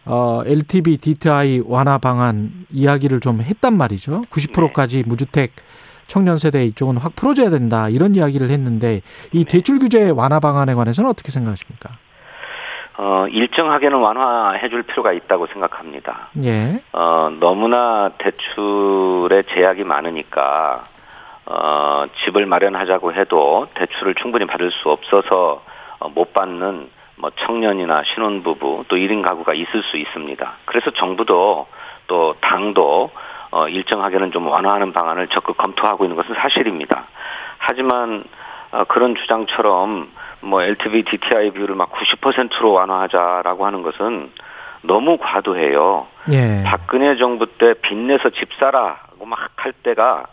어 0.05 0.43
LTV 0.45 0.97
DTI 0.97 1.63
완화 1.65 1.97
방안 1.97 2.51
이야기를 2.69 3.21
좀 3.21 3.41
했단 3.41 3.77
말이죠. 3.77 4.21
90%까지 4.29 5.03
무주택 5.05 5.53
청년 6.07 6.37
세대 6.37 6.65
이쪽은 6.65 6.97
확 6.97 7.15
풀어줘야 7.15 7.49
된다 7.49 7.89
이런 7.89 8.13
이야기를 8.13 8.49
했는데 8.49 9.01
이 9.31 9.45
대출 9.45 9.79
규제 9.79 10.09
완화 10.09 10.39
방안에 10.39 10.75
관해서는 10.75 11.09
어떻게 11.09 11.31
생각하십니까? 11.31 11.97
어, 12.97 13.27
일정하게는 13.29 13.97
완화해 13.97 14.69
줄 14.69 14.83
필요가 14.83 15.11
있다고 15.11 15.47
생각합니다. 15.47 16.29
예. 16.43 16.81
어, 16.93 17.29
너무나 17.39 18.09
대출에 18.17 19.43
제약이 19.53 19.83
많으니까 19.83 20.85
어, 21.45 22.05
집을 22.23 22.45
마련하자고 22.45 23.13
해도 23.13 23.67
대출을 23.75 24.15
충분히 24.15 24.45
받을 24.45 24.71
수 24.71 24.89
없어서 24.89 25.63
어, 25.99 26.09
못 26.09 26.33
받는 26.33 26.89
뭐 27.17 27.31
청년이나 27.45 28.03
신혼부부 28.13 28.85
또 28.87 28.95
1인 28.95 29.21
가구가 29.23 29.53
있을 29.53 29.83
수 29.83 29.97
있습니다. 29.97 30.53
그래서 30.65 30.91
정부도 30.91 31.67
또 32.07 32.35
당도 32.41 33.11
어, 33.51 33.67
일정하게는 33.67 34.31
좀 34.31 34.47
완화하는 34.47 34.93
방안을 34.93 35.27
적극 35.29 35.57
검토하고 35.57 36.05
있는 36.05 36.15
것은 36.15 36.35
사실입니다. 36.35 37.05
하지만 37.57 38.23
어, 38.23 38.25
그런 38.87 39.15
주장처럼 39.15 40.11
뭐 40.41 40.61
LTV 40.61 41.03
DTI 41.03 41.51
비율을 41.51 41.75
막 41.75 41.91
90%로 41.91 42.73
완화하자라고 42.73 43.65
하는 43.65 43.81
것은 43.81 44.31
너무 44.81 45.17
과도해요. 45.17 46.07
예. 46.31 46.63
박근혜 46.65 47.15
정부 47.17 47.45
때 47.57 47.73
빚내서 47.81 48.31
집 48.31 48.49
사라고 48.59 49.25
막 49.25 49.55
할 49.65 49.73
때가 49.73 50.27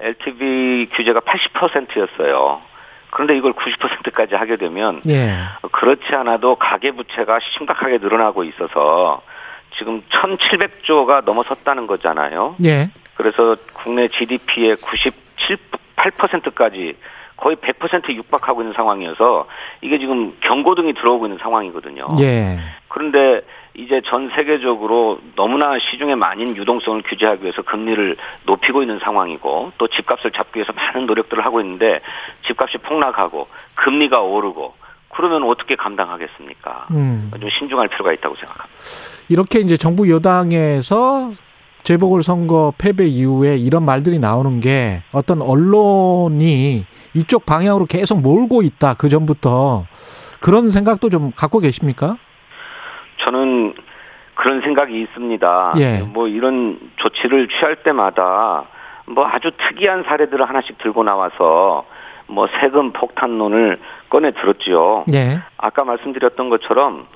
LTV 0.00 0.88
규제가 0.94 1.20
80%였어요. 1.20 2.62
그런데 3.10 3.36
이걸 3.36 3.52
90%까지 3.52 4.34
하게 4.34 4.56
되면 4.56 5.02
예. 5.08 5.34
그렇지 5.72 6.14
않아도 6.14 6.56
가계 6.56 6.92
부채가 6.92 7.38
심각하게 7.52 7.98
늘어나고 7.98 8.44
있어서 8.44 9.20
지금 9.76 10.02
1,700조가 10.10 11.24
넘어섰다는 11.24 11.86
거잖아요. 11.86 12.56
예. 12.64 12.90
그래서 13.14 13.56
국내 13.74 14.08
GDP의 14.08 14.76
97, 14.76 15.12
8%까지 15.96 16.96
거의 17.38 17.56
100% 17.56 18.12
육박하고 18.14 18.62
있는 18.62 18.74
상황이어서 18.74 19.46
이게 19.80 19.98
지금 19.98 20.36
경고등이 20.40 20.94
들어오고 20.94 21.26
있는 21.26 21.38
상황이거든요. 21.38 22.06
예. 22.20 22.58
그런데 22.88 23.40
이제 23.74 24.02
전 24.06 24.28
세계적으로 24.34 25.20
너무나 25.36 25.78
시중에 25.78 26.16
많은 26.16 26.56
유동성을 26.56 27.02
규제하기 27.02 27.42
위해서 27.42 27.62
금리를 27.62 28.16
높이고 28.44 28.82
있는 28.82 28.98
상황이고 28.98 29.72
또 29.78 29.86
집값을 29.86 30.32
잡기 30.32 30.58
위해서 30.58 30.72
많은 30.72 31.06
노력들을 31.06 31.44
하고 31.44 31.60
있는데 31.60 32.00
집값이 32.46 32.78
폭락하고 32.78 33.46
금리가 33.76 34.20
오르고 34.20 34.74
그러면 35.10 35.44
어떻게 35.44 35.76
감당하겠습니까? 35.76 36.88
음. 36.90 37.30
좀 37.40 37.48
신중할 37.50 37.88
필요가 37.88 38.12
있다고 38.12 38.34
생각합니다. 38.34 38.78
이렇게 39.28 39.60
이제 39.60 39.76
정부 39.76 40.10
여당에서 40.10 41.32
재보궐선거 41.88 42.74
패배 42.76 43.06
이후에 43.06 43.56
이런 43.56 43.86
말들이 43.86 44.18
나오는 44.18 44.60
게 44.60 45.02
어떤 45.10 45.40
언론이 45.40 46.84
이쪽 47.14 47.46
방향으로 47.46 47.86
계속 47.86 48.20
몰고 48.20 48.60
있다. 48.60 48.92
그 48.98 49.08
전부터 49.08 49.86
그런 50.40 50.68
생각도 50.68 51.08
좀 51.08 51.32
갖고 51.34 51.60
계십니까? 51.60 52.18
저는 53.24 53.72
그런 54.34 54.60
생각이 54.60 55.00
있습니다. 55.00 55.72
예. 55.78 56.00
뭐 56.00 56.28
이런 56.28 56.78
조치를 56.96 57.48
취할 57.48 57.76
때마다 57.76 58.64
뭐 59.06 59.26
아주 59.26 59.50
특이한 59.56 60.04
사례들을 60.04 60.46
하나씩 60.46 60.76
들고 60.76 61.04
나와서 61.04 61.86
뭐 62.26 62.48
세금 62.60 62.92
폭탄론을 62.92 63.80
꺼내 64.10 64.32
들었지요. 64.32 65.06
예. 65.14 65.40
아까 65.56 65.84
말씀드렸던 65.84 66.50
것처럼 66.50 67.06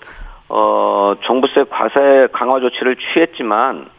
어 0.49 1.15
종부세 1.21 1.65
과세 1.69 2.29
강화 2.33 2.59
조치를 2.59 2.97
취했지만 2.97 3.91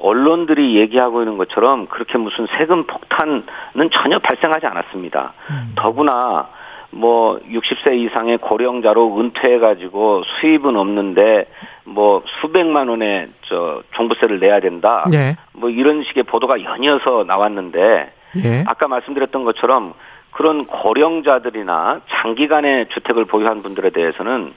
언론들이 0.00 0.76
얘기하고 0.76 1.20
있는 1.20 1.36
것처럼 1.36 1.86
그렇게 1.86 2.18
무슨 2.18 2.46
세금 2.58 2.84
폭탄은 2.84 3.44
전혀 3.92 4.18
발생하지 4.18 4.66
않았습니다. 4.66 5.34
음. 5.50 5.72
더구나 5.76 6.48
뭐 6.90 7.38
60세 7.38 7.94
이상의 7.98 8.38
고령자로 8.38 9.18
은퇴해가지고 9.18 10.22
수입은 10.24 10.76
없는데 10.76 11.46
뭐 11.84 12.22
수백만 12.40 12.88
원의 12.88 13.28
저 13.42 13.82
종부세를 13.92 14.40
내야 14.40 14.60
된다. 14.60 15.04
네. 15.10 15.36
뭐 15.52 15.70
이런 15.70 16.02
식의 16.04 16.24
보도가 16.24 16.62
연이어서 16.62 17.24
나왔는데 17.26 18.12
네. 18.34 18.64
아까 18.66 18.88
말씀드렸던 18.88 19.44
것처럼 19.44 19.94
그런 20.32 20.66
고령자들이나 20.66 22.00
장기간의 22.08 22.88
주택을 22.90 23.24
보유한 23.24 23.62
분들에 23.62 23.90
대해서는 23.90 24.52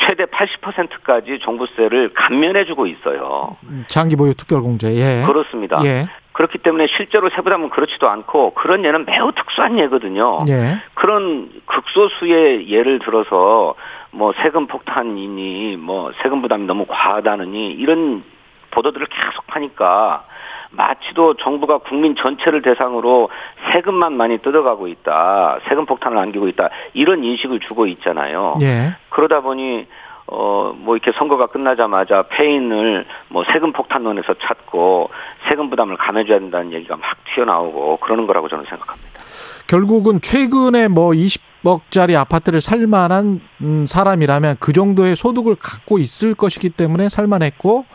최대 0.00 0.24
80%까지 0.24 1.38
종부세를 1.40 2.14
감면해주고 2.14 2.86
있어요. 2.86 3.56
장기 3.88 4.16
보유 4.16 4.34
특별공제. 4.34 4.94
예. 4.94 5.26
그렇습니다. 5.26 5.80
예. 5.84 6.06
그렇기 6.32 6.58
때문에 6.58 6.86
실제로 6.96 7.28
세부담은 7.30 7.70
그렇지도 7.70 8.08
않고 8.08 8.54
그런 8.54 8.84
예는 8.84 9.04
매우 9.06 9.32
특수한 9.32 9.78
예거든요. 9.78 10.38
예. 10.48 10.78
그런 10.94 11.50
극소수의 11.66 12.70
예를 12.70 13.00
들어서 13.00 13.74
뭐 14.12 14.32
세금 14.42 14.68
폭탄이니 14.68 15.76
뭐 15.78 16.12
세금 16.22 16.40
부담이 16.40 16.66
너무 16.66 16.86
과하다느니 16.86 17.72
이런 17.72 18.22
보도들을 18.70 19.06
계속 19.06 19.44
하니까 19.48 20.24
마치도 20.70 21.34
정부가 21.34 21.78
국민 21.78 22.14
전체를 22.16 22.62
대상으로 22.62 23.30
세금만 23.72 24.16
많이 24.16 24.38
뜯어가고 24.38 24.88
있다. 24.88 25.58
세금 25.68 25.86
폭탄을 25.86 26.18
안기고 26.18 26.48
있다. 26.48 26.70
이런 26.92 27.24
인식을 27.24 27.60
주고 27.60 27.86
있잖아요. 27.86 28.54
예. 28.62 28.96
그러다 29.08 29.40
보니 29.40 29.86
어, 30.30 30.74
뭐 30.76 30.96
이렇게 30.96 31.16
선거가 31.18 31.46
끝나자마자 31.46 32.24
패인을 32.28 33.06
뭐 33.28 33.44
세금 33.50 33.72
폭탄론에서 33.72 34.34
찾고 34.42 35.10
세금 35.48 35.70
부담을 35.70 35.96
감해줘야 35.96 36.38
된다는 36.38 36.72
얘기가 36.72 36.96
막 36.96 37.16
튀어나오고 37.34 37.98
그러는 37.98 38.26
거라고 38.26 38.48
저는 38.48 38.64
생각합니다. 38.68 39.22
결국은 39.66 40.20
최근에 40.20 40.88
뭐 40.88 41.12
20억짜리 41.12 42.14
아파트를 42.14 42.60
살 42.60 42.86
만한 42.86 43.40
음, 43.62 43.86
사람이라면 43.86 44.56
그 44.60 44.72
정도의 44.72 45.16
소득을 45.16 45.56
갖고 45.56 45.98
있을 45.98 46.34
것이기 46.34 46.70
때문에 46.70 47.08
살만했고 47.08 47.86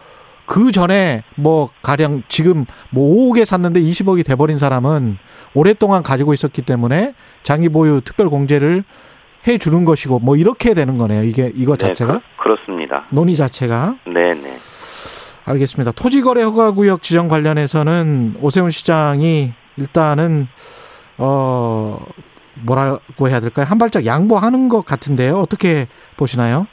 그 0.45 0.71
전에 0.71 1.23
뭐 1.35 1.69
가령 1.81 2.23
지금 2.27 2.65
뭐 2.89 3.33
5억에 3.33 3.45
샀는데 3.45 3.81
20억이 3.81 4.25
돼버린 4.25 4.57
사람은 4.57 5.17
오랫동안 5.53 6.03
가지고 6.03 6.33
있었기 6.33 6.63
때문에 6.63 7.13
장기 7.43 7.69
보유 7.69 8.01
특별 8.03 8.29
공제를 8.29 8.83
해 9.47 9.57
주는 9.57 9.85
것이고 9.85 10.19
뭐 10.19 10.35
이렇게 10.35 10.73
되는 10.73 10.97
거네요. 10.97 11.23
이게 11.23 11.51
이거 11.55 11.75
네, 11.75 11.87
자체가 11.87 12.13
네, 12.13 12.19
그, 12.41 12.47
렇습니다 12.49 13.05
논의 13.09 13.35
자체가 13.35 13.97
네, 14.07 14.33
네. 14.33 14.53
알겠습니다. 15.45 15.91
토지거래 15.91 16.43
허가구역 16.43 17.01
지정 17.03 17.27
관련해서는 17.27 18.37
오세훈 18.41 18.69
시장이 18.69 19.51
일단은 19.77 20.47
어 21.17 21.99
뭐라고 22.61 23.29
해야 23.29 23.39
될까요? 23.39 23.65
한 23.67 23.77
발짝 23.77 24.05
양보하는 24.05 24.69
것 24.69 24.85
같은데요. 24.85 25.39
어떻게 25.39 25.87
보시나요? 26.15 26.67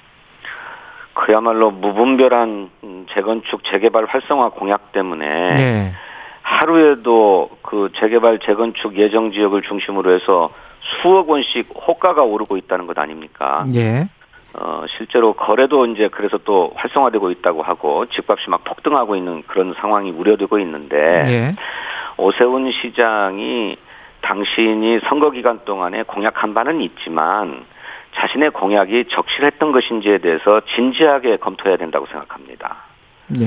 그야말로 1.21 1.71
무분별한 1.71 2.71
재건축 3.12 3.62
재개발 3.64 4.07
활성화 4.07 4.51
공약 4.51 4.93
때문에 4.93 5.27
네. 5.27 5.93
하루에도 6.41 7.51
그 7.61 7.91
재개발 7.97 8.39
재건축 8.39 8.97
예정 8.97 9.31
지역을 9.31 9.62
중심으로 9.62 10.12
해서 10.14 10.51
수억 10.81 11.29
원씩 11.29 11.68
호가가 11.87 12.23
오르고 12.23 12.57
있다는 12.57 12.87
것 12.87 12.99
아닙니까? 12.99 13.66
예. 13.75 14.09
어, 14.55 14.85
실제로 14.97 15.35
거래도 15.35 15.85
이제 15.87 16.09
그래서 16.09 16.39
또 16.39 16.73
활성화되고 16.75 17.31
있다고 17.33 17.62
하고 17.62 18.07
집값이 18.07 18.49
막 18.49 18.64
폭등하고 18.64 19.14
있는 19.14 19.43
그런 19.47 19.75
상황이 19.79 20.11
우려되고 20.11 20.59
있는데 20.61 20.97
예. 21.27 21.55
오세훈 22.16 22.73
시장이 22.73 23.77
당신이 24.23 25.01
선거 25.09 25.31
기간 25.31 25.61
동안에 25.66 26.05
공약한 26.05 26.55
바는 26.55 26.81
있지만 26.81 27.66
자신의 28.14 28.50
공약이 28.50 29.06
적실했던 29.11 29.72
것인지에 29.72 30.18
대해서 30.18 30.61
진지하게 30.74 31.36
검토해야 31.36 31.76
된다고 31.76 32.06
생각합니다. 32.06 32.76
예. 33.40 33.46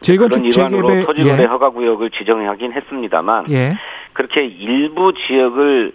재건축 0.00 0.42
그런 0.42 0.52
일환으로 0.52 1.04
토지거래 1.06 1.42
예. 1.42 1.46
허가 1.46 1.70
구역을 1.70 2.10
지정하긴 2.10 2.72
했습니다만 2.72 3.50
예. 3.52 3.78
그렇게 4.12 4.44
일부 4.44 5.12
지역을 5.14 5.92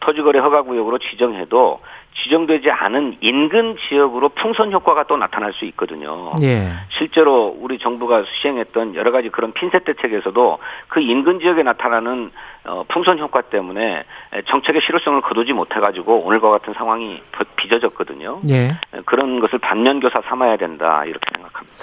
토지거래 0.00 0.38
허가 0.38 0.62
구역으로 0.62 0.98
지정해도 0.98 1.80
지정되지 2.22 2.70
않은 2.70 3.18
인근 3.20 3.76
지역으로 3.88 4.30
풍선 4.30 4.72
효과가 4.72 5.04
또 5.04 5.16
나타날 5.16 5.52
수 5.52 5.64
있거든요. 5.66 6.34
예. 6.42 6.70
실제로 6.98 7.56
우리 7.60 7.78
정부가 7.78 8.24
수행했던 8.40 8.94
여러 8.94 9.10
가지 9.12 9.28
그런 9.28 9.52
핀셋 9.52 9.84
대책에서도 9.84 10.58
그 10.88 11.00
인근 11.00 11.40
지역에 11.40 11.62
나타나는 11.62 12.30
어, 12.64 12.84
풍선 12.88 13.18
효과 13.18 13.40
때문에 13.40 14.04
정책의 14.48 14.82
실효성을 14.82 15.20
거두지 15.22 15.52
못해가지고 15.52 16.20
오늘과 16.24 16.50
같은 16.50 16.74
상황이 16.74 17.22
빚어졌거든요. 17.56 18.40
예. 18.50 18.76
그런 19.04 19.40
것을 19.40 19.58
반면교사 19.58 20.22
삼아야 20.28 20.56
된다 20.56 21.04
이렇게 21.04 21.26
생각합니다. 21.34 21.74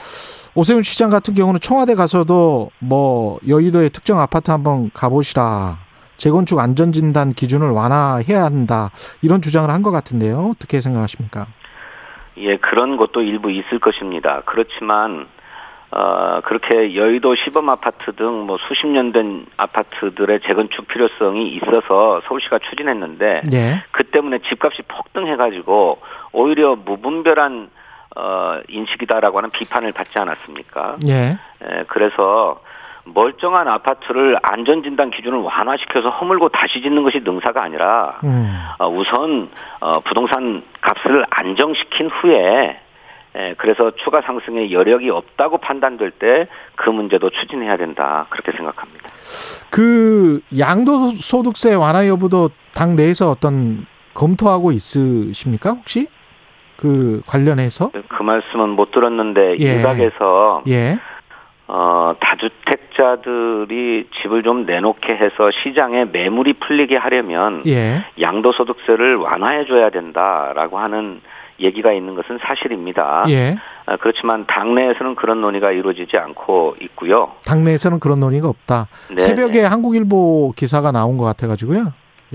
오세훈 0.58 0.84
시장 0.84 1.10
같은 1.10 1.34
경우는 1.34 1.60
청와대 1.60 1.96
가서도 1.96 2.72
뭐 2.80 3.40
여의도의 3.48 3.90
특정 3.90 4.22
아파트 4.22 4.52
한번 4.52 4.90
가보시라 4.94 5.85
재건축 6.18 6.59
안전진단 6.59 7.30
기준을 7.34 7.70
완화해야 7.72 8.43
한다 8.43 8.91
이런 9.22 9.41
주장을 9.41 9.70
한 9.70 9.84
것 9.84 9.91
같은데요. 9.91 10.51
어떻게 10.55 10.82
생각하십니까? 10.82 11.45
예, 12.38 12.57
그런 12.57 12.97
것도 12.97 13.22
일부 13.22 13.51
있을 13.51 13.80
것입니다. 13.80 14.41
그렇지만 14.45 15.28
어, 15.91 16.41
그렇게 16.43 16.95
여의도 16.95 17.36
시범 17.36 17.70
아파트 17.70 18.11
등 18.16 18.45
뭐 18.47 18.57
수십 18.68 18.88
년 18.88 19.11
된 19.13 19.45
아파트들의 19.57 20.41
재건축 20.45 20.88
필요성이 20.88 21.49
있어서 21.55 22.22
서울시가 22.28 22.59
추진했는데 22.70 23.43
예. 23.53 23.84
그 23.91 24.03
때문에 24.03 24.39
집값이 24.49 24.82
폭등해가지고 24.88 25.99
오히려 26.34 26.76
무분별한 26.76 27.70
어, 28.18 28.59
인식이다라고 28.68 29.38
하는 29.38 29.49
비판을 29.51 29.91
받지 29.91 30.18
않았습니까? 30.20 30.97
예. 31.07 31.13
예 31.61 31.84
그래서 31.88 32.59
멀쩡한 33.06 33.68
아파트를 33.68 34.38
안전진단 34.41 35.12
기준을 35.12 35.38
완화시켜서 35.39 36.10
허물고 36.10 36.49
다시 36.49 36.82
짓는 36.82 37.03
것이 37.03 37.22
능사가 37.24 37.62
아니라 37.64 38.20
음. 38.24 38.56
어, 38.80 38.89
우선 38.89 39.49
어, 39.80 39.99
부동산 40.01 40.64
값을 40.82 41.26
안정시킨 41.30 42.10
후에 42.10 42.80
예, 43.38 43.53
그래서 43.58 43.91
추가 43.97 44.22
상승의 44.22 44.72
여력이 44.72 45.10
없다고 45.10 45.58
판단될 45.58 46.12
때 46.12 46.47
그 46.76 46.89
문제도 46.89 47.30
추진해야 47.30 47.78
된다 47.78 48.28
그렇게 48.30 48.51
생각합니다. 48.51 49.10
그 49.70 50.41
양도소득세 50.58 51.74
완화 51.74 52.08
여부도 52.08 52.49
당 52.74 52.95
내에서 52.95 53.30
어떤 53.30 53.86
검토하고 54.14 54.72
있으십니까 54.72 55.72
혹시 55.72 56.08
그 56.78 57.22
관련해서? 57.26 57.91
그 58.08 58.24
말씀은 58.24 58.70
못 58.70 58.91
들었는데 58.91 59.58
예. 59.60 59.76
일각에서 59.78 60.64
예. 60.68 60.97
어, 61.68 62.13
다주택자들이 62.20 64.07
집을 64.22 64.43
좀 64.43 64.66
내놓게 64.66 65.16
해서 65.16 65.49
시장에 65.63 66.05
매물이 66.05 66.53
풀리게 66.53 66.95
하려면 66.95 67.63
예. 67.66 68.05
양도소득세를 68.20 69.16
완화해 69.16 69.66
줘야 69.66 69.89
된다라고 69.89 70.78
하는 70.78 71.22
얘기가 71.59 71.91
있는 71.91 72.16
것은 72.16 72.39
사실입니다. 72.41 73.26
예. 73.30 73.57
아, 73.88 73.97
그렇지만 73.97 74.45
당내에서는 74.45 75.16
그런 75.16 75.41
논의가 75.41 75.72
이루어지지 75.72 76.18
않고 76.18 76.76
있고요. 76.82 77.32
당내에서는 77.45 77.99
그런 77.99 78.20
논의가 78.20 78.47
없다. 78.47 78.88
네 79.09 79.22
새벽에 79.24 79.61
네. 79.61 79.66
한국일보 79.66 80.53
기사가 80.55 80.91
나온 80.91 81.18
것 81.18 81.24
같아가지고요. 81.24 81.93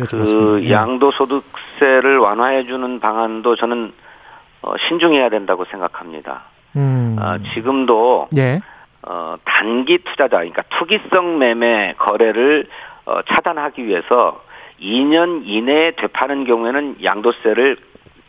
그 0.08 0.60
예. 0.64 0.70
양도소득세를 0.70 2.18
완화해 2.18 2.64
주는 2.64 2.98
방안도 2.98 3.56
저는 3.56 3.92
어, 4.62 4.74
신중해야 4.88 5.28
된다고 5.28 5.64
생각합니다. 5.66 6.42
음. 6.76 7.16
어, 7.20 7.36
지금도 7.54 8.28
예. 8.36 8.60
어, 9.02 9.36
단기 9.44 9.98
투자자, 9.98 10.38
그러니까 10.38 10.62
투기성 10.70 11.38
매매 11.38 11.94
거래를 11.98 12.68
어, 13.06 13.22
차단하기 13.22 13.86
위해서 13.86 14.42
2년 14.80 15.42
이내에 15.44 15.92
되파는 15.92 16.44
경우에는 16.44 16.96
양도세를 17.02 17.76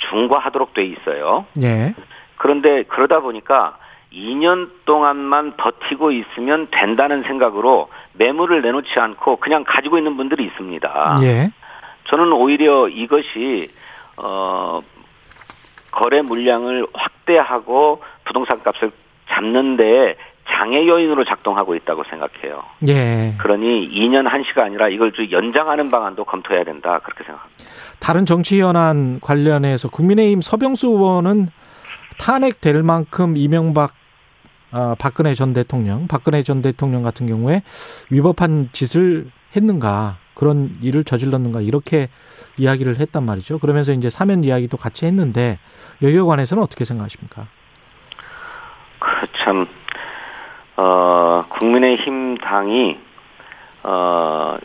중과하도록 0.10 0.74
돼 0.74 0.84
있어요. 0.86 1.46
예. 1.62 1.94
그런데 2.38 2.84
그러다 2.84 3.20
보니까 3.20 3.78
2년 4.14 4.70
동안만 4.86 5.56
버티고 5.58 6.12
있으면 6.12 6.68
된다는 6.72 7.22
생각으로 7.22 7.90
매물을 8.14 8.62
내놓지 8.62 9.00
않고 9.00 9.38
그냥 9.38 9.64
가지고 9.66 9.98
있는 9.98 10.18
분들이 10.18 10.44
있습니다. 10.46 11.18
예. 11.24 11.52
저는 12.06 12.34
오히려 12.34 12.90
이것이 12.90 13.70
어 14.18 14.82
거래 15.92 16.22
물량을 16.22 16.88
확대하고 16.94 18.02
부동산 18.26 18.62
값을 18.64 18.92
잡는 19.30 19.78
데 19.78 20.18
장애 20.50 20.88
요인으로 20.88 21.24
작동하고 21.24 21.76
있다고 21.76 22.04
생각해요. 22.04 22.64
예. 22.88 23.36
그러니 23.40 23.90
2년 23.90 24.28
한시가 24.28 24.64
아니라 24.64 24.90
이걸 24.90 25.12
좀 25.12 25.30
연장하는 25.32 25.90
방안도 25.90 26.26
검토해야 26.26 26.64
된다 26.64 27.00
그렇게 27.04 27.24
생각합니다. 27.24 27.66
다른 28.00 28.26
정치 28.26 28.62
현안 28.62 29.20
관련해서 29.20 29.90
국민의힘 29.90 30.42
서병수 30.42 30.88
의원은 30.88 31.50
탄핵될 32.20 32.84
만큼 32.84 33.38
이명박 33.38 33.94
아, 34.74 34.96
박근혜 34.98 35.36
전 35.36 35.52
대통령, 35.52 36.08
박근혜 36.08 36.44
전 36.44 36.62
대통령 36.62 37.02
같은 37.02 37.28
경우에 37.28 37.62
위법한 38.10 38.70
짓을 38.72 39.30
했는가 39.56 40.18
그런 40.34 40.78
일을 40.82 41.04
저질렀는가 41.04 41.62
이렇게 41.62 42.08
이야기를 42.58 43.00
했단 43.00 43.24
말이죠. 43.24 43.60
그러면서 43.60 43.92
이제 43.92 44.10
사면 44.10 44.44
이야기도 44.44 44.78
같이 44.78 45.06
했는데 45.06 45.60
여기에 46.02 46.22
관해서는 46.22 46.64
어떻게 46.64 46.86
생각하십니까? 46.86 47.48
참 49.44 49.68
어, 50.84 51.46
국민의힘 51.50 52.40
당이 52.40 52.98
어, 53.84 54.58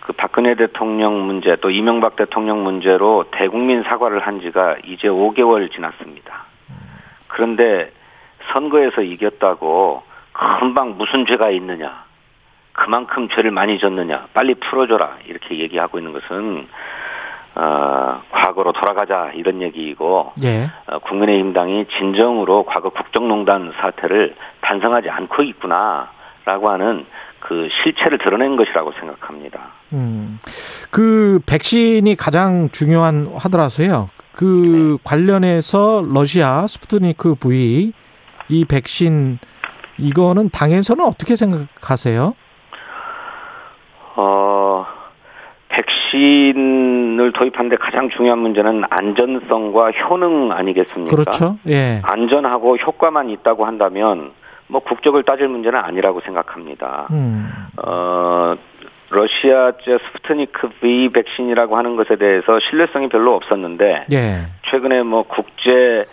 그 0.00 0.14
박근혜 0.14 0.54
대통령 0.54 1.26
문제 1.26 1.56
또 1.56 1.68
이명박 1.68 2.16
대통령 2.16 2.64
문제로 2.64 3.26
대국민 3.32 3.82
사과를 3.82 4.20
한 4.20 4.40
지가 4.40 4.76
이제 4.86 5.08
5개월 5.08 5.70
지났습니다. 5.70 6.46
그런데 7.26 7.92
선거에서 8.50 9.02
이겼다고 9.02 10.02
금방 10.32 10.96
무슨 10.96 11.26
죄가 11.26 11.50
있느냐. 11.50 12.04
그만큼 12.72 13.28
죄를 13.28 13.50
많이 13.50 13.78
졌느냐. 13.78 14.28
빨리 14.32 14.54
풀어줘라. 14.54 15.18
이렇게 15.26 15.58
얘기하고 15.58 15.98
있는 15.98 16.14
것은 16.14 16.66
어, 17.58 18.22
과거로 18.30 18.72
돌아가자 18.72 19.32
이런 19.34 19.60
얘기이고 19.62 20.32
예. 20.44 20.70
어, 20.86 21.00
국민의힘 21.00 21.52
당이 21.52 21.86
진정으로 21.98 22.64
과거 22.64 22.90
국정농단 22.90 23.72
사태를 23.80 24.36
반성하지 24.60 25.10
않고 25.10 25.42
있구나라고 25.42 26.70
하는 26.70 27.04
그 27.40 27.68
실체를 27.82 28.18
드러낸 28.18 28.56
것이라고 28.56 28.92
생각합니다. 28.92 29.60
음, 29.92 30.38
그 30.90 31.40
백신이 31.46 32.14
가장 32.14 32.68
중요한 32.70 33.32
하더라서요. 33.36 34.10
그 34.32 34.98
네. 34.98 35.02
관련해서 35.02 36.04
러시아 36.06 36.66
스푸트니크 36.68 37.36
V 37.40 37.92
이 38.48 38.64
백신 38.64 39.38
이거는 39.98 40.50
당에서는 40.50 41.04
어떻게 41.04 41.34
생각하세요? 41.34 42.34
어, 44.14 44.86
백신을 45.78 47.32
도입하는데 47.32 47.76
가장 47.76 48.10
중요한 48.10 48.38
문제는 48.40 48.82
안전성과 48.90 49.92
효능 49.92 50.50
아니겠습니까? 50.52 51.14
그렇죠. 51.14 51.58
예. 51.68 52.00
안전하고 52.02 52.76
효과만 52.76 53.30
있다고 53.30 53.64
한다면 53.64 54.32
뭐 54.66 54.80
국적을 54.80 55.22
따질 55.22 55.48
문제는 55.48 55.78
아니라고 55.78 56.20
생각합니다. 56.20 57.06
음. 57.10 57.48
어, 57.84 58.56
러시아제 59.10 59.98
스푸트니크 60.06 60.68
V 60.80 61.10
백신이라고 61.10 61.76
하는 61.76 61.96
것에 61.96 62.16
대해서 62.16 62.58
신뢰성이 62.60 63.08
별로 63.08 63.34
없었는데 63.36 64.06
예. 64.12 64.46
최근에 64.70 65.02
뭐 65.02 65.22
국제 65.22 66.04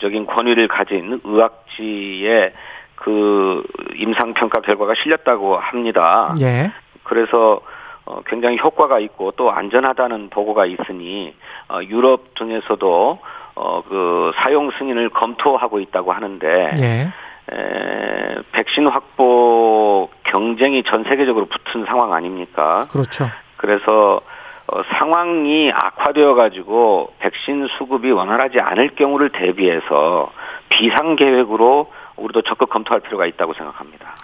적인 0.00 0.26
권위를 0.26 0.68
가진 0.68 1.20
의학지의 1.22 2.52
그 2.94 3.62
임상 3.96 4.34
평가 4.34 4.60
결과가 4.60 4.94
실렸다고 4.94 5.56
합니다. 5.56 6.34
예. 6.40 6.72
그래서 7.02 7.60
어, 8.04 8.20
굉장히 8.26 8.58
효과가 8.58 8.98
있고 9.00 9.32
또 9.32 9.50
안전하다는 9.50 10.30
보고가 10.30 10.66
있으니 10.66 11.34
어, 11.68 11.80
유럽 11.82 12.34
등에서도 12.34 13.18
어, 13.54 13.82
그 13.88 14.32
사용 14.36 14.70
승인을 14.70 15.10
검토하고 15.10 15.78
있다고 15.80 16.12
하는데 16.12 16.70
예. 16.78 17.12
에, 17.54 18.42
백신 18.52 18.86
확보 18.86 20.08
경쟁이 20.24 20.82
전 20.84 21.04
세계적으로 21.04 21.46
붙은 21.46 21.84
상황 21.84 22.12
아닙니까? 22.12 22.86
그렇죠. 22.90 23.28
그래서 23.56 24.20
어, 24.66 24.82
상황이 24.98 25.70
악화되어 25.72 26.34
가지고 26.34 27.12
백신 27.18 27.68
수급이 27.78 28.10
원활하지 28.10 28.60
않을 28.60 28.94
경우를 28.94 29.30
대비해서 29.30 30.32
비상 30.70 31.16
계획으로 31.16 31.92
우리도 32.16 32.42
적극 32.42 32.70
검토할 32.70 33.00
필요가 33.00 33.26
있다고 33.26 33.54
생각합니다. 33.54 34.14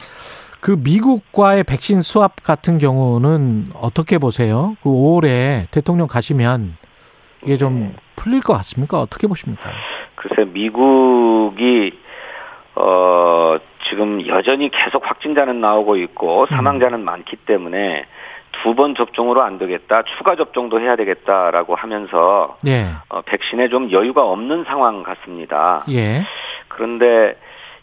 그 0.61 0.77
미국과의 0.83 1.65
백신 1.65 2.03
수합 2.03 2.43
같은 2.43 2.79
경우는 2.79 3.67
어떻게 3.75 4.19
보세요? 4.19 4.77
그 4.83 4.89
5월에 4.91 5.71
대통령 5.71 6.07
가시면 6.07 6.77
이게 7.45 7.57
좀 7.57 7.81
네. 7.81 7.97
풀릴 8.17 8.41
것 8.41 8.53
같습니까? 8.55 9.01
어떻게 9.01 9.27
보십니까? 9.27 9.71
글쎄 10.17 10.45
미국이 10.51 11.93
어 12.75 13.57
지금 13.89 14.27
여전히 14.27 14.71
계속 14.71 15.09
확진자는 15.09 15.61
나오고 15.61 15.97
있고 15.97 16.43
음. 16.43 16.47
사망자는 16.47 17.01
음. 17.01 17.05
많기 17.05 17.37
때문에 17.37 18.07
두 18.63 18.75
번 18.75 18.95
접종으로 18.95 19.43
안 19.43 19.59
되겠다 19.59 20.03
추가 20.17 20.35
접종도 20.37 20.81
해야 20.81 20.97
되겠다라고 20.97 21.75
하면서 21.75 22.57
예. 22.67 22.87
어, 23.09 23.23
백신에 23.23 23.69
좀 23.69 23.91
여유가 23.93 24.25
없는 24.25 24.65
상황 24.65 25.03
같습니다. 25.03 25.85
예. 25.91 26.25
그런데 26.69 27.37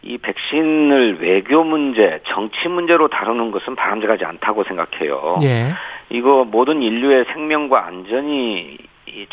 이 0.05 0.19
백신을 0.19 1.19
외교 1.21 1.63
문제, 1.63 2.21
정치 2.27 2.67
문제로 2.67 3.07
다루는 3.07 3.49
것은 3.51 3.75
바람직하지 3.75 4.23
않다고 4.23 4.63
생각해요. 4.63 5.39
예. 5.41 5.73
이거 6.09 6.45
모든 6.45 6.83
인류의 6.83 7.25
생명과 7.33 7.87
안전이 7.87 8.77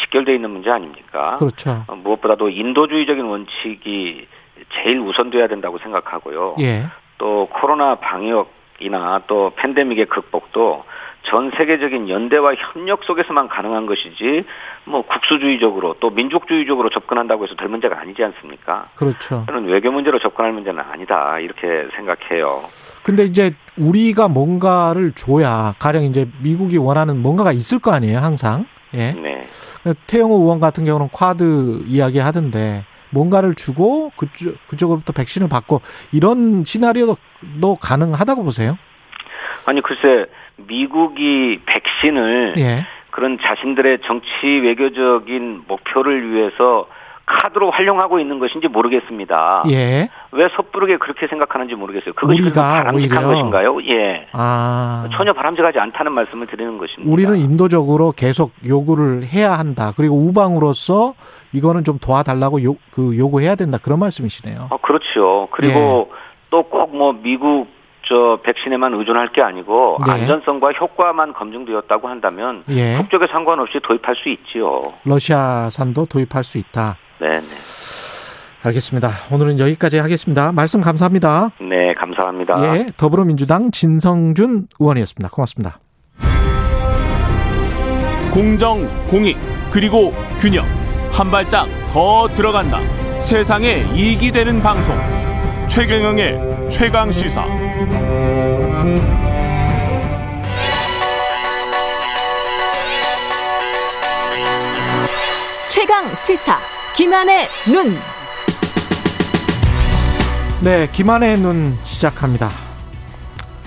직결되어 0.00 0.34
있는 0.34 0.50
문제 0.50 0.70
아닙니까? 0.70 1.36
그렇죠. 1.36 1.84
어, 1.86 1.94
무엇보다도 1.96 2.48
인도주의적인 2.48 3.22
원칙이 3.22 4.26
제일 4.74 4.98
우선돼야 5.00 5.48
된다고 5.48 5.78
생각하고요. 5.78 6.56
예. 6.60 6.84
또 7.18 7.48
코로나 7.52 7.96
방역 7.96 8.50
이나 8.80 9.20
또 9.26 9.52
팬데믹의 9.56 10.06
극복도 10.06 10.84
전 11.24 11.50
세계적인 11.56 12.08
연대와 12.08 12.54
협력 12.54 13.04
속에서만 13.04 13.48
가능한 13.48 13.86
것이지 13.86 14.44
뭐 14.84 15.02
국수주의적으로 15.02 15.94
또 16.00 16.10
민족주의적으로 16.10 16.90
접근한다고 16.90 17.44
해서 17.44 17.54
될 17.54 17.68
문제가 17.68 18.00
아니지 18.00 18.22
않습니까? 18.24 18.84
그렇죠. 18.96 19.44
저는 19.46 19.66
외교 19.66 19.92
문제로 19.92 20.18
접근할 20.18 20.52
문제는 20.52 20.80
아니다 20.80 21.38
이렇게 21.38 21.88
생각해요. 21.96 22.60
근데 23.02 23.24
이제 23.24 23.54
우리가 23.78 24.28
뭔가를 24.28 25.12
줘야 25.12 25.74
가령 25.78 26.04
이제 26.04 26.28
미국이 26.42 26.76
원하는 26.76 27.22
뭔가가 27.22 27.52
있을 27.52 27.78
거 27.78 27.92
아니에요, 27.92 28.18
항상. 28.18 28.66
예. 28.94 29.12
네. 29.12 29.46
태영호 30.06 30.36
의원 30.40 30.60
같은 30.60 30.84
경우는 30.84 31.08
쿼드 31.08 31.84
이야기 31.86 32.18
하던데 32.18 32.84
뭔가를 33.10 33.54
주고 33.54 34.10
그쪽 34.16 34.56
그쪽으로부터 34.68 35.12
백신을 35.12 35.48
받고 35.48 35.82
이런 36.12 36.64
시나리오도 36.64 37.16
가능하다고 37.80 38.44
보세요? 38.44 38.76
아니 39.66 39.80
글쎄 39.80 40.26
미국이 40.56 41.60
백신을 41.66 42.54
예. 42.58 42.86
그런 43.10 43.38
자신들의 43.40 44.00
정치 44.04 44.46
외교적인 44.46 45.64
목표를 45.68 46.32
위해서 46.32 46.86
카드로 47.24 47.70
활용하고 47.70 48.18
있는 48.18 48.38
것인지 48.38 48.68
모르겠습니다. 48.68 49.64
예. 49.70 50.08
왜 50.32 50.48
섣부르게 50.56 50.96
그렇게 50.98 51.26
생각하는지 51.28 51.74
모르겠어요. 51.74 52.14
그것이 52.14 52.52
바람직한 52.52 52.94
오히려. 52.94 53.20
것인가요? 53.22 53.78
예. 53.86 54.26
아. 54.32 55.08
전혀 55.12 55.32
바람직하지 55.32 55.78
않다는 55.78 56.12
말씀을 56.12 56.46
드리는 56.48 56.78
것입니다. 56.78 57.10
우리는 57.10 57.36
인도적으로 57.38 58.12
계속 58.12 58.52
요구를 58.66 59.24
해야 59.24 59.52
한다. 59.52 59.92
그리고 59.96 60.16
우방으로서 60.16 61.14
이거는 61.52 61.84
좀 61.84 61.98
도와달라고 61.98 62.64
요, 62.64 62.76
그 62.90 63.16
요구해야 63.16 63.54
된다. 63.54 63.78
그런 63.80 63.98
말씀이시네요. 64.00 64.68
어, 64.70 64.76
그렇죠. 64.78 65.48
그리고 65.52 66.10
예. 66.10 66.16
또꼭 66.50 66.94
뭐 66.96 67.12
미국 67.12 67.68
저 68.04 68.38
백신에만 68.42 68.94
의존할 68.94 69.32
게 69.32 69.42
아니고 69.42 69.98
네. 70.06 70.12
안전성과 70.12 70.72
효과만 70.72 71.32
검증되었다고 71.32 72.08
한다면 72.08 72.64
예. 72.68 72.96
국적에 72.96 73.26
상관없이 73.28 73.78
도입할 73.82 74.16
수 74.16 74.28
있지요. 74.28 74.76
러시아산도 75.04 76.06
도입할 76.06 76.44
수 76.44 76.58
있다. 76.58 76.96
네, 77.20 77.28
네. 77.40 77.46
알겠습니다. 78.64 79.10
오늘은 79.32 79.58
여기까지 79.58 79.98
하겠습니다. 79.98 80.52
말씀 80.52 80.80
감사합니다. 80.80 81.50
네, 81.60 81.94
감사합니다. 81.94 82.76
예, 82.76 82.86
더불어민주당 82.96 83.70
진성준 83.70 84.68
의원이었습니다. 84.78 85.30
고맙습니다. 85.30 85.78
공정, 88.32 88.88
공익, 89.08 89.36
그리고 89.70 90.12
균형. 90.38 90.64
한 91.12 91.30
발짝 91.30 91.66
더 91.88 92.26
들어간다. 92.28 92.78
세상에 93.20 93.84
이익이 93.94 94.32
되는 94.32 94.62
방송. 94.62 94.96
최경영의 95.68 96.70
최강 96.70 97.10
시사. 97.10 97.44
최강 105.68 106.14
시사 106.14 106.58
김한의 106.94 107.48
눈. 107.66 107.96
네, 110.62 110.88
김한의 110.92 111.40
눈 111.40 111.76
시작합니다. 111.82 112.50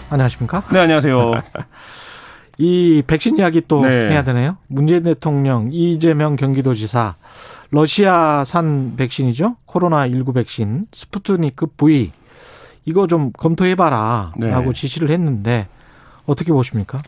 안녕하십니까? 0.10 0.64
네, 0.72 0.80
안녕하세요. 0.80 1.34
이 2.58 3.04
백신 3.06 3.38
이야기 3.38 3.62
또 3.68 3.82
네. 3.82 4.12
해야 4.12 4.24
되네요. 4.24 4.58
문재인 4.68 5.04
대통령, 5.04 5.68
이재명 5.74 6.38
경기도지사, 6.38 7.16
러시아산 7.72 8.96
백신이죠. 8.96 9.58
코로나19 9.68 10.34
백신, 10.34 10.86
스푸트니크 10.94 11.68
V. 11.76 12.12
이거 12.86 13.08
좀 13.08 13.32
검토해봐라. 13.34 14.34
네. 14.38 14.50
라고 14.50 14.74
지시를 14.74 15.10
했는데, 15.10 15.68
어떻게 16.26 16.52
보십니까? 16.52 17.02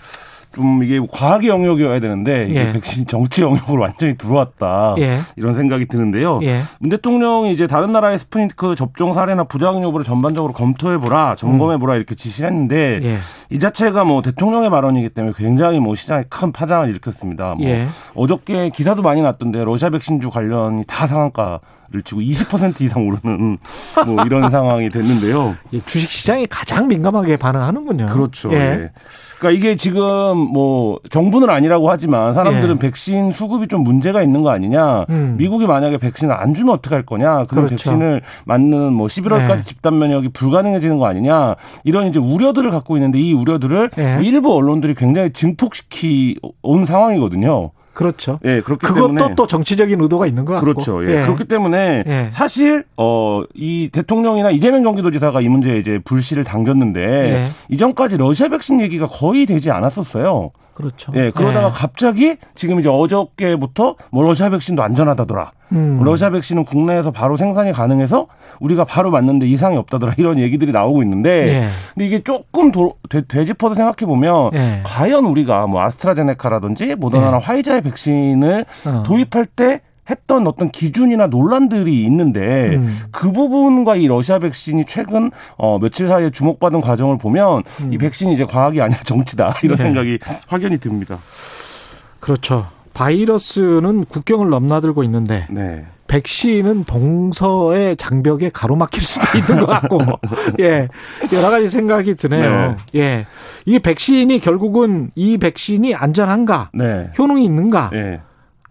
좀 0.54 0.82
이게 0.82 1.00
과학의 1.00 1.50
영역이어야 1.50 2.00
되는데 2.00 2.48
이게 2.50 2.68
예. 2.70 2.74
백신 2.74 3.06
정치 3.06 3.42
영역으로 3.44 3.82
완전히 3.82 4.18
들어왔다 4.18 4.96
예. 4.98 5.20
이런 5.36 5.54
생각이 5.54 5.86
드는데요. 5.86 6.40
예. 6.42 6.62
문 6.80 6.90
대통령이 6.90 7.52
이제 7.54 7.68
다른 7.68 7.92
나라의 7.92 8.18
스푸트니크 8.18 8.76
접종 8.76 9.14
사례나 9.14 9.44
부작용 9.44 9.84
여부를 9.84 10.04
전반적으로 10.04 10.54
검토해보라, 10.54 11.36
점검해보라 11.36 11.94
음. 11.94 11.98
이렇게 11.98 12.16
지시를 12.16 12.50
했는데 12.50 13.00
예. 13.04 13.18
이 13.52 13.60
자체가 13.60 14.04
뭐 14.04 14.22
대통령의 14.22 14.70
발언이기 14.70 15.10
때문에 15.10 15.34
굉장히 15.38 15.80
뭐 15.80 15.94
시장에 15.96 16.24
큰 16.28 16.52
파장을 16.52 16.90
일으켰습니다. 16.90 17.56
뭐 17.56 17.68
예. 17.68 17.88
어저께 18.16 18.70
기사도 18.70 19.04
많이 19.04 19.22
났던데 19.22 19.64
러시아 19.64 19.90
백신주 19.90 20.32
관련이 20.32 20.86
다 20.88 21.06
상한가 21.06 21.60
를 21.90 22.02
치고 22.02 22.20
20% 22.20 22.82
이상 22.82 23.08
오르는 23.08 23.58
뭐 24.06 24.24
이런 24.26 24.50
상황이 24.52 24.90
됐는데요. 24.90 25.56
주식 25.86 26.10
시장이 26.10 26.46
가장 26.48 26.90
민감하게 26.90 27.38
반응하는군요. 27.38 28.08
그렇죠. 28.08 28.52
예. 28.52 28.58
예. 28.58 28.92
그러니까 29.40 29.58
이게 29.58 29.76
지금 29.76 30.38
뭐 30.38 31.00
정부는 31.10 31.50
아니라고 31.50 31.90
하지만 31.90 32.34
사람들은 32.34 32.76
예. 32.76 32.80
백신 32.80 33.32
수급이 33.32 33.68
좀 33.68 33.84
문제가 33.84 34.22
있는 34.22 34.42
거 34.42 34.50
아니냐. 34.50 35.06
음. 35.10 35.36
미국이 35.38 35.66
만약에 35.66 35.98
백신을 35.98 36.34
안 36.34 36.54
주면 36.54 36.74
어떻게 36.76 36.96
할 36.96 37.06
거냐. 37.06 37.46
그럼 37.46 37.68
그렇죠. 37.68 37.70
백신을 37.70 38.22
맞는 38.46 38.94
뭐 38.94 39.08
11월까지 39.08 39.60
예. 39.60 39.64
집단 39.64 39.98
면역이 39.98 40.30
불가능해지는 40.30 40.98
거 40.98 41.06
아니냐. 41.06 41.56
이런 41.86 42.08
이제 42.08 42.20
우려들을 42.20 42.70
갖고 42.70 42.98
있는데 42.98 43.20
이 43.20 43.32
우려들을 43.32 43.92
예. 43.98 44.20
일부 44.24 44.54
언론들이 44.54 44.96
굉장히 44.96 45.32
증폭시키 45.32 46.38
온 46.64 46.86
상황이거든요. 46.86 47.72
그렇죠. 47.98 48.40
예, 48.46 48.62
그렇기 48.62 48.86
그것도 48.86 49.08
때문에 49.08 49.36
또 49.36 49.48
정치적인 49.48 50.00
의도가 50.00 50.28
있는 50.28 50.46
것 50.46 50.54
같고. 50.54 50.66
그렇죠. 50.66 51.04
예. 51.04 51.18
예. 51.18 51.22
그렇기 51.24 51.46
때문에 51.46 52.04
예. 52.06 52.30
사실 52.32 52.86
어 52.96 53.44
이 53.56 53.90
대통령이나 53.92 54.52
이재명 54.52 54.84
경기도지사가 54.84 55.42
이 55.42 55.50
문제에 55.50 55.78
이제 55.78 56.00
불씨를 56.06 56.44
당겼는데 56.44 57.02
예. 57.02 57.48
이전까지 57.70 58.18
러시아 58.18 58.50
백신 58.50 58.82
얘기가 58.82 59.08
거의 59.08 59.46
되지 59.46 59.72
않았었어요. 59.72 60.52
그렇죠. 60.78 61.12
예, 61.16 61.32
그러다가 61.32 61.70
예. 61.70 61.72
갑자기 61.74 62.38
지금 62.54 62.80
이제 62.80 62.88
어저께부터 62.88 63.96
뭐 64.12 64.24
러시아 64.24 64.52
백신도 64.52 64.84
안전하다더라. 64.84 65.52
음. 65.72 66.00
러시아 66.04 66.30
백신은 66.30 66.66
국내에서 66.66 67.10
바로 67.10 67.36
생산이 67.36 67.74
가능해서 67.74 68.28
우리가 68.60 68.86
바로 68.86 69.10
맞는데 69.10 69.48
이상이 69.48 69.76
없다더라. 69.76 70.14
이런 70.18 70.38
얘기들이 70.38 70.72
나오고 70.72 71.02
있는데 71.02 71.48
예. 71.48 71.68
근데 71.96 72.06
이게 72.06 72.24
조금 72.24 72.72
도, 72.72 72.94
되, 73.10 73.24
되짚어서 73.26 73.74
생각해 73.74 74.06
보면 74.06 74.52
예. 74.54 74.84
과연 74.86 75.26
우리가 75.26 75.66
뭐 75.66 75.82
아스트라제네카라든지 75.82 76.94
모더나나 76.94 77.38
예. 77.38 77.42
화이자의 77.42 77.82
백신을 77.82 78.66
어. 78.86 79.04
도입할 79.04 79.48
때 79.48 79.82
했던 80.10 80.48
어떤 80.48 80.70
기준이나 80.72 81.28
논란들이 81.28 82.04
있는데 82.06 82.76
음. 82.76 83.00
그 83.12 83.32
부분과 83.32 83.96
이 83.96 84.08
러시아 84.08 84.40
백신이 84.40 84.86
최근 84.86 85.32
어 85.58 85.80
며칠 85.80 86.08
사이에 86.08 86.30
주목받은 86.30 86.82
과정을 86.82 87.18
보면 87.18 87.64
음. 87.82 87.94
이 87.94 87.98
백신이 87.98 88.34
이제 88.34 88.46
과학이 88.46 88.82
아니라 88.82 89.00
정치다 89.02 89.56
이런 89.64 89.78
네. 89.78 89.84
생각이 89.84 90.20
확연히 90.48 90.78
듭니다. 90.78 91.20
그렇죠. 92.20 92.68
바이러스는 92.94 94.06
국경을 94.06 94.50
넘나들고 94.50 95.04
있는데 95.04 95.46
네. 95.50 95.86
백신은 96.08 96.86
동서의 96.86 97.98
장벽에 97.98 98.50
가로막힐 98.50 99.04
수도 99.04 99.38
있는 99.38 99.66
것 99.66 99.68
같고, 99.68 100.00
예, 100.60 100.88
여러 101.34 101.50
가지 101.50 101.68
생각이 101.68 102.16
드네요. 102.16 102.78
네. 102.94 103.00
예, 103.00 103.26
이 103.66 103.78
백신이 103.80 104.40
결국은 104.40 105.12
이 105.16 105.38
백신이 105.38 105.94
안전한가, 105.94 106.72
네. 106.74 107.12
효능이 107.18 107.44
있는가, 107.44 107.90
네. 107.92 108.22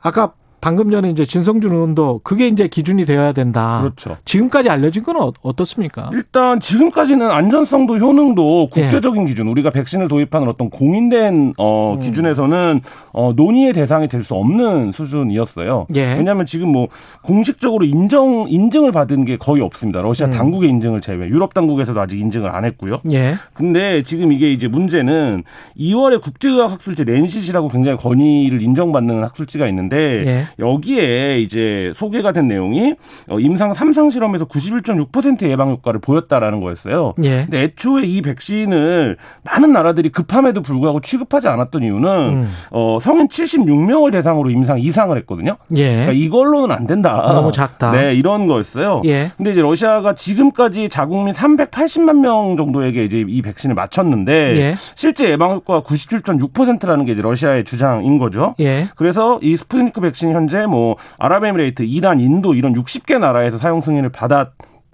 아까 0.00 0.32
방금 0.66 0.90
전에 0.90 1.10
이제 1.10 1.24
진성준 1.24 1.70
의원도 1.70 2.22
그게 2.24 2.48
이제 2.48 2.66
기준이 2.66 3.04
되어야 3.04 3.30
된다. 3.30 3.78
그렇죠. 3.82 4.16
지금까지 4.24 4.68
알려진 4.68 5.04
건 5.04 5.14
어, 5.22 5.32
어떻습니까? 5.42 6.10
일단 6.12 6.58
지금까지는 6.58 7.30
안전성도 7.30 7.98
효능도 7.98 8.70
국제적인 8.72 9.22
예. 9.22 9.26
기준, 9.28 9.46
우리가 9.46 9.70
백신을 9.70 10.08
도입하는 10.08 10.48
어떤 10.48 10.68
공인된 10.68 11.54
어 11.56 11.94
음. 11.94 12.00
기준에서는 12.00 12.80
어 13.12 13.32
논의의 13.36 13.74
대상이 13.74 14.08
될 14.08 14.24
수 14.24 14.34
없는 14.34 14.90
수준이었어요. 14.90 15.86
예. 15.94 16.14
왜냐하면 16.14 16.46
지금 16.46 16.72
뭐 16.72 16.88
공식적으로 17.22 17.84
인정 17.84 18.46
인증을 18.48 18.90
받은 18.90 19.24
게 19.24 19.36
거의 19.36 19.62
없습니다. 19.62 20.02
러시아 20.02 20.26
음. 20.26 20.32
당국의 20.32 20.68
인증을 20.70 21.00
제외. 21.00 21.28
유럽 21.28 21.54
당국에서도 21.54 22.00
아직 22.00 22.18
인증을 22.18 22.50
안 22.50 22.64
했고요. 22.64 22.98
예. 23.12 23.34
근데 23.52 24.02
지금 24.02 24.32
이게 24.32 24.50
이제 24.50 24.66
문제는 24.66 25.44
2월에 25.78 26.20
국제의학 26.20 26.72
학술지 26.72 27.04
렌시시라고 27.04 27.68
굉장히 27.68 27.98
권위를 27.98 28.62
인정받는 28.62 29.22
학술지가 29.22 29.68
있는데 29.68 30.24
예. 30.26 30.46
여기에 30.58 31.40
이제 31.40 31.92
소개가 31.96 32.32
된 32.32 32.48
내용이 32.48 32.94
어, 33.28 33.38
임상 33.38 33.72
3상 33.72 34.10
실험에서 34.10 34.46
91.6% 34.46 35.48
예방 35.48 35.70
효과를 35.70 36.00
보였다라는 36.00 36.60
거였어요. 36.60 37.14
예. 37.22 37.42
근데 37.42 37.62
애초에 37.62 38.04
이 38.04 38.22
백신을 38.22 39.16
많은 39.44 39.72
나라들이 39.72 40.08
급함에도 40.08 40.62
불구하고 40.62 41.00
취급하지 41.00 41.48
않았던 41.48 41.82
이유는 41.82 42.08
음. 42.10 42.50
어, 42.70 42.98
성인 43.00 43.28
76명을 43.28 44.12
대상으로 44.12 44.50
임상 44.50 44.80
이상을 44.80 45.16
했거든요. 45.18 45.56
예. 45.76 45.90
그러니까 45.90 46.12
이걸로는 46.12 46.74
안 46.74 46.86
된다. 46.86 47.22
너무 47.32 47.52
작다. 47.52 47.92
네, 47.92 48.14
이런 48.14 48.46
거였어요. 48.46 49.02
예. 49.04 49.30
근데 49.36 49.50
이제 49.50 49.60
러시아가 49.60 50.14
지금까지 50.14 50.88
자국민 50.88 51.34
380만 51.34 52.20
명 52.20 52.56
정도에게 52.56 53.04
이제 53.04 53.24
이 53.26 53.42
백신을 53.42 53.74
맞췄는데 53.74 54.56
예. 54.56 54.76
실제 54.94 55.28
예방 55.30 55.52
효과가 55.52 55.82
97.6%라는 55.86 57.04
게 57.04 57.12
이제 57.12 57.22
러시아의 57.22 57.64
주장인 57.64 58.18
거죠. 58.18 58.54
예. 58.60 58.88
그래서 58.96 59.38
이 59.42 59.56
스푸트니크 59.56 60.00
백신이 60.00 60.32
현재 60.46 60.66
뭐 60.66 60.96
아랍에미레이트, 61.18 61.82
이란, 61.82 62.20
인도 62.20 62.54
이런 62.54 62.74
60개 62.74 63.18
나라에서 63.18 63.58
사용 63.58 63.80
승인을 63.80 64.10
받아 64.10 64.52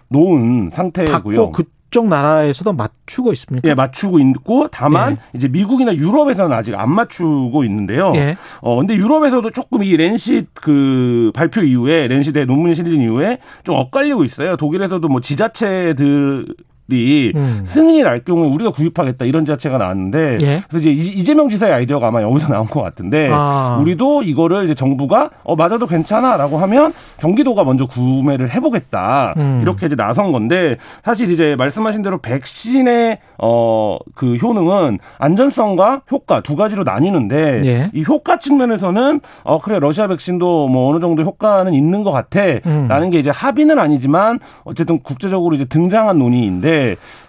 놓은 0.09 0.71
상태고요. 0.73 1.53
그쪽 1.53 2.09
나라에서도 2.09 2.73
맞추고 2.73 3.33
있습니까? 3.35 3.69
예, 3.69 3.75
맞추고 3.75 4.19
있고 4.19 4.69
다만 4.69 5.13
예. 5.13 5.17
이제 5.35 5.49
미국이나 5.49 5.95
유럽에서는 5.95 6.57
아직 6.57 6.75
안 6.75 6.91
맞추고 6.91 7.65
있는데요. 7.65 8.13
예. 8.17 8.37
어 8.63 8.77
근데 8.77 8.95
유럽에서도 8.95 9.51
조금 9.51 9.85
이 9.85 9.95
랜싯 9.97 10.47
그 10.55 11.31
발표 11.35 11.63
이후에 11.63 12.09
랜싯에 12.09 12.47
논문이 12.47 12.75
실린 12.75 13.03
이후에 13.03 13.39
좀 13.63 13.77
엇갈리고 13.77 14.25
있어요. 14.25 14.57
독일에서도 14.57 15.07
뭐 15.07 15.21
지자체들 15.21 16.47
이 16.91 17.33
음. 17.35 17.63
승인이 17.65 18.03
날 18.03 18.21
경우에 18.25 18.49
우리가 18.49 18.71
구입하겠다 18.71 19.25
이런 19.25 19.47
지자체가 19.47 19.79
나왔는데 19.79 20.39
예? 20.43 20.63
그래서 20.69 20.89
이제 20.89 20.91
이재명 20.91 21.49
지사의 21.49 21.73
아이디어가 21.73 22.09
아마 22.09 22.23
여기서 22.23 22.49
나온 22.49 22.67
것 22.67 22.83
같은데 22.83 23.31
아. 23.33 23.79
우리도 23.81 24.23
이거를 24.25 24.65
이제 24.65 24.75
정부가 24.75 25.31
어 25.45 25.57
맞아도 25.57 25.87
괜찮아라고 25.87 26.59
하면 26.59 26.93
경기도가 27.19 27.65
먼저 27.65 27.87
구매를 27.87 28.51
해보겠다 28.51 29.35
음. 29.37 29.61
이렇게 29.63 29.87
이제 29.87 29.97
나선 29.97 30.33
건데 30.33 30.77
사실 31.05 31.31
이제 31.31 31.57
말씀하신 31.57 32.03
대로 32.03 32.19
백신의 32.19 33.19
어 33.39 33.99
그 34.15 34.37
효능은 34.37 34.99
안전성과 35.19 36.03
효과 36.11 36.41
두 36.41 36.57
가지로 36.57 36.85
나뉘는데 36.85 37.63
예? 37.65 37.91
이 37.95 38.05
효과 38.07 38.39
측면에서는 38.39 39.21
어 39.45 39.59
그래 39.59 39.79
러시아 39.79 40.07
백신도 40.07 40.69
뭐 40.69 40.91
어느 40.91 41.01
정도 41.01 41.23
효과는 41.23 41.75
있는 41.75 42.03
것 42.03 42.13
같아라는 42.13 43.03
음. 43.03 43.11
게 43.11 43.19
이제 43.19 43.31
합의는 43.31 43.79
아니지만 43.79 44.39
어쨌든 44.65 45.01
국제적으로 45.01 45.55
이제 45.55 45.65
등장한 45.65 46.19
논의인데 46.19 46.82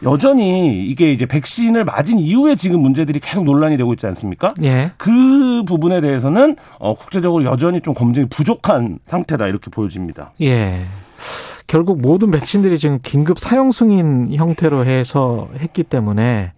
여전히 0.03 0.85
이게 0.85 1.11
이제 1.11 1.25
백신을 1.25 1.85
맞은 1.85 2.19
이후에 2.19 2.55
지금 2.55 2.81
문제들이 2.81 3.19
계속 3.19 3.43
논란이 3.43 3.77
되고 3.77 3.93
있지 3.93 4.05
않습니까? 4.07 4.53
예. 4.63 4.91
그 4.97 5.63
부분에 5.65 6.01
대해서는 6.01 6.55
어, 6.79 6.95
국제적으로 6.95 7.43
여전히 7.45 7.81
좀 7.81 7.93
검증이 7.93 8.27
부족한 8.29 8.99
상태다 9.05 9.47
이렇게 9.47 9.69
보여집니다. 9.69 10.33
예. 10.41 10.81
결국 11.67 12.01
모든 12.01 12.31
백신들이 12.31 12.77
지금 12.77 12.99
긴급 13.01 13.39
사용 13.39 13.71
승인 13.71 14.27
형태로 14.33 14.85
해서 14.85 15.49
했기 15.59 15.83
때문에 15.83 16.51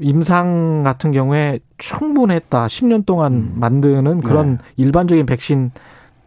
임상 0.00 0.82
같은 0.82 1.12
경우에 1.12 1.58
충분했다. 1.78 2.66
10년 2.66 3.06
동안 3.06 3.32
음. 3.32 3.52
만드는 3.56 4.20
그런 4.20 4.52
네. 4.52 4.58
일반적인 4.76 5.26
백신 5.26 5.70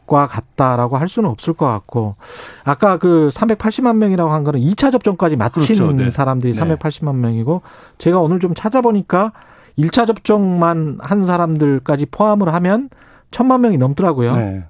과 0.07 0.27
같다라고 0.27 0.97
할 0.97 1.09
수는 1.09 1.29
없을 1.29 1.53
것 1.53 1.65
같고 1.65 2.15
아까 2.63 2.97
그 2.97 3.29
380만 3.33 3.97
명이라고 3.97 4.31
한 4.31 4.43
거는 4.43 4.59
2차 4.59 4.91
접종까지 4.91 5.35
마친 5.35 5.75
그렇죠. 5.75 5.91
네. 5.93 6.09
사람들이 6.09 6.53
네. 6.53 6.61
380만 6.61 7.15
명이고 7.15 7.61
제가 7.97 8.19
오늘 8.19 8.39
좀 8.39 8.53
찾아보니까 8.53 9.31
1차 9.79 10.07
접종만 10.07 10.99
한 11.01 11.23
사람들까지 11.23 12.07
포함을 12.07 12.53
하면 12.53 12.89
천만 13.31 13.61
명이 13.61 13.77
넘더라고요. 13.77 14.35
네. 14.35 14.63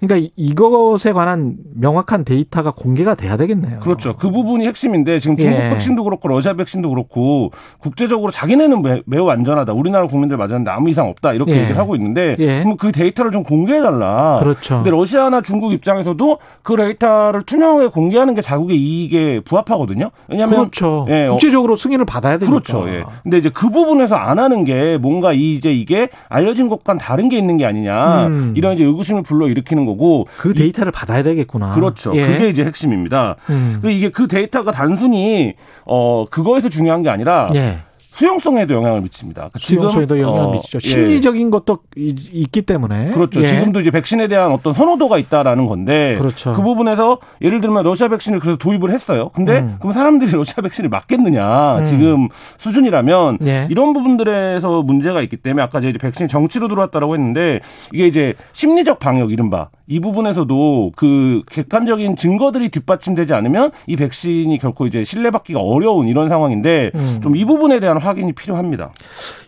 그러니까 0.00 0.30
이것에 0.36 1.12
관한 1.12 1.56
명확한 1.74 2.24
데이터가 2.24 2.70
공개가 2.70 3.14
돼야 3.14 3.36
되겠네요. 3.36 3.80
그렇죠. 3.80 4.16
그 4.16 4.30
부분이 4.30 4.66
핵심인데 4.66 5.18
지금 5.18 5.36
중국 5.36 5.58
예. 5.58 5.70
백신도 5.70 6.04
그렇고 6.04 6.28
러시아 6.28 6.52
백신도 6.52 6.88
그렇고 6.90 7.50
국제적으로 7.78 8.30
자기네는 8.30 8.82
매우 9.06 9.28
안전하다. 9.28 9.72
우리나라 9.72 10.06
국민들 10.06 10.36
맞았는데 10.36 10.70
아무 10.70 10.88
이상 10.88 11.08
없다. 11.08 11.32
이렇게 11.32 11.52
예. 11.52 11.58
얘기를 11.62 11.78
하고 11.78 11.96
있는데 11.96 12.36
예. 12.38 12.62
그럼 12.62 12.76
그 12.76 12.92
데이터를 12.92 13.32
좀 13.32 13.42
공개해 13.42 13.80
달라. 13.80 14.38
그렇죠. 14.40 14.76
근데 14.76 14.90
러시아나 14.90 15.40
중국 15.40 15.72
입장에서도 15.72 16.38
그 16.62 16.76
데이터를 16.76 17.42
투명하게 17.42 17.88
공개하는 17.88 18.34
게 18.34 18.40
자국의 18.40 18.76
이익에 18.76 19.40
부합하거든요. 19.40 20.10
왜냐하면 20.28 20.60
그렇죠. 20.60 21.06
예. 21.08 21.26
어. 21.26 21.30
국제적으로 21.32 21.74
승인을 21.74 22.04
받아야 22.04 22.38
되니까. 22.38 22.50
그렇죠. 22.50 22.88
예. 22.88 23.04
근데 23.24 23.38
이제 23.38 23.50
그 23.50 23.70
부분에서 23.70 24.14
안 24.14 24.38
하는 24.38 24.64
게 24.64 24.96
뭔가 24.98 25.32
이제 25.32 25.72
이게 25.72 26.08
알려진 26.28 26.68
것과는 26.68 27.00
다른 27.00 27.28
게 27.28 27.36
있는 27.36 27.56
게 27.56 27.66
아니냐. 27.66 28.26
음. 28.28 28.54
이런 28.56 28.74
이제 28.74 28.84
의구심을 28.84 29.22
불러 29.22 29.48
일으키는 29.48 29.87
거고 29.88 30.26
그 30.38 30.54
데이터를 30.54 30.90
이, 30.90 30.94
받아야 30.94 31.22
되겠구나. 31.22 31.74
그렇죠. 31.74 32.14
예. 32.14 32.26
그게 32.26 32.48
이제 32.48 32.64
핵심입니다. 32.64 33.36
음. 33.50 33.80
이게 33.84 34.10
그 34.10 34.28
데이터가 34.28 34.70
단순히 34.70 35.54
어 35.84 36.26
그거에서 36.30 36.68
중요한 36.68 37.02
게 37.02 37.10
아니라 37.10 37.48
예. 37.54 37.78
수용성에도 38.18 38.74
영향을 38.74 39.00
미칩니다. 39.02 39.42
그러니까 39.42 39.58
수용성에도 39.60 40.18
영향을 40.18 40.48
어, 40.48 40.52
미치죠. 40.54 40.78
예. 40.82 40.88
심리적인 40.88 41.50
것도 41.50 41.78
있기 41.96 42.62
때문에. 42.62 43.10
그렇죠. 43.10 43.42
예. 43.42 43.46
지금도 43.46 43.78
이제 43.78 43.92
백신에 43.92 44.26
대한 44.26 44.50
어떤 44.50 44.74
선호도가 44.74 45.18
있다라는 45.18 45.66
건데 45.66 46.16
그렇죠. 46.18 46.52
그 46.52 46.62
부분에서 46.62 47.18
예를 47.42 47.60
들면 47.60 47.84
러시아 47.84 48.08
백신을 48.08 48.40
그래서 48.40 48.58
도입을 48.58 48.90
했어요. 48.90 49.28
근데 49.34 49.60
음. 49.60 49.76
그럼 49.78 49.92
사람들이 49.92 50.32
러시아 50.34 50.62
백신을 50.62 50.90
맞겠느냐 50.90 51.78
음. 51.78 51.84
지금 51.84 52.28
수준이라면 52.56 53.38
예. 53.46 53.68
이런 53.70 53.92
부분들에서 53.92 54.82
문제가 54.82 55.22
있기 55.22 55.36
때문에 55.36 55.62
아까 55.62 55.78
이제 55.78 55.92
백신이 55.92 56.28
정치로 56.28 56.66
들어왔다라고 56.66 57.14
했는데 57.14 57.60
이게 57.92 58.08
이제 58.08 58.34
심리적 58.52 58.98
방역 58.98 59.30
이른바 59.30 59.68
이 59.88 60.00
부분에서도 60.00 60.92
그 60.94 61.42
객관적인 61.50 62.16
증거들이 62.16 62.68
뒷받침되지 62.68 63.32
않으면 63.32 63.70
이 63.86 63.96
백신이 63.96 64.58
결코 64.58 64.86
이제 64.86 65.02
신뢰받기가 65.02 65.60
어려운 65.60 66.08
이런 66.08 66.28
상황인데 66.28 66.92
음. 66.94 67.20
좀이 67.22 67.44
부분에 67.46 67.80
대한 67.80 67.98
확인이 67.98 68.32
필요합니다. 68.34 68.92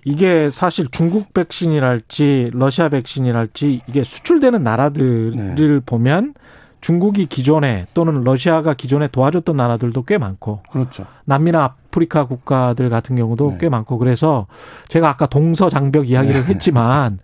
이게 0.04 0.48
사실 0.48 0.88
중국 0.90 1.34
백신이랄지 1.34 2.50
러시아 2.54 2.88
백신이랄지 2.88 3.82
이게 3.86 4.02
수출되는 4.02 4.62
나라들을 4.64 5.56
네. 5.56 5.80
보면 5.84 6.34
중국이 6.80 7.26
기존에 7.26 7.86
또는 7.94 8.22
러시아가 8.24 8.74
기존에 8.74 9.08
도와줬던 9.08 9.56
나라들도 9.56 10.02
꽤 10.04 10.18
많고 10.18 10.60
그렇죠. 10.70 11.04
남미나 11.24 11.62
아프리카 11.62 12.26
국가들 12.26 12.88
같은 12.88 13.16
경우도 13.16 13.50
네. 13.52 13.58
꽤 13.60 13.68
많고 13.68 13.98
그래서 13.98 14.46
제가 14.88 15.08
아까 15.08 15.26
동서 15.26 15.68
장벽 15.68 16.08
이야기를 16.08 16.46
네. 16.46 16.54
했지만 16.54 17.18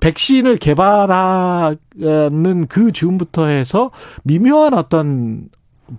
백신을 0.00 0.58
개발하는 0.58 2.66
그 2.68 2.92
즈음부터 2.92 3.46
해서 3.46 3.90
미묘한 4.24 4.74
어떤 4.74 5.48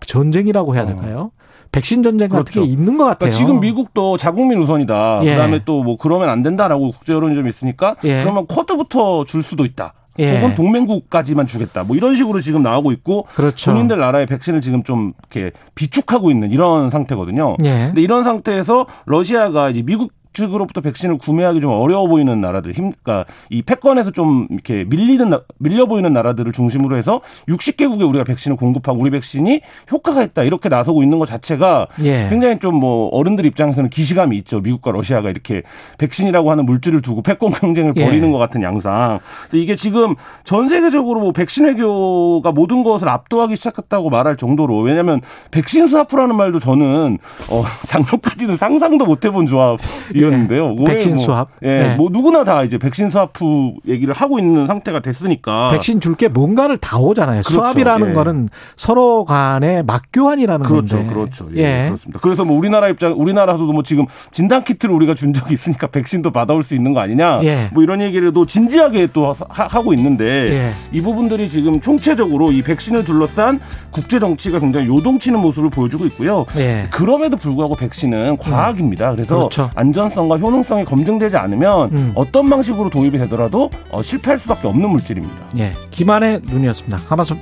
전쟁이라고 0.05 0.75
해야 0.75 0.83
어. 0.83 0.87
될까요? 0.87 1.31
어. 1.37 1.43
백신 1.71 2.03
전쟁 2.03 2.29
같은 2.29 2.43
그렇죠. 2.43 2.61
게 2.61 2.67
있는 2.67 2.97
것 2.97 3.05
같아요. 3.05 3.31
그러니까 3.31 3.37
지금 3.37 3.59
미국도 3.59 4.17
자국민 4.17 4.59
우선이다. 4.59 5.21
예. 5.23 5.31
그다음에 5.31 5.63
또 5.65 5.83
뭐 5.83 5.97
그러면 5.97 6.29
안 6.29 6.43
된다라고 6.43 6.91
국제 6.91 7.13
여론이 7.13 7.33
좀 7.35 7.47
있으니까 7.47 7.95
예. 8.03 8.21
그러면 8.21 8.45
쿼드부터 8.45 9.25
줄 9.25 9.41
수도 9.41 9.65
있다. 9.65 9.93
예. 10.19 10.37
혹은 10.37 10.55
동맹국까지만 10.55 11.47
주겠다. 11.47 11.83
뭐 11.83 11.95
이런 11.95 12.15
식으로 12.15 12.39
지금 12.39 12.61
나오고 12.61 12.91
있고 12.91 13.25
그렇죠. 13.33 13.71
본인들 13.71 13.97
나라의 13.97 14.25
백신을 14.25 14.61
지금 14.61 14.83
좀 14.83 15.13
이렇게 15.31 15.51
비축하고 15.75 16.31
있는 16.31 16.51
이런 16.51 16.89
상태거든요. 16.89 17.57
예. 17.63 17.85
근데 17.87 18.01
이런 18.01 18.23
상태에서 18.23 18.85
러시아가 19.05 19.69
이제 19.69 19.81
미국 19.81 20.11
측으로부터 20.33 20.81
백신을 20.81 21.17
구매하기 21.17 21.61
좀 21.61 21.71
어려워 21.71 22.07
보이는 22.07 22.39
나라들, 22.41 22.73
힘, 22.73 22.91
그러니까 23.03 23.25
이 23.49 23.61
패권에서 23.61 24.11
좀 24.11 24.47
이렇게 24.51 24.83
밀리는 24.83 25.31
밀려 25.57 25.85
보이는 25.85 26.11
나라들을 26.11 26.51
중심으로 26.51 26.95
해서 26.97 27.21
60개국에 27.47 28.07
우리가 28.07 28.23
백신을 28.25 28.57
공급하고 28.57 28.99
우리 28.99 29.09
백신이 29.09 29.61
효과가 29.91 30.23
있다 30.23 30.43
이렇게 30.43 30.69
나서고 30.69 31.01
있는 31.01 31.17
것 31.19 31.27
자체가 31.27 31.87
예. 32.03 32.27
굉장히 32.29 32.59
좀 32.59 32.73
뭐 32.73 33.07
어른들 33.09 33.45
입장에서는 33.45 33.89
기시감이 33.89 34.35
있죠. 34.37 34.59
미국과 34.59 34.91
러시아가 34.91 35.29
이렇게 35.29 35.63
백신이라고 35.99 36.51
하는 36.51 36.65
물질을 36.65 37.01
두고 37.01 37.21
패권 37.21 37.51
경쟁을 37.51 37.93
예. 37.95 38.05
벌이는 38.05 38.31
것 38.31 38.37
같은 38.39 38.61
양상. 38.63 39.19
그래서 39.47 39.63
이게 39.63 39.75
지금 39.75 40.15
전 40.43 40.69
세계적으로 40.69 41.19
뭐 41.19 41.31
백신 41.31 41.65
외교가 41.65 42.51
모든 42.51 42.83
것을 42.83 43.07
압도하기 43.07 43.55
시작했다고 43.55 44.09
말할 44.09 44.37
정도로 44.37 44.79
왜냐하면 44.79 45.21
백신 45.51 45.87
수합프라는 45.87 46.35
말도 46.35 46.59
저는 46.59 47.19
어 47.49 47.63
작년까지는 47.87 48.57
상상도 48.57 49.05
못 49.05 49.23
해본 49.23 49.47
조합. 49.47 49.79
이었는데 50.15 50.22
요. 50.31 50.75
예. 50.79 50.83
백신 50.85 51.15
뭐, 51.15 51.17
수합. 51.19 51.49
예, 51.63 51.67
네. 51.67 51.95
뭐 51.95 52.09
누구나 52.11 52.43
다 52.43 52.63
이제 52.63 52.77
백신 52.77 53.09
수합후 53.09 53.75
얘기를 53.87 54.13
하고 54.13 54.39
있는 54.39 54.67
상태가 54.67 54.99
됐으니까. 55.01 55.69
백신 55.71 55.99
줄 55.99 56.13
게 56.13 56.27
뭔가를 56.27 56.77
다 56.77 56.99
오잖아요. 56.99 57.41
그렇죠. 57.41 57.53
수합이라는 57.55 58.09
예. 58.09 58.13
거는 58.13 58.47
서로 58.77 59.25
간의 59.25 59.81
막교환이라는 59.83 60.63
그렇죠, 60.65 60.97
건데. 60.97 61.11
그렇죠. 61.13 61.47
예, 61.55 61.61
예, 61.61 61.85
그렇습니다. 61.87 62.19
그래서 62.21 62.45
뭐 62.45 62.55
우리나라 62.55 62.87
입장, 62.87 63.13
우리나라도 63.17 63.65
뭐 63.73 63.81
지금 63.81 64.05
진단 64.31 64.63
키트를 64.63 64.93
우리가 64.93 65.15
준 65.15 65.33
적이 65.33 65.55
있으니까 65.55 65.87
백신도 65.87 66.29
받아올 66.31 66.61
수 66.63 66.75
있는 66.75 66.93
거 66.93 66.99
아니냐. 66.99 67.39
예. 67.43 67.69
뭐 67.73 67.81
이런 67.81 67.99
얘기를 67.99 68.31
또 68.31 68.45
진지하게 68.45 69.07
또 69.11 69.33
하, 69.49 69.81
고 69.81 69.91
있는데 69.95 70.23
예. 70.51 70.71
이 70.91 71.01
부분들이 71.01 71.49
지금 71.49 71.81
총체적으로 71.81 72.51
이 72.51 72.61
백신을 72.61 73.03
둘러싼 73.03 73.59
국제 73.89 74.19
정치가 74.19 74.59
굉장히 74.59 74.87
요동치는 74.87 75.39
모습을 75.39 75.71
보여주고 75.71 76.05
있고요. 76.05 76.45
예. 76.57 76.85
그럼에도 76.91 77.37
불구하고 77.37 77.75
백신은 77.75 78.37
과학입니다. 78.37 79.11
그래서 79.15 79.35
그렇죠. 79.35 79.69
안전 79.73 80.11
안전성과 80.13 80.37
효능성이 80.37 80.85
검증되지 80.85 81.37
않으면 81.37 81.91
음. 81.91 82.11
어떤 82.15 82.49
방식으로 82.49 82.89
도입이 82.89 83.17
되더라도 83.19 83.69
어, 83.89 84.01
실패할 84.01 84.39
수밖에 84.39 84.67
없는 84.67 84.89
물질입니다. 84.89 85.35
예. 85.57 85.71
김한의 85.91 86.41
눈이었습니다. 86.47 86.99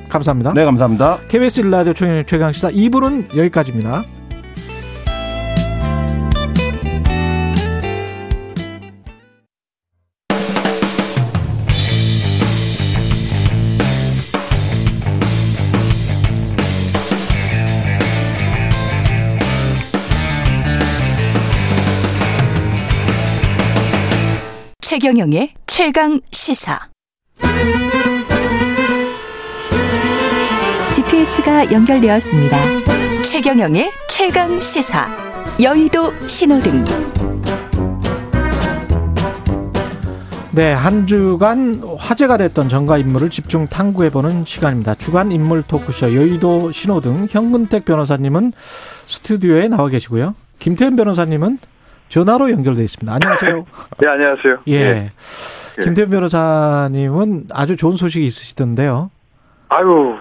감사 0.09 0.31
합니다. 0.31 0.53
네, 0.55 0.65
감사합니다. 0.65 1.19
KBS 1.27 1.61
일라디오 1.61 1.93
최강 1.93 2.51
시사 2.51 2.71
2부는 2.71 3.35
여기까지입니다. 3.37 4.03
최경영의 24.91 25.53
최강 25.67 26.19
시사. 26.33 26.77
GPS가 30.93 31.71
연결되었습니다. 31.71 32.57
최경영의 33.23 33.89
최강 34.09 34.59
시사. 34.59 35.07
여의도 35.61 36.11
신호등. 36.27 36.83
네, 40.51 40.73
한 40.73 41.07
주간 41.07 41.81
화제가 41.97 42.37
됐던 42.37 42.67
정가 42.67 42.97
인물을 42.97 43.29
집중 43.29 43.67
탐구해보는 43.67 44.43
시간입니다. 44.43 44.95
주간 44.95 45.31
인물 45.31 45.63
토크쇼 45.63 46.13
여의도 46.13 46.73
신호등 46.73 47.27
현근택 47.29 47.85
변호사님은 47.85 48.51
스튜디오에 49.05 49.69
나와 49.69 49.87
계시고요. 49.87 50.35
김태현 50.59 50.97
변호사님은 50.97 51.59
전화로 52.11 52.51
연결돼 52.51 52.83
있습니다. 52.83 53.13
안녕하세요. 53.13 53.65
네, 53.97 54.07
안녕하세요. 54.07 54.57
예. 54.67 54.73
예. 54.73 55.09
김태현 55.81 56.09
변호사님은 56.09 57.45
아주 57.51 57.77
좋은 57.77 57.95
소식이 57.95 58.25
있으시던데요. 58.25 59.09
아유, 59.69 60.17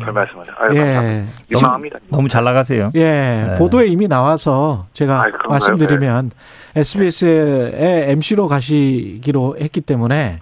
별 0.00 0.12
말씀하세요. 0.14 0.54
아유, 0.58 0.76
예. 0.76 1.24
감사합니다. 1.52 1.98
너무, 2.08 2.16
너무, 2.16 2.28
잘 2.28 2.44
나가세요. 2.44 2.90
예. 2.94 3.46
네. 3.48 3.54
보도에 3.58 3.86
이미 3.86 4.08
나와서 4.08 4.86
제가 4.94 5.22
아유, 5.22 5.32
말씀드리면 5.46 6.30
네. 6.74 6.80
SBS의 6.80 8.10
MC로 8.12 8.48
가시기로 8.48 9.56
했기 9.60 9.82
때문에 9.82 10.40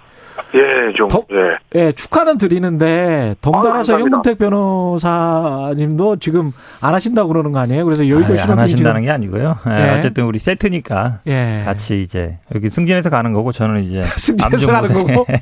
예, 0.55 0.93
좀, 0.97 1.09
더, 1.09 1.25
예. 1.33 1.57
예. 1.81 1.93
축하는 1.93 2.37
드리는데, 2.39 3.35
덩달아서 3.41 3.99
현근택 3.99 4.37
변호사님도 4.39 6.17
지금 6.17 6.53
안 6.81 6.95
하신다고 6.95 7.29
그러는 7.29 7.53
거 7.53 7.59
아니에요? 7.61 7.85
그래서 7.85 8.07
여의도 8.09 8.35
아, 8.39 8.53
안 8.53 8.59
하신다는 8.59 9.03
게 9.03 9.11
아니고요. 9.11 9.57
예. 9.69 9.73
예. 9.73 9.99
어쨌든 9.99 10.25
우리 10.25 10.39
세트니까. 10.39 11.21
예. 11.27 11.63
같이 11.65 12.03
이제, 12.03 12.39
여기 12.55 12.69
승진해서 12.71 13.09
가는 13.11 13.33
거고, 13.33 13.53
저는 13.53 13.85
이제. 13.85 14.03
승진해서 14.17 14.67
가는 14.67 14.93
거고? 14.93 15.27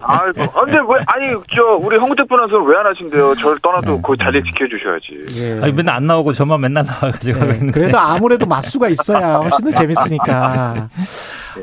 아, 0.00 0.20
근데 0.32 0.78
왜, 0.78 1.04
아니, 1.06 1.32
저, 1.54 1.62
우리 1.80 1.96
현근택 1.98 2.28
변호사는 2.28 2.64
왜 2.66 2.78
안 2.78 2.86
하신대요? 2.86 3.34
저를 3.34 3.58
떠나도 3.60 3.94
네. 3.96 4.00
그 4.04 4.16
자리 4.16 4.40
지켜주셔야지. 4.44 5.40
예. 5.42 5.60
아니, 5.64 5.72
맨날 5.72 5.96
안 5.96 6.06
나오고 6.06 6.32
저만 6.32 6.60
맨날 6.60 6.86
나와가지고. 6.86 7.40
예. 7.48 7.58
그래도 7.72 7.98
아무래도 7.98 8.46
맛수가 8.46 8.88
있어야 8.90 9.38
훨씬 9.38 9.64
더 9.64 9.72
재밌으니까. 9.76 10.88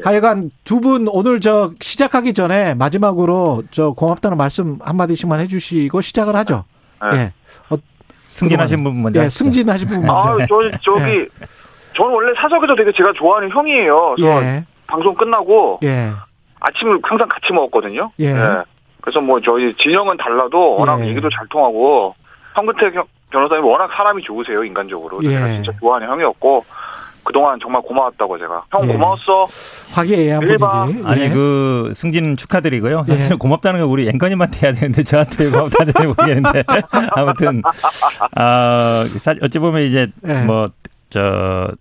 하여간 0.04 0.52
두 0.66 0.82
분 0.82 1.08
오늘 1.10 1.40
저 1.40 1.72
시작하기 1.80 2.25
전에 2.34 2.74
마지막으로 2.76 3.64
저 3.72 3.92
고맙다는 3.92 4.38
말씀 4.38 4.80
한 4.82 4.98
마디씩만 4.98 5.40
해주시고 5.42 6.02
시작을 6.02 6.36
하죠. 6.38 6.66
네. 7.12 7.18
예. 7.18 7.34
어, 7.70 7.78
승진하신 8.28 8.84
분 8.84 9.02
먼저. 9.02 9.24
예, 9.24 9.30
승진하신 9.30 9.88
분 9.88 10.02
먼저. 10.06 10.14
아, 10.16 10.38
저, 10.48 10.78
저기, 10.82 11.04
예. 11.04 11.28
저는 11.96 12.14
원래 12.14 12.34
사석에서 12.36 12.76
되게 12.76 12.92
제가 12.92 13.14
좋아하는 13.16 13.50
형이에요. 13.50 14.16
예. 14.20 14.64
방송 14.88 15.14
끝나고. 15.16 15.80
예. 15.84 16.12
아침을 16.60 17.00
항상 17.04 17.28
같이 17.28 17.54
먹었거든요. 17.54 18.12
예. 18.20 18.26
예. 18.28 18.64
그래서 19.02 19.22
뭐 19.22 19.40
저희 19.40 19.74
진영은 19.76 20.18
달라도 20.18 20.78
워낙 20.78 21.00
예. 21.02 21.10
얘기도 21.10 21.30
잘 21.30 21.46
통하고 21.48 22.16
황근택 22.54 22.96
변호사님 23.30 23.66
워낙 23.66 23.92
사람이 23.96 24.24
좋으세요 24.24 24.64
인간적으로. 24.64 25.24
예. 25.24 25.30
제가 25.30 25.48
진짜 25.48 25.72
좋아하는 25.80 26.08
형이었고 26.10 26.66
그동안 27.26 27.60
정말 27.62 27.82
고마웠다고 27.82 28.38
제가. 28.38 28.64
형 28.72 28.88
예. 28.88 28.94
고마웠어. 28.94 29.46
화기애애한 29.92 30.46
분위기. 30.46 31.08
아니 31.08 31.22
예. 31.22 31.30
그 31.30 31.92
승진 31.94 32.38
축하드리고요. 32.38 33.04
사실 33.08 33.32
예. 33.34 33.36
고맙다는 33.36 33.82
건 33.82 33.90
우리 33.90 34.08
앵커님한테 34.08 34.68
해야 34.68 34.74
되는데 34.74 35.04
저한테 35.04 35.50
고맙다는 35.52 35.94
모르겠는데 36.08 36.64
아무튼 37.16 37.62
아 38.36 39.06
어찌 39.42 39.60
보면 39.60 39.82
이제 39.84 40.08
예. 40.28 40.44
뭐저 40.44 41.72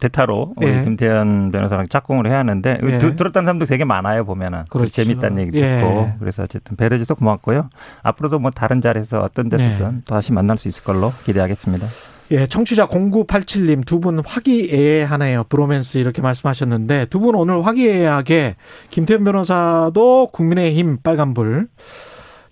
대타로 0.00 0.54
우리 0.56 0.66
예. 0.66 0.80
김태현 0.80 1.52
변호사랑 1.52 1.88
짝꿍을 1.88 2.26
해야 2.26 2.38
하는데 2.38 2.78
예. 2.82 2.98
두, 2.98 3.16
들었다는 3.16 3.44
사람도 3.46 3.66
되게 3.66 3.84
많아요 3.84 4.24
보면은 4.24 4.64
그렇죠. 4.70 4.90
재밌다는 4.90 5.38
얘기 5.42 5.52
듣고 5.52 5.66
예. 5.66 6.14
그래서 6.18 6.42
어쨌든 6.42 6.76
배려줘서 6.76 7.14
고맙고요 7.14 7.68
앞으로도 8.02 8.38
뭐 8.38 8.50
다른 8.50 8.80
자리에서 8.80 9.20
어떤 9.20 9.48
데서든 9.48 9.96
예. 9.98 10.00
다시 10.06 10.32
만날 10.32 10.56
수 10.58 10.68
있을 10.68 10.82
걸로 10.84 11.12
기대하겠습니다. 11.24 11.86
예, 12.32 12.46
청취자 12.46 12.86
0987님 12.86 13.84
두 13.84 14.00
분 14.00 14.20
화기애애하네요. 14.24 15.44
브로맨스 15.44 15.98
이렇게 15.98 16.22
말씀하셨는데 16.22 17.06
두 17.06 17.20
분 17.20 17.34
오늘 17.34 17.66
화기애애하게 17.66 18.56
김태현 18.90 19.24
변호사도 19.24 20.28
국민의힘 20.32 20.98
빨간불, 21.02 21.66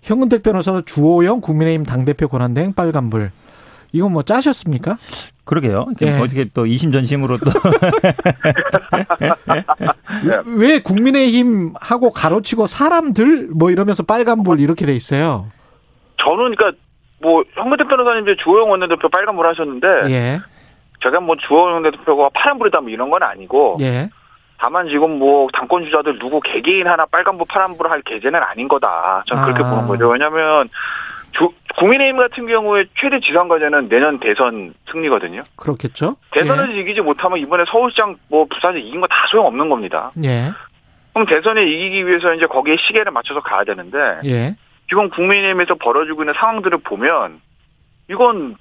현근택 0.01 0.43
변호사도 0.43 0.81
주호영 0.83 1.41
국민의힘 1.41 1.83
당대표 1.85 2.27
권한대행 2.27 2.73
빨간불. 2.73 3.31
이건 3.91 4.11
뭐 4.11 4.21
짜셨습니까? 4.21 4.99
그러게요. 5.45 5.87
예. 6.03 6.19
어떻게 6.19 6.45
또 6.53 6.67
이심전심으로 6.67 7.39
또. 7.39 7.49
왜 10.57 10.79
국민의힘하고 10.81 12.11
가로치고 12.11 12.67
사람들 12.67 13.49
뭐 13.55 13.71
이러면서 13.71 14.03
빨간불 14.03 14.59
이렇게 14.59 14.85
돼 14.85 14.95
있어요? 14.95 15.47
저는 16.17 16.53
그러니까 16.55 16.77
뭐 17.21 17.43
현근택 17.53 17.87
변호사님 17.87 18.23
이제 18.27 18.35
주호영 18.41 18.69
원내대표 18.69 19.09
빨간불 19.09 19.45
하셨는데 19.47 19.87
예. 20.09 20.39
제가 21.03 21.19
뭐 21.19 21.35
주호영 21.37 21.73
원내대표가 21.75 22.29
파란불이다 22.33 22.81
뭐 22.81 22.89
이런 22.89 23.09
건 23.09 23.23
아니고 23.23 23.77
예. 23.81 24.09
다만 24.57 24.89
지금 24.89 25.19
뭐 25.19 25.47
당권 25.53 25.85
주자들 25.85 26.19
누구 26.19 26.41
개개인 26.41 26.87
하나 26.87 27.05
빨간불 27.05 27.47
파란불 27.49 27.89
할 27.89 28.01
계제는 28.01 28.41
아닌 28.41 28.67
거다. 28.67 29.23
저는 29.27 29.43
그렇게 29.45 29.63
아. 29.63 29.69
보는 29.69 29.87
거죠. 29.87 30.09
왜냐하면 30.09 30.69
주, 31.31 31.49
국민의힘 31.77 32.17
같은 32.17 32.47
경우에 32.47 32.85
최대 32.99 33.19
지상 33.21 33.47
과제는 33.47 33.87
내년 33.87 34.19
대선 34.19 34.73
승리거든요. 34.91 35.43
그렇겠죠. 35.55 36.15
대선을 36.31 36.75
예. 36.75 36.81
이기지 36.81 37.01
못하면 37.01 37.37
이번에 37.39 37.63
서울시장 37.69 38.17
뭐 38.29 38.45
부산에 38.49 38.79
이긴 38.79 38.99
거 38.99 39.07
다 39.07 39.15
소용없는 39.31 39.69
겁니다. 39.69 40.11
예. 40.25 40.51
그럼 41.13 41.25
대선에 41.27 41.63
이기기 41.63 42.07
위해서 42.07 42.33
이제 42.33 42.45
거기에 42.45 42.75
시계를 42.85 43.11
맞춰서 43.11 43.39
가야 43.41 43.63
되는데 43.63 43.97
예. 44.25 44.55
지금 44.89 45.09
국민의힘에서 45.09 45.75
벌어지고 45.75 46.23
있는 46.23 46.33
상황들을 46.35 46.79
보면 46.79 47.39
이건 48.09 48.55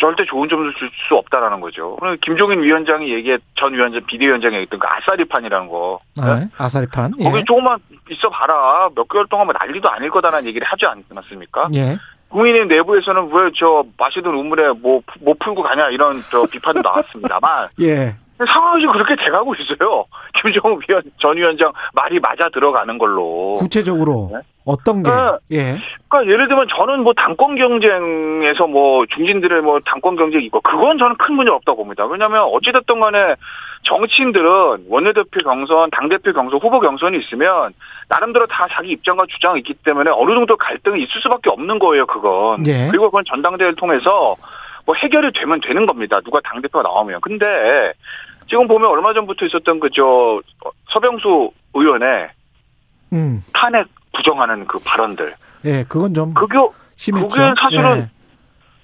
절대 0.00 0.24
좋은 0.24 0.48
점을 0.48 0.72
줄수 0.74 1.14
없다라는 1.16 1.60
거죠. 1.60 1.96
그럼 1.96 2.16
김종인 2.20 2.62
위원장이 2.62 3.12
얘기해 3.12 3.38
전 3.56 3.72
위원장 3.74 4.04
비대위원장이 4.06 4.54
얘기했던 4.56 4.80
그 4.80 4.86
아싸리판이라는 4.90 5.68
거. 5.68 6.00
아, 6.20 6.34
네? 6.40 6.48
아싸리판. 6.56 7.12
예. 7.20 7.24
거기 7.24 7.44
조금만 7.44 7.78
있어 8.10 8.28
봐라. 8.30 8.88
몇 8.94 9.06
개월 9.08 9.26
동안 9.28 9.46
뭐 9.46 9.54
난리도 9.58 9.88
아닐 9.90 10.10
거다라는 10.10 10.46
얘기를 10.46 10.66
하지 10.66 10.86
않았습니까? 10.86 11.68
예. 11.74 11.98
국민의힘 12.30 12.68
내부에서는 12.68 13.30
왜 13.32 13.50
저 13.54 13.84
마시던 13.98 14.34
우물에 14.34 14.68
뭐못 14.72 15.04
뭐 15.20 15.34
풀고 15.38 15.62
가냐 15.62 15.90
이런 15.90 16.14
저 16.30 16.42
비판도 16.50 16.80
나왔습니다만. 16.82 17.68
예. 17.82 18.16
상황이 18.46 18.86
그렇게 18.86 19.16
돼가고 19.16 19.54
있어요. 19.54 20.04
김정은 20.42 20.80
위원, 20.88 21.02
전 21.18 21.36
위원장 21.36 21.72
말이 21.94 22.20
맞아 22.20 22.48
들어가는 22.48 22.98
걸로. 22.98 23.56
구체적으로 23.58 24.30
네? 24.32 24.40
어떤 24.64 25.02
게? 25.02 25.10
네. 25.10 25.58
예. 25.58 25.78
그러니까 26.08 26.32
예를 26.32 26.48
들면 26.48 26.68
저는 26.68 27.02
뭐 27.02 27.12
당권 27.14 27.56
경쟁에서 27.56 28.66
뭐 28.66 29.04
중진들의 29.06 29.62
뭐 29.62 29.80
당권 29.84 30.16
경쟁이 30.16 30.44
있고 30.46 30.60
그건 30.60 30.98
저는 30.98 31.16
큰 31.16 31.34
문제 31.34 31.50
없다고 31.50 31.78
봅니다. 31.78 32.06
왜냐하면 32.06 32.44
어찌됐든 32.44 33.00
간에 33.00 33.34
정치인들은 33.84 34.86
원내대표 34.88 35.40
경선, 35.40 35.90
당대표 35.90 36.32
경선, 36.32 36.60
후보 36.60 36.78
경선이 36.80 37.18
있으면 37.18 37.72
나름대로 38.08 38.46
다 38.46 38.68
자기 38.70 38.90
입장과 38.90 39.26
주장이 39.28 39.58
있기 39.60 39.74
때문에 39.74 40.10
어느 40.14 40.34
정도 40.34 40.56
갈등이 40.56 41.02
있을 41.02 41.20
수밖에 41.20 41.50
없는 41.50 41.78
거예요, 41.78 42.06
그건. 42.06 42.64
예. 42.66 42.88
그리고 42.88 43.06
그건 43.06 43.24
전당대회를 43.26 43.74
통해서 43.74 44.36
뭐 44.84 44.94
해결이 44.94 45.32
되면 45.32 45.60
되는 45.60 45.86
겁니다. 45.86 46.20
누가 46.20 46.40
당대표가 46.40 46.82
나오면. 46.82 47.20
근데 47.20 47.92
지금 48.52 48.68
보면 48.68 48.90
얼마 48.90 49.14
전부터 49.14 49.46
있었던 49.46 49.80
그저 49.80 50.42
서병수 50.92 51.50
의원의 51.72 52.28
음. 53.14 53.42
탄핵 53.54 53.86
부정하는 54.14 54.66
그 54.66 54.78
발언들. 54.78 55.34
예, 55.64 55.84
그건 55.88 56.12
좀 56.12 56.34
그게 56.34 56.58
심했죠. 56.96 57.28
그게 57.28 57.54
사실은 57.58 57.96
예. 57.96 58.10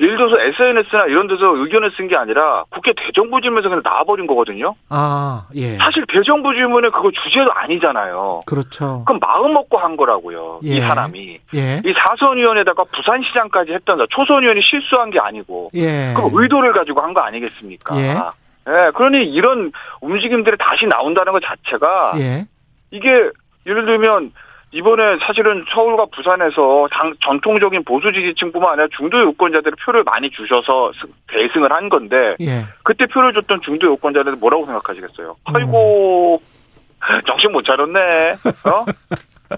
예를 0.01 0.17
들어서 0.17 0.41
SNS나 0.41 1.05
이런 1.09 1.27
데서 1.27 1.55
의견을 1.55 1.91
쓴 1.99 2.09
게 2.09 2.17
아니라 2.17 2.65
국회 2.71 2.95
대정부 2.95 3.43
질문에서 3.43 3.69
그냥 3.69 3.83
나와버린 3.85 4.27
거거든요. 4.27 4.75
아, 4.89 5.47
예. 5.57 5.77
사실 5.77 6.07
대정부 6.09 6.55
질문에 6.55 6.89
그거 6.89 7.11
주제도 7.11 7.53
아니잖아요. 7.53 8.41
그렇죠. 8.47 9.03
그럼 9.07 9.19
마음 9.21 9.53
먹고 9.53 9.77
한 9.77 9.99
거라고요. 9.99 10.61
예. 10.65 10.77
이 10.77 10.81
사람이. 10.81 11.41
예. 11.55 11.83
이 11.85 11.93
사선위원회다가 11.93 12.85
부산시장까지 12.85 13.73
했던 13.75 13.99
초선위원이 14.09 14.63
실수한 14.63 15.11
게 15.11 15.19
아니고. 15.21 15.73
예. 15.75 16.15
그럼 16.17 16.31
의도를 16.33 16.73
가지고 16.73 17.03
한 17.03 17.13
거 17.13 17.21
아니겠습니까? 17.21 17.95
예. 18.69 18.87
예. 18.87 18.91
그러니 18.95 19.25
이런 19.25 19.73
움직임들이 20.01 20.57
다시 20.59 20.87
나온다는 20.87 21.33
것 21.33 21.43
자체가 21.43 22.13
예. 22.19 22.47
이게 22.91 23.09
예를 23.67 23.87
들면 23.87 24.33
이번에 24.71 25.19
사실은 25.23 25.65
서울과 25.73 26.07
부산에서 26.13 26.89
당, 26.91 27.15
전통적인 27.25 27.85
보수 27.85 28.13
지지층뿐만 28.13 28.73
아니라 28.73 28.89
중도 28.97 29.19
유권자들이 29.21 29.75
표를 29.83 30.05
많이 30.05 30.29
주셔서 30.31 30.93
대승을 31.29 31.73
한 31.73 31.89
건데 31.89 32.37
예. 32.41 32.67
그때 32.83 33.07
표를 33.07 33.33
줬던 33.33 33.63
중도 33.63 33.87
유권자들 33.93 34.37
뭐라고 34.37 34.67
생각하시겠어요? 34.67 35.37
음. 35.49 35.57
아이고 35.57 36.43
정신 37.27 37.53
못 37.53 37.65
차렸네. 37.65 38.33
어? 38.33 38.85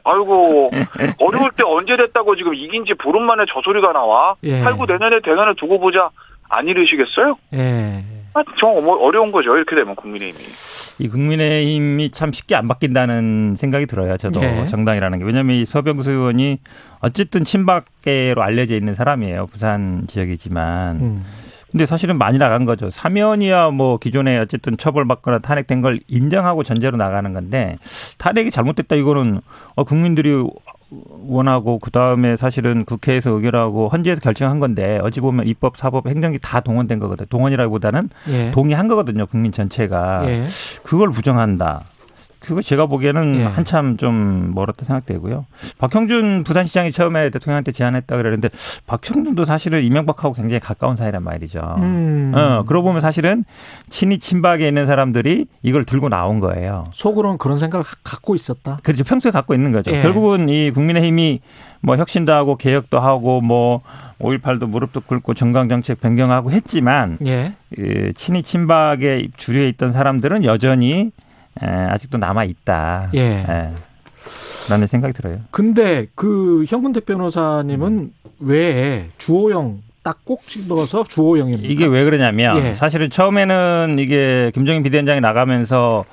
아이고 0.05 0.71
어려울 1.19 1.51
때 1.57 1.65
언제 1.67 1.97
됐다고 1.97 2.37
지금 2.37 2.55
이긴 2.55 2.85
지 2.85 2.95
보름 2.95 3.25
만에 3.25 3.45
저 3.53 3.61
소리가 3.63 3.93
나와. 3.93 4.37
예. 4.45 4.63
아이고 4.63 4.87
내년에 4.87 5.21
대선을 5.21 5.57
두고 5.57 5.81
보자. 5.81 6.11
안 6.53 6.67
이러시겠어요? 6.69 7.37
예. 7.55 8.05
아, 8.33 8.43
정 8.59 8.71
어려운 8.89 9.33
거죠. 9.33 9.57
이렇게 9.57 9.75
되면 9.75 9.97
국민의힘이. 9.97 11.05
이 11.05 11.09
국민의힘이 11.09 12.11
참 12.11 12.33
쉽게 12.33 12.55
안 12.55 12.69
바뀐다는 12.69 13.57
생각이 13.57 13.87
들어요. 13.87 14.17
저도 14.17 14.41
네. 14.41 14.67
정당이라는 14.67 15.19
게. 15.19 15.25
왜냐하면 15.25 15.57
이 15.57 15.65
서병수 15.65 16.11
의원이 16.11 16.59
어쨌든 17.01 17.45
친박계로 17.45 18.43
알려져 18.43 18.77
있는 18.77 18.95
사람이에요. 18.95 19.47
부산 19.47 20.05
지역이지만. 20.07 20.97
음. 20.97 21.25
근데 21.71 21.87
사실은 21.87 22.19
많이 22.19 22.37
나간 22.37 22.65
거죠. 22.65 22.91
사면이야 22.91 23.71
뭐 23.71 23.97
기존에 23.97 24.39
어쨌든 24.39 24.77
처벌받거나 24.77 25.39
탄핵된 25.39 25.83
걸 25.83 26.01
인정하고 26.09 26.65
전제로 26.65 26.97
나가는 26.97 27.33
건데 27.33 27.79
탄핵이 28.19 28.51
잘못됐다 28.51 28.97
이거는 28.97 29.41
어 29.77 29.85
국민들이 29.85 30.45
원하고 30.91 31.79
그 31.79 31.91
다음에 31.91 32.37
사실은 32.37 32.85
국회에서 32.85 33.31
의결하고 33.31 33.89
헌재에서 33.89 34.21
결정한 34.21 34.59
건데 34.59 34.99
어찌 35.03 35.21
보면 35.21 35.47
입법, 35.47 35.77
사법, 35.77 36.09
행정기 36.09 36.39
다 36.41 36.61
동원된 36.61 36.99
거거든. 36.99 37.27
동원이라기보다는 37.29 38.09
예. 38.29 38.51
동의한 38.51 38.89
거거든요. 38.89 39.27
국민 39.27 39.53
전체가 39.53 40.29
예. 40.29 40.47
그걸 40.83 41.11
부정한다. 41.11 41.85
그거 42.41 42.63
제가 42.63 42.87
보기에는 42.87 43.37
예. 43.37 43.45
한참 43.45 43.97
좀 43.99 44.53
멀었다 44.55 44.85
생각되고요. 44.87 45.45
박형준 45.79 46.45
부산시장이 46.45 46.91
처음에 46.91 47.31
대통령한테 47.31 47.71
제안했다 47.71 48.17
그러는데 48.17 48.49
박형준도 48.87 49.45
사실은 49.45 49.83
이명박하고 49.83 50.35
굉장히 50.35 50.59
가까운 50.59 50.97
사이란 50.97 51.23
말이죠. 51.23 51.61
음. 51.79 52.33
어, 52.35 52.65
그러고 52.67 52.89
보면 52.89 53.03
사실은 53.03 53.45
친이 53.91 54.19
친박에 54.19 54.67
있는 54.67 54.87
사람들이 54.87 55.47
이걸 55.63 55.85
들고 55.85 56.09
나온 56.09 56.41
거예요. 56.41 56.87
속으로는 56.93 57.37
그런 57.39 57.59
생각을 57.59 57.85
갖고 58.03 58.35
있었다. 58.35 58.81
그렇죠. 58.83 59.05
평소에 59.05 59.31
갖고 59.31 59.55
있는 59.55 59.71
거죠. 59.73 59.91
예. 59.93 60.01
결국은 60.01 60.49
이 60.49 60.71
국민의힘이 60.71 61.41
뭐 61.83 61.97
혁신도 61.97 62.33
하고 62.33 62.57
개혁도 62.57 62.99
하고 63.01 63.41
뭐 63.41 63.83
5.18도 64.19 64.67
무릎도 64.67 65.03
꿇고 65.03 65.35
정강정책 65.35 66.01
변경하고 66.01 66.53
했지만 66.53 67.19
예. 67.27 67.53
그 67.75 68.13
친이 68.15 68.43
친박에 68.43 69.29
주류에 69.37 69.69
있던 69.69 69.93
사람들은 69.93 70.45
여전히 70.45 71.11
에, 71.63 71.67
아직도 71.67 72.19
남아 72.19 72.45
있다. 72.45 73.11
예. 73.15 73.21
에, 73.21 73.71
라는 74.69 74.87
생각이 74.87 75.13
들어요. 75.15 75.39
근데 75.51 76.07
그 76.15 76.65
현근택 76.69 77.07
변호사님은 77.07 77.93
음. 77.93 78.13
왜 78.39 79.09
주호영 79.19 79.83
딱꼭 80.03 80.49
집어서 80.49 81.05
주호영입니다. 81.05 81.69
이게 81.69 81.87
왜 81.87 82.05
그러냐면 82.05 82.65
예. 82.65 82.73
사실은 82.75 83.11
처음에는 83.11 83.97
이게 83.99 84.51
김정인 84.55 84.83
비대위원장이 84.83 85.21
나가면서 85.21 86.05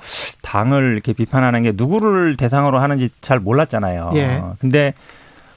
당을 0.42 0.92
이렇게 0.92 1.12
비판하는 1.12 1.62
게 1.62 1.72
누구를 1.74 2.36
대상으로 2.36 2.80
하는지 2.80 3.08
잘 3.20 3.38
몰랐잖아요. 3.38 4.10
예. 4.14 4.42
근데 4.60 4.92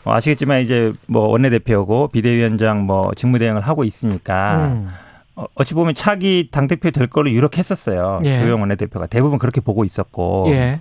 뭐 0.04 0.14
아시겠지만 0.16 0.62
이제 0.62 0.94
뭐 1.08 1.28
원내대표고 1.28 2.10
비대위원장 2.10 2.86
뭐 2.86 3.12
직무대행을 3.16 3.62
하고 3.62 3.84
있으니까 3.84 4.68
음. 4.68 4.88
어, 5.42 5.48
어찌 5.56 5.74
보면 5.74 5.96
차기 5.96 6.50
당대표 6.52 6.92
될 6.92 7.08
걸로 7.08 7.32
유력했었어요. 7.32 8.22
예. 8.26 8.40
조영 8.40 8.62
원내대표가 8.62 9.08
대부분 9.08 9.40
그렇게 9.40 9.60
보고 9.60 9.84
있었고. 9.84 10.48
예. 10.50 10.80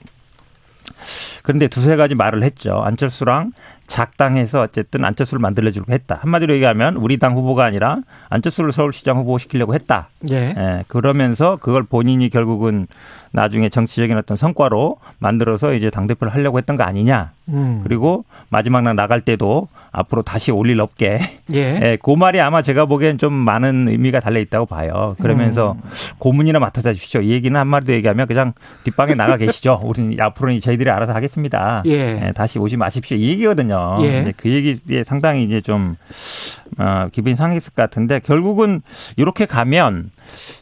그런데 1.42 1.68
두세 1.68 1.96
가지 1.96 2.14
말을 2.14 2.42
했죠. 2.42 2.82
안철수랑 2.84 3.52
작당해서 3.90 4.60
어쨌든 4.60 5.04
안철수를 5.04 5.40
만들어주려고 5.40 5.92
했다. 5.92 6.20
한마디로 6.22 6.54
얘기하면 6.54 6.94
우리 6.94 7.18
당 7.18 7.34
후보가 7.34 7.64
아니라 7.64 7.98
안철수를 8.28 8.70
서울시장 8.70 9.16
후보 9.18 9.36
시키려고 9.36 9.74
했다. 9.74 10.08
예. 10.30 10.54
예. 10.56 10.84
그러면서 10.86 11.56
그걸 11.56 11.82
본인이 11.82 12.30
결국은 12.30 12.86
나중에 13.32 13.68
정치적인 13.68 14.16
어떤 14.16 14.36
성과로 14.36 14.96
만들어서 15.18 15.72
이제 15.74 15.90
당대표를 15.90 16.32
하려고 16.32 16.58
했던 16.58 16.76
거 16.76 16.84
아니냐. 16.84 17.30
음. 17.48 17.80
그리고 17.82 18.24
마지막 18.48 18.82
날 18.82 18.94
나갈 18.96 19.20
때도 19.20 19.66
앞으로 19.92 20.22
다시 20.22 20.52
올 20.52 20.70
일 20.70 20.80
없게. 20.80 21.18
예. 21.52 21.58
예. 21.82 21.98
그 22.00 22.10
말이 22.12 22.40
아마 22.40 22.62
제가 22.62 22.86
보기엔 22.86 23.18
좀 23.18 23.32
많은 23.32 23.88
의미가 23.88 24.20
달려 24.20 24.38
있다고 24.38 24.66
봐요. 24.66 25.16
그러면서 25.20 25.72
음. 25.72 25.90
고문이나 26.18 26.60
맡아다 26.60 26.92
주시죠. 26.92 27.22
이 27.22 27.30
얘기는 27.32 27.58
한마디로 27.58 27.94
얘기하면 27.94 28.28
그냥 28.28 28.52
뒷방에 28.84 29.14
나가 29.14 29.36
계시죠. 29.36 29.80
우리는 29.82 30.20
앞으로는 30.20 30.60
저희들이 30.60 30.88
알아서 30.90 31.12
하겠습니다. 31.12 31.82
예. 31.86 32.20
예. 32.26 32.32
다시 32.36 32.60
오지 32.60 32.76
마십시오. 32.76 33.16
이 33.16 33.30
얘기거든요. 33.30 33.79
예. 34.02 34.32
그 34.36 34.50
얘기에 34.50 35.04
상당히 35.04 35.44
이제 35.44 35.60
좀 35.60 35.96
어, 36.78 37.08
기분이 37.12 37.36
상했을 37.36 37.72
것 37.72 37.82
같은데 37.82 38.20
결국은 38.20 38.80
이렇게 39.16 39.46
가면 39.46 40.10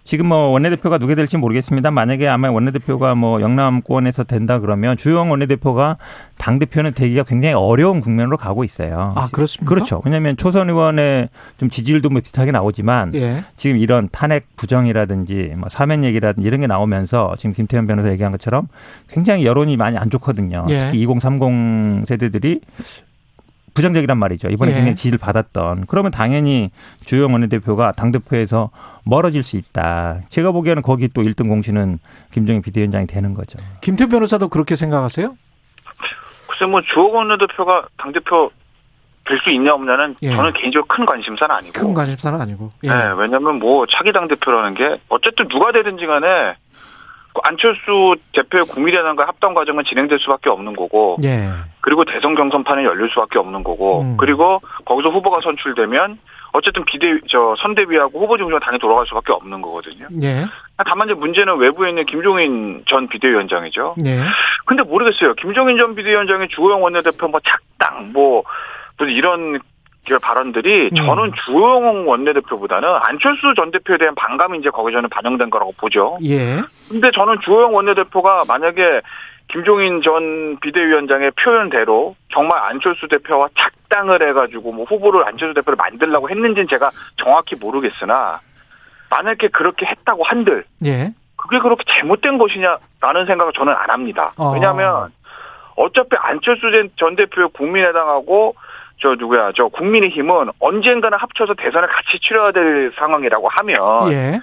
지금 0.05 0.27
뭐 0.28 0.49
원내대표가 0.49 0.99
누게 0.99 1.15
될지 1.15 1.36
모르겠습니다. 1.36 1.90
만약에 1.90 2.27
아마 2.27 2.51
원내대표가 2.51 3.15
뭐 3.15 3.40
영남권에서 3.40 4.24
된다 4.24 4.59
그러면 4.59 4.97
주영 4.97 5.31
원내대표가 5.31 5.99
당 6.39 6.59
대표는 6.59 6.95
되기가 6.95 7.24
굉장히 7.24 7.55
어려운 7.55 8.01
국면으로 8.01 8.36
가고 8.36 8.65
있어요. 8.65 9.12
아 9.16 9.28
그렇습니까? 9.31 9.69
그렇죠. 9.69 10.01
왜냐하면 10.05 10.36
초선 10.36 10.70
의원의 10.70 11.28
좀 11.59 11.69
지지율도 11.69 12.09
뭐 12.11 12.20
비슷하게 12.20 12.53
나오지만 12.53 13.15
예. 13.15 13.45
지금 13.57 13.77
이런 13.77 14.09
탄핵 14.11 14.57
부정이라든지 14.57 15.53
뭐 15.57 15.69
사면 15.69 16.05
얘기라든지 16.05 16.47
이런 16.47 16.61
게 16.61 16.66
나오면서 16.66 17.35
지금 17.39 17.53
김태현 17.53 17.86
변호사 17.86 18.11
얘기한 18.11 18.32
것처럼 18.32 18.69
굉장히 19.09 19.45
여론이 19.45 19.77
많이 19.77 19.99
안 19.99 20.11
좋거든요. 20.11 20.66
예. 20.70 20.86
특히 20.86 21.03
2030 21.03 22.09
세대들이 22.09 22.61
부정적이란 23.78 24.18
말이죠. 24.18 24.48
이번에 24.48 24.72
예. 24.72 24.74
굉장히 24.74 24.96
지지를 24.96 25.18
받았던. 25.18 25.86
그러면 25.86 26.10
당연히 26.10 26.70
주영 27.05 27.32
원내대표가 27.32 27.92
당대표에서 27.92 28.70
멀어질 29.05 29.44
수 29.44 29.56
있다. 29.56 30.18
제가 30.30 30.50
보기에는 30.50 30.82
거기 30.82 31.06
또 31.06 31.22
1등 31.22 31.46
공신은 31.46 32.00
김정인 32.32 32.60
비대위원장이 32.60 33.06
되는 33.06 33.34
거죠. 33.34 33.59
김태 33.80 34.06
변호사도 34.06 34.48
그렇게 34.48 34.74
생각하세요? 34.74 35.32
글쎄 36.48 36.66
뭐 36.66 36.80
주호 36.82 37.12
원내대표가 37.12 37.86
당대표 37.96 38.50
될 39.24 39.38
수 39.44 39.50
있냐 39.50 39.74
없냐는 39.74 40.16
예. 40.22 40.30
저는 40.34 40.55
개인적으로 40.55 40.86
큰 40.88 41.05
관심사는 41.05 41.55
아니고. 41.55 41.72
큰 41.78 41.94
관심사는 41.94 42.40
아니고. 42.40 42.72
예. 42.84 42.88
네, 42.88 42.94
왜냐하면 43.18 43.59
뭐 43.60 43.86
차기 43.86 44.10
당대표라는 44.12 44.74
게 44.74 44.98
어쨌든 45.10 45.46
누가 45.48 45.70
되든지 45.70 46.06
간에 46.06 46.55
안철수 47.44 48.16
대표의 48.32 48.65
국민의당과 48.65 49.27
합당 49.27 49.55
과정은 49.55 49.85
진행될 49.85 50.19
수밖에 50.20 50.51
없는 50.51 50.77
거고, 50.77 51.16
예. 51.24 51.48
그리고 51.81 52.05
대선 52.05 52.35
경선판은 52.35 52.85
열릴 52.85 53.09
수밖에 53.10 53.39
없는 53.39 53.62
거고, 53.65 54.02
음. 54.02 54.16
그리고 54.19 54.60
거기서 54.85 55.10
후보가 55.10 55.40
선출되면 55.43 56.19
어쨌든 56.52 56.85
비대 56.85 57.19
저 57.28 57.55
선대위하고 57.59 58.20
후보 58.20 58.36
중심으로 58.36 58.60
당이 58.60 58.78
돌아갈 58.78 59.06
수밖에 59.06 59.32
없는 59.32 59.60
거거든요. 59.62 60.06
예. 60.23 60.47
다만 60.86 61.09
이제 61.09 61.15
문제는 61.15 61.59
외부에 61.59 61.90
있는 61.90 62.06
김종인 62.06 62.85
전 62.89 63.09
비대위원장이죠. 63.09 63.97
예. 64.06 64.20
근데 64.65 64.82
모르겠어요. 64.82 65.35
김종인 65.35 65.77
전 65.77 65.94
비대위원장이 65.94 66.48
주호영 66.48 66.82
원내대표 66.82 67.28
뭐 67.28 67.40
작당 67.44 68.12
뭐 68.12 68.44
무슨 68.98 69.12
이런 69.12 69.60
발언들이 70.16 70.90
음. 70.93 70.97
저는 70.97 71.32
주호영 71.44 72.09
원내대표보다는 72.09 72.89
안철수 73.06 73.52
전 73.55 73.70
대표에 73.70 73.98
대한 73.98 74.14
반감이 74.14 74.59
이제 74.59 74.70
거기 74.70 74.93
저는 74.93 75.09
반영된 75.10 75.51
거라고 75.51 75.72
보죠. 75.76 76.18
예. 76.24 76.56
근데 76.89 77.10
저는 77.10 77.39
주호영 77.44 77.74
원내대표가 77.74 78.44
만약에 78.48 79.02
김종인 79.48 80.02
전 80.02 80.59
비대위원장의 80.60 81.32
표현대로 81.32 82.14
정말 82.32 82.62
안철수 82.64 83.09
대표와 83.09 83.48
작당을 83.59 84.26
해가지고 84.28 84.72
뭐 84.72 84.85
후보를 84.85 85.26
안철수 85.26 85.55
대표를 85.55 85.76
만들라고 85.76 86.30
했는지는 86.30 86.68
제가 86.68 86.90
정확히 87.16 87.56
모르겠으나 87.56 88.40
만약에 89.10 89.48
그렇게 89.48 89.86
했다고 89.86 90.22
한들 90.24 90.64
예. 90.85 91.12
그게 91.36 91.59
그렇게 91.60 91.85
잘못된 91.89 92.36
것이냐라는 92.36 93.26
생각을 93.26 93.52
저는 93.55 93.72
안 93.72 93.90
합니다. 93.90 94.32
어. 94.36 94.52
왜냐하면 94.52 95.12
어차피 95.76 96.16
안철수 96.16 96.70
전 96.97 97.16
대표의 97.16 97.48
국민의당하고 97.55 98.55
저 99.00 99.14
누구야 99.14 99.52
저 99.54 99.68
국민의힘은 99.68 100.50
언젠가는 100.58 101.16
합쳐서 101.18 101.54
대선을 101.54 101.88
같이 101.88 102.18
치러야 102.20 102.52
될 102.52 102.92
상황이라고 102.96 103.48
하면 103.48 104.12
예. 104.12 104.40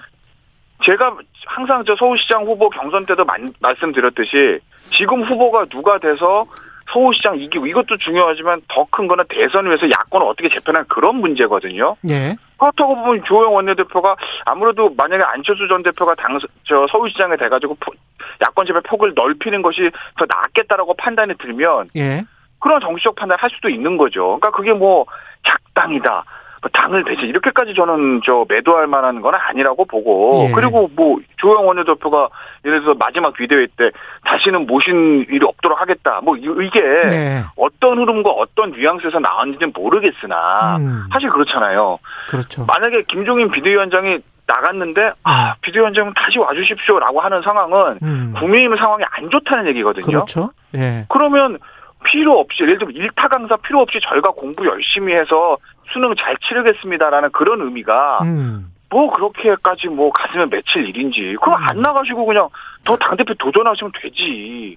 제가 0.84 1.16
항상 1.46 1.84
저 1.86 1.96
서울시장 1.96 2.44
후보 2.44 2.68
경선 2.70 3.06
때도 3.06 3.24
만, 3.24 3.48
말씀드렸듯이 3.60 4.58
지금 4.90 5.22
후보가 5.24 5.66
누가 5.66 5.98
돼서 5.98 6.46
서울시장 6.88 7.38
이기고 7.38 7.66
이것도 7.66 7.96
중요하지만 7.96 8.60
더 8.68 8.86
큰 8.90 9.08
거는 9.08 9.24
대선을 9.28 9.70
위해서 9.70 9.90
야권을 9.90 10.26
어떻게 10.26 10.48
재편하는 10.48 10.86
그런 10.88 11.16
문제거든요. 11.16 11.96
예. 12.08 12.36
그렇다고 12.58 12.94
보면 12.94 13.24
조영 13.24 13.54
원내대표가 13.54 14.16
아무래도 14.46 14.88
만약에 14.96 15.22
안철수 15.22 15.68
전 15.68 15.82
대표가 15.82 16.14
당, 16.14 16.38
저 16.64 16.86
서울시장에 16.90 17.36
돼가지고 17.36 17.76
야권 18.42 18.66
재편 18.66 18.82
폭을 18.84 19.12
넓히는 19.14 19.60
것이 19.60 19.90
더 20.18 20.24
낫겠다라고 20.26 20.94
판단이 20.94 21.34
들면 21.36 21.90
예. 21.96 22.24
그런 22.58 22.80
정치적 22.80 23.14
판단을 23.16 23.42
할 23.42 23.50
수도 23.50 23.68
있는 23.68 23.96
거죠. 23.96 24.38
그러니까 24.38 24.50
그게 24.50 24.72
뭐 24.72 25.06
작당이다. 25.44 26.24
뭐 26.62 26.70
당을 26.72 27.04
대체 27.04 27.22
이렇게까지 27.22 27.74
저는 27.74 28.22
저 28.24 28.44
매도할 28.48 28.86
만한 28.86 29.20
건 29.20 29.34
아니라고 29.34 29.84
보고 29.84 30.46
예. 30.48 30.52
그리고 30.52 30.90
뭐 30.94 31.18
조영 31.36 31.66
원내대표가 31.66 32.28
예를 32.64 32.80
들어서 32.80 32.98
마지막 32.98 33.34
비대회 33.34 33.66
때 33.76 33.90
다시는 34.24 34.66
모신 34.66 35.26
일이 35.28 35.44
없도록 35.44 35.80
하겠다 35.80 36.20
뭐 36.22 36.36
이게 36.36 36.80
네. 36.80 37.44
어떤 37.56 37.98
흐름과 37.98 38.30
어떤 38.30 38.72
뉘앙스에서 38.72 39.20
나왔는지는 39.20 39.72
모르겠으나 39.76 40.78
음. 40.78 41.04
사실 41.12 41.30
그렇잖아요. 41.30 41.98
그렇죠. 42.28 42.64
만약에 42.66 43.02
김종인 43.02 43.50
비대위원장이 43.50 44.18
나갔는데 44.46 45.12
아 45.24 45.46
네. 45.46 45.52
비대위원장은 45.60 46.14
다시 46.16 46.38
와주십시오라고 46.38 47.20
하는 47.20 47.42
상황은 47.42 47.98
음. 48.02 48.34
국민의힘 48.38 48.76
상황이 48.76 49.04
안 49.10 49.28
좋다는 49.30 49.68
얘기거든요. 49.68 50.06
그렇죠. 50.06 50.50
예. 50.74 51.04
그러면 51.08 51.58
필요 52.06 52.38
없이 52.38 52.62
예를 52.62 52.78
들면 52.78 52.94
일타 52.96 53.28
강사 53.28 53.56
필요 53.56 53.80
없이 53.80 53.98
저희가 54.00 54.30
공부 54.30 54.66
열심히 54.66 55.14
해서 55.14 55.58
수능 55.92 56.14
잘 56.16 56.36
치르겠습니다라는 56.38 57.30
그런 57.32 57.60
의미가 57.60 58.20
음. 58.22 58.72
뭐 58.88 59.10
그렇게까지 59.12 59.88
뭐 59.88 60.10
가슴에 60.10 60.46
맺힐 60.46 60.88
일인지 60.88 61.36
그럼 61.42 61.60
음. 61.60 61.66
안 61.68 61.80
나가시고 61.82 62.24
그냥 62.24 62.48
더 62.86 62.96
당대표 62.96 63.34
도전하시면 63.34 63.92
되지. 64.00 64.76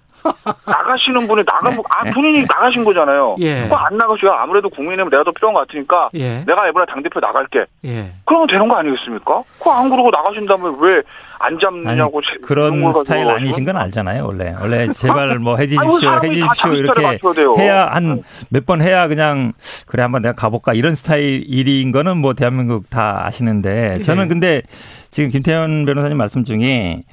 나가시는 0.66 1.28
분이 1.30 1.46
나가, 1.46 1.70
아, 1.92 2.04
네. 2.04 2.12
본인이 2.12 2.42
나가신 2.42 2.84
거잖아요. 2.84 3.38
예. 3.40 3.64
그거 3.64 3.76
안 3.78 3.96
나가셔야 3.98 4.34
아무래도 4.42 4.70
국민의힘 4.70 5.10
내가 5.10 5.24
더 5.24 5.32
필요한 5.32 5.54
것 5.54 5.66
같으니까 5.66 6.10
예. 6.16 6.44
내가 6.46 6.68
이번에 6.68 6.86
당 6.90 7.02
대표 7.02 7.22
나갈게. 7.22 7.66
예. 7.86 8.12
그러면 8.26 8.48
되는 8.48 8.68
거 8.68 8.76
아니겠습니까? 8.76 9.44
그거 9.58 9.72
안 9.72 9.90
그러고 9.90 10.10
나가신다면 10.12 10.76
왜 10.82 11.02
안 11.42 11.58
잡느냐고. 11.58 12.20
아니, 12.20 12.42
그런 12.42 12.92
스타일 12.94 13.26
아니신 13.30 13.64
건 13.64 13.78
알잖아요, 13.78 14.28
원래. 14.30 14.54
원래 14.62 14.92
제발 14.92 15.40
뭐 15.40 15.56
해주십시오, 15.56 16.10
아니, 16.10 16.32
해주십시오. 16.42 16.74
이렇게 16.74 17.02
해야 17.58 17.88
한 17.88 18.22
몇 18.52 18.66
번 18.66 18.82
해야 18.82 19.08
그냥 19.08 19.54
그래 19.88 20.04
한번 20.04 20.22
내가 20.22 20.36
가볼까 20.36 20.74
이런 20.74 20.96
스타일인 20.96 21.92
거는 21.94 22.18
뭐 22.18 22.34
대한민국 22.34 22.90
다 22.90 23.22
아시는데 23.26 24.00
저는 24.00 24.26
예. 24.26 24.28
근데 24.28 24.62
지금 25.12 25.30
김태현 25.32 25.86
변호사님 25.86 26.18
말씀 26.18 26.44
중에 26.44 27.04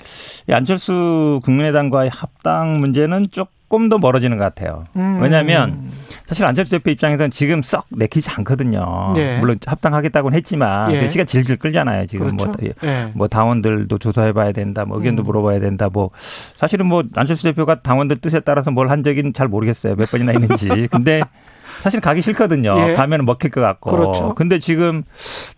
안철수 0.51 1.41
국민의당과의 1.45 2.11
합당 2.13 2.79
문제는 2.81 3.27
조금 3.31 3.89
더 3.89 3.99
멀어지는 3.99 4.37
것 4.39 4.45
같아요. 4.45 4.85
음. 4.97 5.19
왜냐하면 5.21 5.89
사실 6.27 6.45
안철수 6.45 6.73
대표 6.73 6.91
입장에서는 6.91 7.31
지금 7.31 7.63
썩 7.63 7.87
내키지 7.91 8.31
않거든요. 8.37 9.15
예. 9.17 9.39
물론 9.39 9.57
합당하겠다고는 9.65 10.37
했지만 10.37 10.93
예. 10.93 11.01
그 11.01 11.09
시가 11.09 11.25
질질 11.25 11.57
끌잖아요. 11.57 12.07
지금 12.07 12.37
뭐, 12.37 12.47
그렇죠? 12.47 12.59
뭐, 12.61 12.91
예. 12.91 13.11
뭐 13.15 13.29
당원들도 13.29 13.97
조사해봐야 13.99 14.53
된다, 14.53 14.85
뭐 14.85 14.99
의견도 14.99 15.23
음. 15.23 15.25
물어봐야 15.25 15.61
된다. 15.61 15.89
뭐 15.93 16.11
사실은 16.57 16.87
뭐 16.87 17.03
안철수 17.15 17.45
대표가 17.45 17.81
당원들 17.81 18.17
뜻에 18.19 18.41
따라서 18.41 18.71
뭘 18.71 18.87
한 18.91 19.03
적인 19.03 19.33
잘 19.33 19.49
모르겠어요. 19.49 19.95
몇 19.97 20.11
번이나 20.11 20.33
있는지. 20.33 20.69
근데 20.91 21.23
사실 21.81 22.01
가기 22.01 22.23
싫거든요. 22.23 22.75
예. 22.79 22.93
가면 22.95 23.25
먹힐 23.25 23.51
것 23.51 23.61
같고. 23.61 23.91
그렇죠. 23.91 24.35
근데 24.35 24.59
지금 24.59 25.03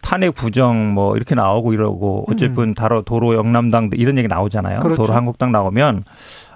탄핵 0.03 0.35
부정 0.35 0.95
뭐 0.95 1.17
이렇게 1.17 1.35
나오고 1.35 1.73
이러고 1.73 2.27
어쨌든 2.29 2.71
음. 2.71 2.75
다로 2.75 3.03
도로 3.03 3.35
영남당 3.35 3.91
이런 3.95 4.19
얘기 4.19 4.29
나오잖아요. 4.29 4.81
그렇죠. 4.81 5.03
도로 5.03 5.15
한국당 5.15 5.53
나오면 5.53 6.05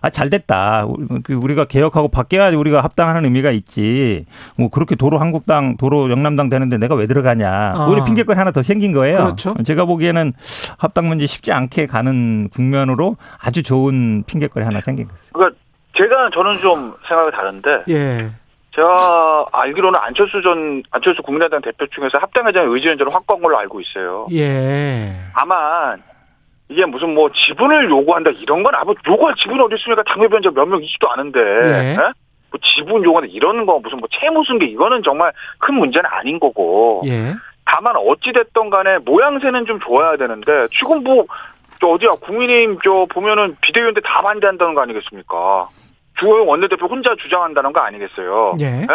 아, 0.03 0.11
잘 0.11 0.31
됐다. 0.31 0.85
그 1.23 1.33
우리가 1.35 1.67
개혁하고 1.67 2.09
바뀌어야 2.09 2.57
우리가 2.57 2.83
합당하는 2.83 3.25
의미가 3.25 3.53
있지. 3.53 4.27
뭐 4.57 4.69
그렇게 4.69 4.97
도로 4.97 5.19
한국당, 5.19 5.77
도로 5.77 6.11
영남당 6.11 6.49
되는데 6.49 6.77
내가 6.77 6.97
왜 6.97 7.07
들어가냐. 7.07 7.73
아. 7.77 7.87
오히려 7.87 8.05
핑계권 8.05 8.37
하나 8.37 8.51
더 8.51 8.63
생긴 8.63 8.93
거예요. 8.93 9.19
그렇죠. 9.19 9.55
제가 9.65 9.85
보기에는 9.85 10.33
합당 10.77 11.07
문제 11.07 11.27
쉽지 11.27 11.53
않게 11.53 11.87
가는 11.87 12.49
국면으로 12.49 13.17
아주 13.39 13.63
좋은 13.63 14.25
핑계권이 14.27 14.67
하나 14.67 14.81
생긴 14.81 15.07
거예요. 15.07 15.21
그러니까 15.33 15.59
제가 15.97 16.31
저는 16.35 16.57
좀 16.59 16.95
생각이 17.07 17.31
다른데. 17.31 17.71
예. 17.91 18.31
제가 18.75 19.47
알기로는 19.53 19.99
안철수 20.01 20.41
전 20.43 20.83
안철수 20.91 21.23
국민의당 21.23 21.61
대표 21.61 21.87
중에서 21.87 22.19
합당회장 22.19 22.71
의지연전을 22.71 23.15
확보한 23.15 23.43
걸로 23.43 23.59
알고 23.59 23.81
있어요. 23.81 24.27
예. 24.33 25.13
다만 25.37 26.03
이게 26.69 26.87
무슨 26.87 27.15
뭐 27.15 27.31
지분을 27.31 27.91
요구한다 27.91 28.31
이런 28.41 28.63
건 28.63 28.75
아무 28.75 28.95
요구할 29.07 29.35
지분이 29.37 29.61
어디 29.61 29.75
있습니까? 29.77 30.03
당협위원장 30.05 30.55
몇명 30.55 30.83
있지도 30.83 31.11
않은데. 31.11 31.41
예. 31.41 31.91
예? 31.93 31.97
뭐 32.51 32.61
지분 32.63 33.05
요구한다 33.05 33.29
이런 33.31 33.67
거 33.67 33.79
무슨 33.79 33.99
뭐 33.99 34.09
채무 34.11 34.43
승계 34.47 34.67
이거는 34.67 35.03
정말 35.03 35.33
큰 35.59 35.75
문제는 35.75 36.09
아닌 36.11 36.41
거고. 36.41 37.03
예. 37.05 37.35
다만 37.67 37.95
어찌 37.97 38.33
됐던 38.33 38.71
간에 38.71 38.99
모양새는 38.99 39.67
좀 39.67 39.81
좋아야 39.81 40.17
되는데 40.17 40.67
지금 40.69 41.05
뭐 41.05 41.27
어디야 41.85 42.13
국민의힘 42.21 42.79
저 42.85 43.07
보면은 43.11 43.57
비대위원들 43.61 44.03
다 44.03 44.21
반대한다는 44.23 44.75
거 44.75 44.83
아니겠습니까? 44.83 45.69
주호영 46.23 46.49
원내대표 46.49 46.87
혼자 46.87 47.15
주장한다는 47.17 47.73
거 47.73 47.81
아니겠어요? 47.81 48.55
예. 48.61 48.65
네? 48.71 48.87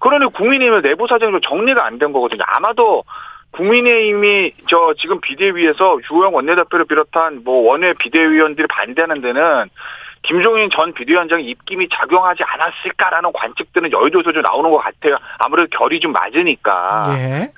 그러니 0.00 0.32
국민의힘의 0.32 0.82
내부 0.82 1.06
사정이 1.06 1.38
정리가 1.46 1.84
안 1.84 1.98
된 1.98 2.12
거거든요. 2.12 2.42
아마도 2.46 3.04
국민의힘이 3.52 4.52
저 4.68 4.94
지금 4.98 5.20
비대위에서 5.20 5.98
주호영 6.08 6.34
원내대표를 6.34 6.86
비롯한 6.86 7.42
뭐 7.44 7.68
원외 7.70 7.92
비대위원들이 7.94 8.66
반대하는 8.68 9.20
데는 9.20 9.68
김종인 10.22 10.70
전 10.70 10.92
비대위원장의 10.94 11.44
입김이 11.46 11.88
작용하지 11.92 12.42
않았을까라는 12.44 13.32
관측들은 13.32 13.92
여의도에서 13.92 14.32
좀 14.32 14.42
나오는 14.42 14.70
것 14.70 14.78
같아요. 14.78 15.16
아무래도 15.38 15.68
결이 15.76 16.00
좀 16.00 16.12
맞으니까. 16.12 17.10
예. 17.18 17.52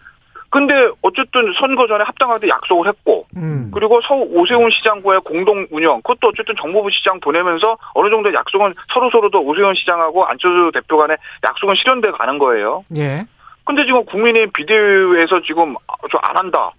근데 0.55 0.89
어쨌든 1.03 1.53
선거 1.59 1.89
전에 1.89 2.05
합당하게 2.05 2.47
약속을 2.49 2.87
했고 2.87 3.27
음. 3.37 3.73
그리고 3.75 4.01
서 4.03 4.15
오세훈 4.15 4.71
시장과의 4.71 5.23
공동 5.25 5.67
운영 5.73 5.97
그것도 6.03 6.29
어쨌든 6.29 6.55
정부부 6.61 6.91
시장 6.93 7.19
보내면서 7.19 7.77
어느 7.93 8.09
정도 8.09 8.33
약속은 8.33 8.73
서로 8.93 9.11
서로도 9.11 9.41
오세훈 9.41 9.75
시장하고 9.75 10.25
안철수 10.25 10.71
대표 10.73 10.97
간의 10.97 11.17
약속은 11.43 11.75
실현돼 11.75 12.13
가는 12.13 12.39
거예요. 12.39 12.85
예. 12.97 13.25
근데 13.65 13.85
지금 13.85 14.05
국민의 14.05 14.47
비대위에서 14.53 15.41
지금 15.43 15.75
저 16.13 16.19
안 16.23 16.37
한다. 16.37 16.71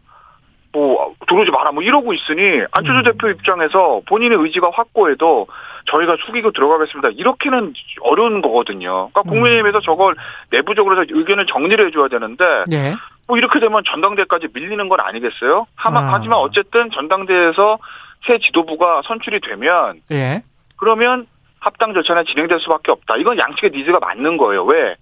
뭐 0.72 1.14
들어오지 1.27 1.52
마라 1.52 1.72
뭐 1.72 1.84
이러고 1.84 2.14
있으니 2.14 2.61
안철수 2.72 2.99
음. 2.99 3.03
대표 3.03 3.30
입장에서 3.30 4.02
본인의 4.07 4.38
의지가 4.38 4.72
확고해도 4.73 5.47
저희가 5.85 6.18
숙이고 6.26 6.52
들어가겠습니다. 6.52 7.10
이렇게는 7.15 7.73
어려운 8.02 8.41
거거든요. 8.41 9.10
그러니까 9.11 9.22
음. 9.26 9.30
국민의힘에서 9.31 9.80
저걸 9.81 10.15
내부적으로 10.52 11.06
의견을 11.10 11.45
정리를 11.45 11.88
해줘야 11.88 12.07
되는데 12.10 12.64
예. 12.72 12.95
뭐 13.27 13.38
이렇게 13.38 13.60
되면 13.60 13.84
전당대까지 13.85 14.49
밀리는 14.53 14.88
건 14.89 14.99
아니겠어요? 14.99 15.68
하마, 15.76 15.99
아. 15.99 16.14
하지만 16.14 16.39
어쨌든 16.39 16.91
전당대에서 16.91 17.80
새 18.27 18.38
지도부가 18.39 19.02
선출이 19.06 19.39
되면 19.41 20.02
예. 20.11 20.43
그러면 20.77 21.27
합당 21.60 21.93
절차는 21.93 22.26
진행될 22.26 22.60
수밖에 22.60 22.91
없다. 22.91 23.18
이건 23.18 23.38
양측의 23.39 23.72
니즈가 23.72 23.99
맞는 23.99 24.38
거예요. 24.38 24.64
왜? 24.65 24.95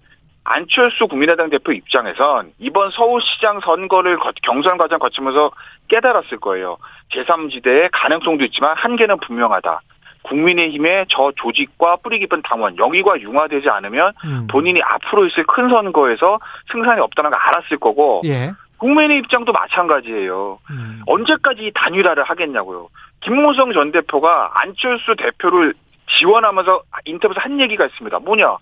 안철수 0.44 1.08
국민의당 1.08 1.48
대표 1.48 1.72
입장에선 1.72 2.52
이번 2.58 2.90
서울시장 2.90 3.60
선거를 3.60 4.18
경선 4.42 4.76
과정 4.76 4.98
거치면서 4.98 5.52
깨달았을 5.88 6.38
거예요. 6.38 6.76
제3지대의 7.12 7.88
가능성도 7.92 8.44
있지만 8.44 8.76
한계는 8.76 9.20
분명하다. 9.20 9.80
국민의힘의 10.24 11.06
저 11.08 11.32
조직과 11.36 11.96
뿌리 11.96 12.18
깊은 12.18 12.42
당원 12.42 12.76
영위가 12.76 13.20
융화되지 13.20 13.68
않으면 13.68 14.12
음. 14.24 14.46
본인이 14.50 14.82
앞으로 14.82 15.26
있을 15.26 15.44
큰 15.44 15.68
선거에서 15.68 16.40
승산이 16.72 17.00
없다는 17.00 17.30
걸 17.30 17.40
알았을 17.40 17.78
거고 17.78 18.22
예. 18.24 18.52
국민의 18.78 19.18
입장도 19.18 19.52
마찬가지예요. 19.52 20.58
음. 20.70 21.02
언제까지 21.06 21.72
단일화를 21.74 22.24
하겠냐고요. 22.24 22.88
김무성 23.20 23.72
전 23.72 23.92
대표가 23.92 24.50
안철수 24.54 25.14
대표를 25.16 25.74
지원하면서 26.18 26.82
인터뷰에서 27.06 27.40
한 27.40 27.60
얘기가 27.60 27.86
있습니다. 27.86 28.18
뭐냐? 28.18 28.56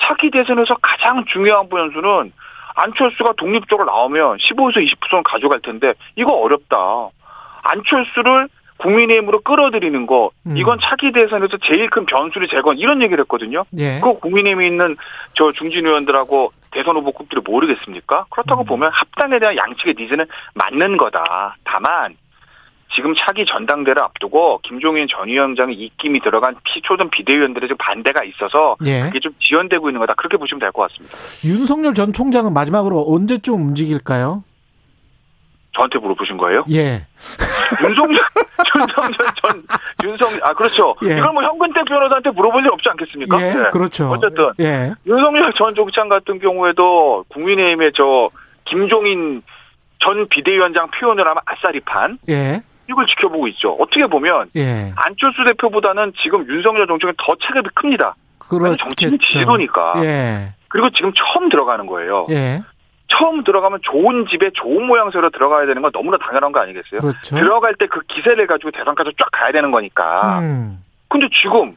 차기 0.00 0.30
대선에서 0.30 0.76
가장 0.80 1.24
중요한 1.26 1.68
변수는 1.68 2.32
안철수가 2.76 3.34
독립적으로 3.36 3.86
나오면 3.86 4.38
15에서 4.38 4.76
20%는 4.76 5.22
가져갈 5.22 5.60
텐데 5.60 5.94
이거 6.16 6.32
어렵다. 6.32 6.76
안철수를 7.62 8.48
국민의힘으로 8.78 9.40
끌어들이는 9.40 10.06
거 10.06 10.30
음. 10.46 10.56
이건 10.56 10.78
차기 10.82 11.12
대선에서 11.12 11.58
제일 11.64 11.88
큰 11.90 12.06
변수를 12.06 12.48
제거 12.48 12.72
이런 12.72 13.02
얘기를 13.02 13.22
했거든요. 13.22 13.64
예. 13.78 14.00
그 14.00 14.18
국민의힘에 14.18 14.66
있는 14.66 14.96
저 15.34 15.52
중진 15.52 15.86
의원들하고 15.86 16.52
대선 16.72 16.96
후보급들이 16.96 17.40
모르겠습니까? 17.44 18.26
그렇다고 18.30 18.64
음. 18.64 18.66
보면 18.66 18.90
합당에 18.92 19.38
대한 19.38 19.56
양측의 19.56 19.94
니즈는 19.98 20.26
맞는 20.54 20.96
거다. 20.96 21.56
다만 21.64 22.16
지금 22.94 23.14
차기 23.16 23.44
전당대를 23.44 24.00
앞두고 24.02 24.60
김종인 24.62 25.06
전 25.08 25.26
위원장의 25.28 25.74
입김이 25.76 26.20
들어간 26.20 26.54
초등 26.82 27.10
비대위원들의 27.10 27.68
좀 27.68 27.76
반대가 27.78 28.22
있어서 28.24 28.76
예. 28.86 29.02
그게 29.04 29.18
좀 29.20 29.32
지연되고 29.40 29.88
있는 29.88 30.00
거다. 30.00 30.14
그렇게 30.14 30.36
보시면 30.36 30.60
될 30.60 30.70
것 30.72 30.82
같습니다. 30.92 31.16
윤석열 31.48 31.94
전 31.94 32.12
총장은 32.12 32.52
마지막으로 32.52 33.04
언제쯤 33.08 33.54
움직일까요? 33.54 34.44
저한테 35.74 35.98
물어보신 35.98 36.36
거예요? 36.36 36.64
예. 36.72 37.06
윤석열, 37.82 38.20
윤석열 38.76 39.12
전, 39.42 39.62
윤석, 40.04 40.30
아, 40.42 40.54
그렇죠. 40.54 40.94
예. 41.04 41.18
이걸 41.18 41.32
뭐 41.32 41.42
현근택 41.42 41.84
변호사한테 41.84 42.30
물어볼 42.30 42.62
일 42.62 42.70
없지 42.70 42.88
않겠습니까? 42.90 43.40
예, 43.40 43.54
네. 43.54 43.70
그렇죠. 43.70 44.08
어쨌든. 44.08 44.50
예. 44.60 44.92
윤석열 45.06 45.52
전 45.54 45.74
총장 45.74 46.08
같은 46.08 46.38
경우에도 46.38 47.24
국민의힘의 47.28 47.92
저, 47.94 48.30
김종인 48.64 49.42
전 49.98 50.28
비대위원장 50.28 50.88
표현을 50.90 51.26
하면 51.26 51.42
아싸리 51.46 51.80
판. 51.80 52.18
예. 52.28 52.62
이걸 52.88 53.06
지켜보고 53.06 53.48
있죠. 53.48 53.76
어떻게 53.80 54.06
보면. 54.06 54.50
예. 54.56 54.92
안철수 54.96 55.42
대표보다는 55.44 56.12
지금 56.22 56.46
윤석열 56.48 56.86
정책은 56.86 57.14
더 57.18 57.34
체급이 57.40 57.70
큽니다. 57.74 58.14
그렇죠. 58.38 58.76
정치인 58.76 59.18
지지도니까. 59.18 59.94
예. 60.04 60.52
그리고 60.68 60.90
지금 60.90 61.12
처음 61.14 61.48
들어가는 61.48 61.86
거예요. 61.86 62.26
예. 62.30 62.62
처음 63.16 63.44
들어가면 63.44 63.80
좋은 63.82 64.26
집에 64.30 64.50
좋은 64.54 64.84
모양새로 64.86 65.30
들어가야 65.30 65.66
되는 65.66 65.82
건 65.82 65.92
너무나 65.92 66.16
당연한 66.18 66.52
거 66.52 66.60
아니겠어요? 66.60 67.00
그렇죠. 67.00 67.36
들어갈 67.36 67.74
때 67.74 67.86
그 67.86 68.00
기세를 68.08 68.46
가지고 68.46 68.70
대선까지 68.72 69.10
쫙 69.20 69.28
가야 69.32 69.52
되는 69.52 69.70
거니까. 69.70 70.40
음. 70.40 70.82
근데 71.08 71.28
지금 71.42 71.76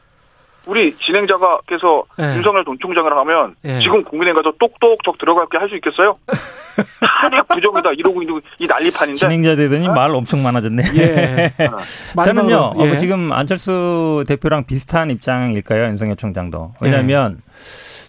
우리 0.66 0.92
진행자가께서 0.94 2.02
네. 2.18 2.36
윤석열 2.36 2.64
돈 2.64 2.76
총장을 2.80 3.10
하면 3.16 3.54
네. 3.62 3.78
지금 3.80 4.02
국민의힘 4.04 4.42
가서 4.42 4.54
똑똑똑 4.58 5.16
들어갈게 5.18 5.56
할 5.58 5.68
수 5.68 5.76
있겠어요? 5.76 6.18
탄핵 7.20 7.46
부정이다 7.48 7.90
이러고 7.92 8.22
있는 8.22 8.40
이 8.58 8.66
난리판인데 8.66 9.18
진행자 9.18 9.56
되더니 9.56 9.88
어? 9.88 9.92
말 9.92 10.14
엄청 10.14 10.42
많아졌네. 10.42 10.82
예. 10.96 11.52
저는요 12.24 12.74
예. 12.80 12.96
지금 12.96 13.32
안철수 13.32 14.24
대표랑 14.28 14.64
비슷한 14.64 15.10
입장일까요 15.10 15.84
윤석열 15.86 16.16
총장도 16.16 16.74
왜냐하면 16.82 17.38
예. 17.40 17.52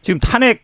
지금 0.02 0.20
탄핵 0.20 0.64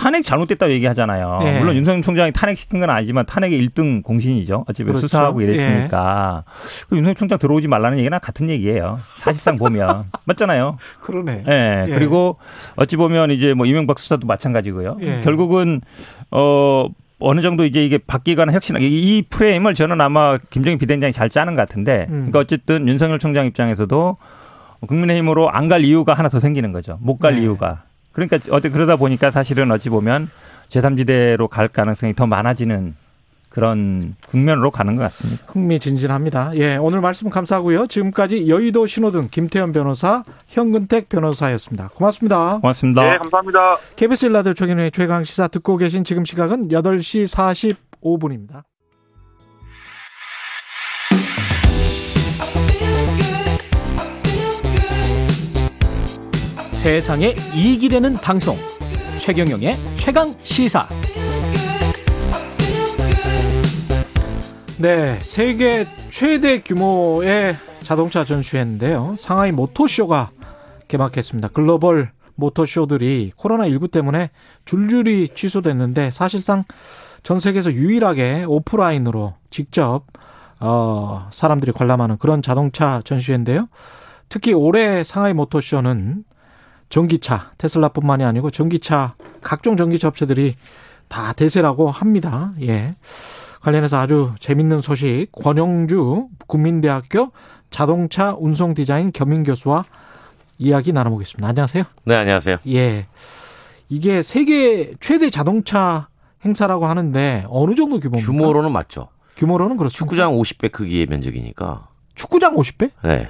탄핵 0.00 0.22
잘못됐다고 0.24 0.72
얘기하잖아요. 0.72 1.40
예. 1.42 1.58
물론 1.58 1.76
윤석열 1.76 2.00
총장이 2.02 2.32
탄핵시킨 2.32 2.80
건 2.80 2.88
아니지만 2.90 3.26
탄핵의 3.26 3.60
1등 3.68 4.02
공신이죠. 4.02 4.64
어차피 4.68 4.84
그렇죠. 4.84 5.06
수사하고 5.06 5.42
이랬으니까. 5.42 6.44
예. 6.92 6.96
윤석열 6.96 7.14
총장 7.16 7.38
들어오지 7.38 7.68
말라는 7.68 7.98
얘기나 7.98 8.18
같은 8.18 8.48
얘기예요. 8.48 8.98
사실상 9.16 9.58
보면. 9.58 10.04
맞잖아요. 10.24 10.78
그러네. 11.02 11.44
예. 11.48 11.86
예. 11.88 11.94
그리고 11.94 12.38
어찌 12.76 12.96
보면 12.96 13.30
이제 13.30 13.52
뭐 13.52 13.66
이명박 13.66 13.98
수사도 13.98 14.26
마찬가지고요. 14.26 14.96
예. 15.02 15.20
결국은 15.22 15.80
어 16.30 16.86
어느 17.18 17.42
정도 17.42 17.66
이제 17.66 17.84
이게 17.84 17.98
바뀌거나 17.98 18.52
혁신하기 18.52 18.86
이 18.88 19.22
프레임을 19.28 19.74
저는 19.74 20.00
아마 20.00 20.38
김정인 20.48 20.78
비대위원장이 20.78 21.12
잘 21.12 21.28
짜는 21.28 21.54
것 21.54 21.60
같은데 21.68 22.06
음. 22.08 22.30
그러니까 22.30 22.38
어쨌든 22.38 22.88
윤석열 22.88 23.18
총장 23.18 23.44
입장에서도 23.44 24.16
국민의힘으로 24.86 25.50
안 25.50 25.68
갈 25.68 25.84
이유가 25.84 26.14
하나 26.14 26.28
더 26.30 26.40
생기는 26.40 26.72
거죠. 26.72 26.98
못갈 27.02 27.34
네. 27.36 27.42
이유가. 27.42 27.82
그러니까 28.12 28.38
어때 28.50 28.68
그러다 28.70 28.96
보니까 28.96 29.30
사실은 29.30 29.70
어찌 29.70 29.88
보면 29.88 30.30
제3지대로 30.68 31.48
갈 31.48 31.68
가능성이 31.68 32.12
더 32.12 32.26
많아지는 32.26 32.94
그런 33.50 34.14
국면으로 34.28 34.70
가는 34.70 34.94
것 34.94 35.02
같습니다. 35.02 35.44
흥미진진합니다. 35.48 36.52
예, 36.54 36.76
오늘 36.76 37.00
말씀 37.00 37.28
감사하고요. 37.28 37.88
지금까지 37.88 38.48
여의도 38.48 38.86
신호등 38.86 39.28
김태현 39.30 39.72
변호사, 39.72 40.22
현근택 40.46 41.08
변호사였습니다. 41.08 41.88
고맙습니다. 41.88 42.58
고맙습니다. 42.60 43.10
네, 43.10 43.18
감사합니다. 43.18 43.78
KBS 43.96 44.26
일라드 44.26 44.54
최경영의 44.54 44.92
최강 44.92 45.24
시사 45.24 45.48
듣고 45.48 45.76
계신 45.76 46.04
지금 46.04 46.24
시각은 46.24 46.68
8시 46.68 47.74
45분입니다. 48.00 48.62
세상에 56.80 57.34
이익이 57.54 57.90
되는 57.90 58.14
방송 58.14 58.56
최경영의 59.18 59.76
최강 59.96 60.34
시사 60.42 60.88
네, 64.78 65.18
세계 65.20 65.86
최대 66.08 66.62
규모의 66.62 67.54
자동차 67.80 68.24
전시회인데요. 68.24 69.14
상하이 69.18 69.52
모토쇼가 69.52 70.30
개막했습니다. 70.88 71.48
글로벌 71.48 72.12
모터쇼들이 72.36 73.32
코로나19 73.36 73.90
때문에 73.90 74.30
줄줄이 74.64 75.28
취소됐는데 75.34 76.10
사실상 76.10 76.64
전 77.22 77.40
세계에서 77.40 77.72
유일하게 77.72 78.44
오프라인으로 78.48 79.34
직접 79.50 80.04
어 80.60 81.28
사람들이 81.30 81.72
관람하는 81.72 82.16
그런 82.16 82.40
자동차 82.40 83.02
전시회인데요. 83.04 83.68
특히 84.30 84.54
올해 84.54 85.04
상하이 85.04 85.34
모터쇼는 85.34 86.24
전기차 86.90 87.52
테슬라뿐만이 87.56 88.24
아니고 88.24 88.50
전기차 88.50 89.14
각종 89.40 89.76
전기차 89.76 90.08
업체들이 90.08 90.56
다 91.08 91.32
대세라고 91.32 91.90
합니다. 91.90 92.52
예. 92.62 92.96
관련해서 93.62 93.98
아주 93.98 94.32
재밌는 94.38 94.80
소식 94.80 95.28
권영주 95.32 96.28
국민대학교 96.46 97.30
자동차 97.70 98.34
운송 98.38 98.74
디자인 98.74 99.12
겸임 99.12 99.42
교수와 99.44 99.84
이야기 100.58 100.92
나눠보겠습니다. 100.92 101.48
안녕하세요. 101.48 101.84
네, 102.04 102.16
안녕하세요. 102.16 102.58
예. 102.68 103.06
이게 103.88 104.22
세계 104.22 104.92
최대 105.00 105.30
자동차 105.30 106.08
행사라고 106.44 106.86
하는데 106.86 107.44
어느 107.48 107.74
정도 107.74 108.00
규모입니까? 108.00 108.32
규모로는 108.32 108.72
맞죠. 108.72 109.08
규모로는 109.36 109.76
그렇죠. 109.76 109.94
축구장 109.94 110.32
50배 110.32 110.72
크기의 110.72 111.06
면적이니까. 111.06 111.88
축구장 112.14 112.54
50배? 112.56 112.90
네. 113.04 113.28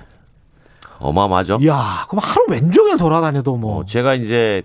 어마어마하죠. 1.00 1.58
야, 1.66 2.04
그럼 2.08 2.20
하루 2.22 2.44
왼종일 2.50 2.96
돌아다녀도 2.96 3.56
뭐. 3.56 3.78
어, 3.80 3.84
제가 3.84 4.14
이제 4.14 4.62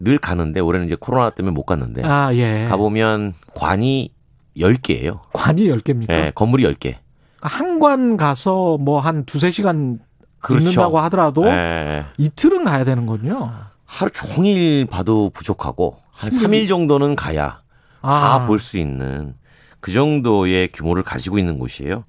늘 0.00 0.18
가는데 0.18 0.60
올해는 0.60 0.86
이제 0.86 0.96
코로나 0.98 1.30
때문에 1.30 1.52
못 1.54 1.64
갔는데. 1.64 2.02
아, 2.04 2.32
예. 2.34 2.66
가보면 2.68 3.34
관이 3.54 4.10
10개예요. 4.56 5.20
관이 5.32 5.62
10개입니까? 5.68 6.06
네, 6.08 6.32
건물이 6.34 6.64
10개. 6.64 6.96
한 7.40 7.78
관 7.78 8.16
가서 8.16 8.76
뭐 8.78 8.98
한 9.00 9.24
두세 9.24 9.50
시간 9.52 10.00
그렇죠. 10.40 10.64
있는다고 10.64 10.98
하더라도 11.00 11.44
네. 11.44 12.04
이틀은 12.18 12.64
가야 12.64 12.84
되는군요. 12.84 13.52
하루 13.86 14.10
종일 14.10 14.86
봐도 14.86 15.30
부족하고 15.30 15.96
한 16.10 16.30
3일 16.30 16.68
정도는 16.68 17.14
가야 17.16 17.62
아. 18.02 18.38
다볼 18.40 18.58
수 18.58 18.76
있는 18.78 19.34
그 19.80 19.92
정도의 19.92 20.68
규모를 20.72 21.02
가지고 21.04 21.38
있는 21.38 21.58
곳이에요. 21.58 22.04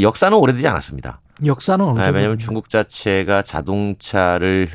역사는 0.00 0.36
오래되지 0.36 0.66
않았습니다. 0.66 1.20
역사는 1.44 1.84
어느 1.84 2.00
네, 2.00 2.08
왜냐하면 2.08 2.38
중국 2.38 2.68
자체가 2.68 3.42
자동차를 3.42 4.68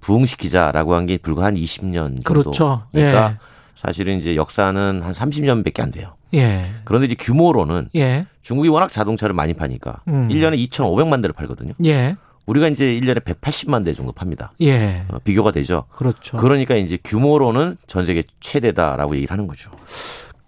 부흥시키자라고 0.00 0.94
한 0.94 1.06
게 1.06 1.16
불과 1.18 1.44
한 1.44 1.54
20년 1.54 2.22
정도. 2.22 2.42
그렇죠. 2.42 2.82
그러니까 2.92 3.30
예. 3.32 3.38
사실은 3.76 4.18
이제 4.18 4.36
역사는 4.36 5.00
한 5.02 5.12
30년밖에 5.12 5.80
안 5.80 5.90
돼요. 5.90 6.14
예. 6.34 6.64
그런데 6.84 7.06
이제 7.06 7.14
규모로는 7.18 7.88
예. 7.96 8.26
중국이 8.42 8.68
워낙 8.68 8.90
자동차를 8.90 9.34
많이 9.34 9.52
파니까 9.54 10.00
음. 10.08 10.28
1년에 10.28 10.56
2,500만 10.68 11.20
대를 11.22 11.32
팔거든요. 11.32 11.72
예. 11.84 12.16
우리가 12.46 12.68
이제 12.68 12.86
1년에 13.00 13.20
180만 13.22 13.84
대 13.84 13.92
정도 13.94 14.12
팝니다. 14.12 14.52
예. 14.60 15.04
어, 15.08 15.18
비교가 15.22 15.50
되죠. 15.52 15.84
그렇죠. 15.94 16.36
그러니까 16.38 16.74
이제 16.74 16.98
규모로는 17.02 17.76
전 17.86 18.04
세계 18.04 18.24
최대다라고 18.40 19.14
얘기를 19.16 19.32
하는 19.32 19.46
거죠. 19.46 19.70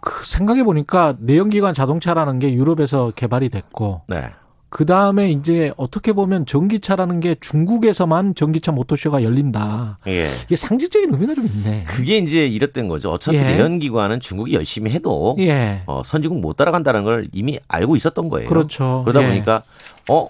그 0.01 0.25
생각해 0.25 0.65
보니까 0.65 1.15
내연기관 1.21 1.73
자동차라는 1.75 2.39
게 2.39 2.53
유럽에서 2.53 3.13
개발이 3.15 3.49
됐고 3.49 4.03
네. 4.09 4.31
그 4.75 4.87
다음에 4.87 5.31
이제 5.31 5.73
어떻게 5.77 6.13
보면 6.13 6.47
전기차라는 6.47 7.21
게 7.21 7.37
중국에서만 7.41 8.35
전기차 8.35 8.73
모터쇼가 8.73 9.23
열린다. 9.23 10.01
예. 10.09 10.29
이게 10.47 10.57
상징적인 10.57 11.15
의미가 11.15 11.37
좀 11.37 11.47
있네. 11.47 11.85
그게 11.85 12.19
이제 12.19 12.45
이랬던 12.45 12.89
거죠. 12.89 13.13
어차피 13.13 13.37
예. 13.37 13.45
내연기관은 13.45 14.19
중국이 14.19 14.53
열심히 14.53 14.91
해도 14.91 15.37
예. 15.39 15.83
어, 15.87 16.03
선진국 16.05 16.41
못 16.41 16.57
따라간다는 16.57 17.05
걸 17.05 17.29
이미 17.33 17.61
알고 17.69 17.95
있었던 17.95 18.29
거예요. 18.29 18.49
그렇죠. 18.49 19.03
그러다 19.05 19.23
예. 19.23 19.29
보니까 19.29 19.63
어 20.11 20.27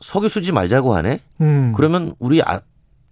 석유 0.00 0.28
쓰지 0.28 0.50
말자고 0.50 0.96
하네. 0.96 1.20
음. 1.42 1.72
그러면 1.76 2.12
우리 2.18 2.42
아, 2.42 2.62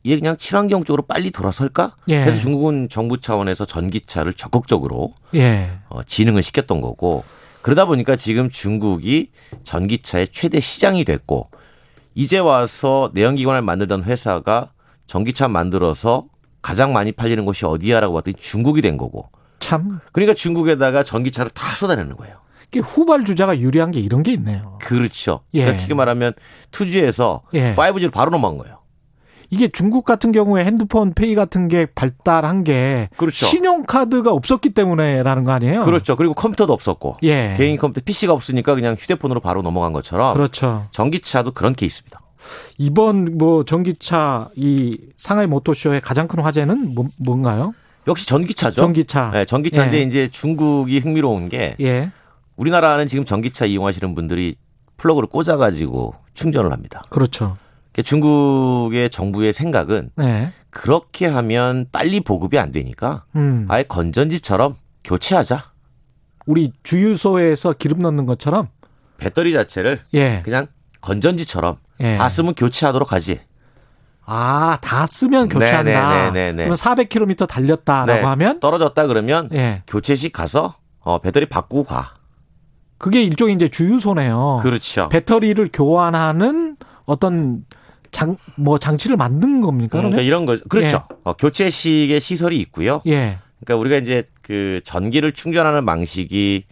얘 0.06 0.16
그냥 0.16 0.36
친환경 0.36 0.82
쪽으로 0.82 1.04
빨리 1.04 1.30
돌아설까? 1.30 1.94
예. 2.08 2.16
해서 2.22 2.36
중국은 2.36 2.88
정부 2.88 3.20
차원에서 3.20 3.64
전기차를 3.64 4.34
적극적으로 4.34 5.12
예. 5.36 5.70
어, 5.88 6.02
진흥을 6.02 6.42
시켰던 6.42 6.80
거고. 6.80 7.22
그러다 7.64 7.86
보니까 7.86 8.14
지금 8.14 8.50
중국이 8.50 9.30
전기차의 9.62 10.28
최대 10.28 10.60
시장이 10.60 11.02
됐고 11.04 11.48
이제 12.14 12.38
와서 12.38 13.10
내연기관을 13.14 13.62
만들던 13.62 14.04
회사가 14.04 14.72
전기차 15.06 15.48
만들어서 15.48 16.26
가장 16.60 16.92
많이 16.92 17.10
팔리는 17.10 17.42
곳이 17.46 17.64
어디야라고 17.64 18.12
봤더니 18.12 18.34
중국이 18.34 18.82
된 18.82 18.98
거고. 18.98 19.30
참. 19.60 20.00
그러니까 20.12 20.34
중국에다가 20.34 21.04
전기차를 21.04 21.52
다 21.52 21.74
쏟아내는 21.74 22.18
거예요. 22.18 22.36
후발 22.82 23.24
주자가 23.24 23.58
유리한 23.58 23.92
게 23.92 24.00
이런 24.00 24.22
게 24.22 24.34
있네요. 24.34 24.78
그렇죠. 24.82 25.40
예. 25.54 25.60
그러니까 25.60 25.80
쉽게 25.80 25.94
말하면 25.94 26.34
2G에서 26.70 27.40
예. 27.54 27.72
5G로 27.72 28.12
바로 28.12 28.30
넘어간 28.30 28.58
거예요. 28.58 28.80
이게 29.50 29.68
중국 29.68 30.04
같은 30.04 30.32
경우에 30.32 30.64
핸드폰 30.64 31.14
페이 31.14 31.34
같은 31.34 31.68
게 31.68 31.86
발달한 31.86 32.64
게 32.64 33.08
그렇죠. 33.16 33.46
신용카드가 33.46 34.30
없었기 34.32 34.70
때문에라는 34.70 35.44
거 35.44 35.52
아니에요? 35.52 35.82
그렇죠. 35.84 36.16
그리고 36.16 36.34
컴퓨터도 36.34 36.72
없었고 36.72 37.18
예. 37.22 37.54
개인 37.56 37.76
컴퓨터 37.76 38.02
PC가 38.04 38.32
없으니까 38.32 38.74
그냥 38.74 38.96
휴대폰으로 38.98 39.40
바로 39.40 39.62
넘어간 39.62 39.92
것처럼 39.92 40.34
그렇죠. 40.34 40.86
전기차도 40.90 41.52
그런 41.52 41.74
케이스입니다. 41.74 42.20
이번 42.78 43.38
뭐 43.38 43.64
전기차 43.64 44.50
이 44.54 44.98
상하이 45.16 45.46
모터쇼의 45.46 46.00
가장 46.00 46.28
큰 46.28 46.40
화제는 46.42 46.94
뭐, 46.94 47.06
뭔가요? 47.18 47.72
역시 48.06 48.26
전기차죠. 48.26 48.80
전기차. 48.80 49.30
네, 49.32 49.44
전기차인데 49.44 49.98
예. 49.98 50.02
이제 50.02 50.28
중국이 50.28 50.98
흥미로운 50.98 51.48
게 51.48 51.76
예. 51.80 52.10
우리나라는 52.56 53.08
지금 53.08 53.24
전기차 53.24 53.64
이용하시는 53.64 54.14
분들이 54.14 54.56
플러그를 54.96 55.28
꽂아가지고 55.28 56.14
충전을 56.34 56.72
합니다. 56.72 57.02
그렇죠. 57.10 57.56
중국의 58.02 59.10
정부의 59.10 59.52
생각은 59.52 60.10
네. 60.16 60.50
그렇게 60.70 61.26
하면 61.26 61.86
빨리 61.92 62.20
보급이 62.20 62.58
안 62.58 62.72
되니까 62.72 63.24
음. 63.36 63.66
아예 63.68 63.84
건전지처럼 63.84 64.76
교체하자. 65.04 65.64
우리 66.46 66.72
주유소에서 66.82 67.74
기름 67.74 68.00
넣는 68.00 68.26
것처럼 68.26 68.68
배터리 69.16 69.52
자체를 69.52 70.00
예. 70.14 70.42
그냥 70.44 70.66
건전지처럼 71.00 71.76
예. 72.00 72.16
다 72.16 72.28
쓰면 72.28 72.54
교체하도록 72.54 73.12
하지. 73.12 73.40
아, 74.26 74.78
다 74.80 75.06
쓰면 75.06 75.48
교체한다. 75.48 76.30
네네네네. 76.30 76.64
그럼 76.64 76.76
400km 76.76 77.46
달렸다라고 77.46 78.20
네. 78.20 78.26
하면 78.26 78.60
떨어졌다 78.60 79.06
그러면 79.06 79.48
예. 79.52 79.82
교체식 79.86 80.32
가서 80.32 80.74
어, 81.00 81.18
배터리 81.18 81.46
바꾸고 81.46 81.84
가. 81.84 82.14
그게 82.98 83.22
일종의 83.22 83.54
이제 83.54 83.68
주유소네요. 83.68 84.60
그렇죠. 84.62 85.08
배터리를 85.10 85.68
교환하는 85.72 86.76
어떤 87.04 87.64
장, 88.14 88.36
뭐 88.56 88.78
장치를 88.78 89.16
만든 89.18 89.60
겁니까? 89.60 89.98
음, 89.98 90.02
그러니까 90.04 90.22
이런 90.22 90.46
거 90.46 90.56
그렇죠. 90.68 91.04
예. 91.10 91.16
어, 91.24 91.32
교체식의 91.34 92.20
시설이 92.20 92.56
있고요. 92.60 93.02
예. 93.06 93.38
그러니까 93.60 93.80
우리가 93.80 93.96
이제 93.98 94.28
그 94.40 94.80
전기를 94.84 95.32
충전하는 95.32 95.84
방식이 95.84 96.64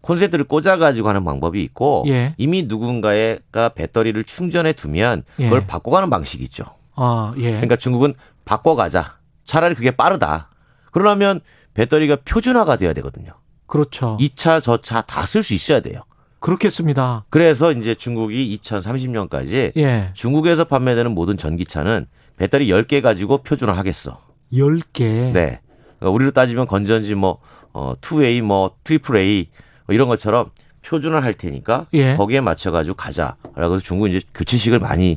콘센트를 0.00 0.44
꽂아가지고 0.46 1.08
하는 1.08 1.24
방법이 1.24 1.62
있고 1.62 2.04
예. 2.08 2.34
이미 2.38 2.62
누군가가 2.64 3.68
배터리를 3.74 4.22
충전해 4.24 4.72
두면 4.72 5.24
예. 5.40 5.44
그걸 5.44 5.66
바꿔가는 5.66 6.08
방식이 6.10 6.44
있죠. 6.44 6.64
아, 6.94 7.34
예. 7.38 7.50
그러니까 7.50 7.76
중국은 7.76 8.14
바꿔가자. 8.44 9.18
차라리 9.44 9.74
그게 9.74 9.90
빠르다. 9.90 10.48
그러려면 10.92 11.40
배터리가 11.74 12.18
표준화가 12.24 12.76
돼야 12.76 12.92
되거든요. 12.92 13.32
그렇죠. 13.66 14.16
이 14.20 14.30
차, 14.30 14.60
저 14.62 14.76
차 14.78 15.02
다 15.02 15.22
쓸 15.26 15.42
수 15.42 15.54
있어야 15.54 15.80
돼요. 15.80 16.02
그렇겠습니다. 16.44 17.24
그래서 17.30 17.72
이제 17.72 17.94
중국이 17.94 18.58
2030년까지 18.60 19.74
예. 19.78 20.10
중국에서 20.12 20.64
판매되는 20.64 21.10
모든 21.10 21.38
전기차는 21.38 22.04
배터리 22.36 22.68
10개 22.68 23.00
가지고 23.00 23.38
표준화 23.38 23.72
하겠어. 23.72 24.18
10개? 24.52 25.32
네. 25.32 25.60
그러니까 25.98 26.10
우리로 26.10 26.32
따지면 26.32 26.66
건전지 26.66 27.14
뭐, 27.14 27.38
어, 27.72 27.94
2A, 27.98 28.42
뭐, 28.42 28.76
triple 28.84 29.16
A, 29.16 29.48
뭐 29.86 29.94
이런 29.94 30.06
것처럼 30.06 30.50
표준화 30.84 31.22
할 31.22 31.32
테니까 31.32 31.86
예. 31.94 32.14
거기에 32.14 32.42
맞춰가지고 32.42 32.94
가자 32.94 33.36
라고 33.54 33.76
해서 33.76 33.82
중국 33.82 34.08
이제 34.08 34.20
교체식을 34.34 34.80
많이, 34.80 35.16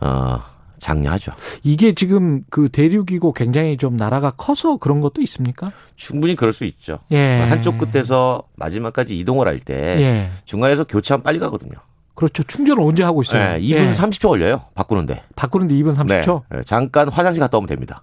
어, 0.00 0.40
장려하죠. 0.78 1.32
이게 1.62 1.94
지금 1.94 2.42
그 2.50 2.68
대륙이고 2.68 3.32
굉장히 3.32 3.76
좀 3.76 3.96
나라가 3.96 4.30
커서 4.30 4.76
그런 4.76 5.00
것도 5.00 5.20
있습니까? 5.22 5.72
충분히 5.94 6.36
그럴 6.36 6.52
수 6.52 6.64
있죠. 6.64 6.98
예. 7.12 7.40
한쪽 7.40 7.78
끝에서 7.78 8.42
마지막까지 8.56 9.18
이동을 9.18 9.46
할때 9.48 9.74
예. 9.74 10.30
중간에서 10.44 10.84
교체하면 10.84 11.22
빨리 11.22 11.38
가거든요. 11.38 11.74
그렇죠. 12.14 12.42
충전을 12.42 12.82
언제 12.82 13.02
하고 13.02 13.22
있어요? 13.22 13.58
네, 13.58 13.60
2분 13.60 13.88
예. 13.88 13.92
30초 13.92 14.28
걸려요. 14.28 14.62
바꾸는데. 14.74 15.22
바꾸는데 15.36 15.74
2분 15.74 15.94
30초? 15.94 16.42
네. 16.50 16.62
잠깐 16.64 17.08
화장실 17.08 17.40
갔다 17.40 17.58
오면 17.58 17.68
됩니다. 17.68 18.02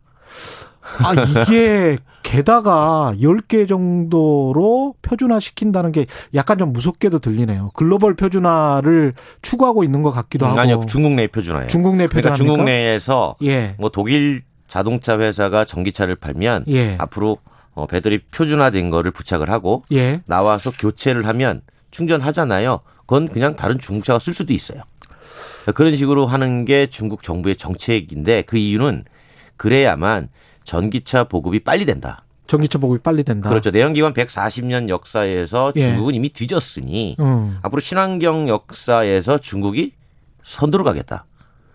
아, 0.99 1.13
이게 1.13 1.97
게다가 2.23 3.13
10개 3.19 3.67
정도로 3.67 4.95
표준화 5.01 5.39
시킨다는 5.39 5.91
게 5.91 6.05
약간 6.33 6.57
좀 6.57 6.73
무섭게도 6.73 7.19
들리네요. 7.19 7.71
글로벌 7.73 8.15
표준화를 8.15 9.13
추구하고 9.41 9.83
있는 9.83 10.01
것 10.01 10.11
같기도 10.11 10.45
하고. 10.45 10.59
아니요. 10.59 10.81
중국 10.87 11.13
내 11.13 11.27
표준화예요. 11.27 11.67
중국 11.67 11.95
내 11.95 12.07
표준화. 12.07 12.21
그러니까 12.21 12.35
중국 12.35 12.63
내에서 12.63 13.35
예. 13.43 13.75
뭐 13.77 13.89
독일 13.89 14.41
자동차 14.67 15.19
회사가 15.19 15.65
전기차를 15.65 16.15
팔면 16.15 16.65
예. 16.69 16.95
앞으로 16.99 17.37
어, 17.75 17.85
배터리 17.87 18.19
표준화된 18.19 18.89
거를 18.89 19.11
부착을 19.11 19.49
하고 19.49 19.83
예. 19.91 20.21
나와서 20.25 20.71
교체를 20.71 21.27
하면 21.27 21.61
충전하잖아요. 21.91 22.79
그건 23.01 23.27
그냥 23.27 23.55
다른 23.55 23.77
중국차가 23.77 24.19
쓸 24.19 24.33
수도 24.33 24.53
있어요. 24.53 24.81
그런 25.75 25.95
식으로 25.95 26.25
하는 26.25 26.65
게 26.65 26.87
중국 26.87 27.23
정부의 27.23 27.55
정책인데 27.55 28.43
그 28.43 28.57
이유는 28.57 29.05
그래야만 29.57 30.29
전기차 30.63 31.25
보급이 31.25 31.59
빨리 31.59 31.85
된다. 31.85 32.23
전기차 32.47 32.77
보급이 32.77 33.01
빨리 33.01 33.23
된다. 33.23 33.49
그렇죠. 33.49 33.69
내연기관 33.71 34.13
140년 34.13 34.89
역사에서 34.89 35.71
예. 35.75 35.81
중국은 35.81 36.13
이미 36.13 36.29
뒤졌으니 36.29 37.15
음. 37.19 37.57
앞으로 37.61 37.81
친환경 37.81 38.47
역사에서 38.49 39.37
중국이 39.37 39.93
선두로 40.43 40.83
가겠다. 40.83 41.25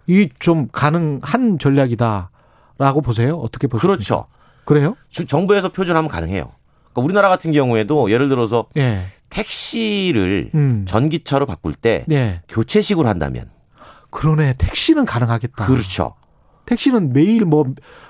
이 0.06 0.28
좀 0.39 0.69
가능한 0.73 1.59
전략이다라고 1.59 3.01
보세요. 3.02 3.36
어떻게 3.39 3.66
보세요? 3.66 3.81
그렇죠. 3.81 4.27
그래요? 4.65 4.97
정부에서 5.27 5.70
표준하면 5.70 6.09
가능해요. 6.09 6.52
그러니까 6.93 7.01
우리나라 7.02 7.28
같은 7.28 7.52
경우에도 7.52 8.10
예를 8.10 8.28
들어서 8.28 8.66
예. 8.77 9.05
택시를 9.31 10.51
음. 10.55 10.85
전기차로 10.86 11.47
바꿀 11.47 11.74
때 11.74 12.05
예. 12.10 12.43
교체식으로 12.48 13.09
한다면 13.09 13.51
그러네. 14.10 14.55
택시는 14.59 15.05
가능하겠다. 15.05 15.66
그렇죠. 15.66 16.15
택시는 16.69 17.15
매일 17.15 17.47
뭐, 17.47 17.65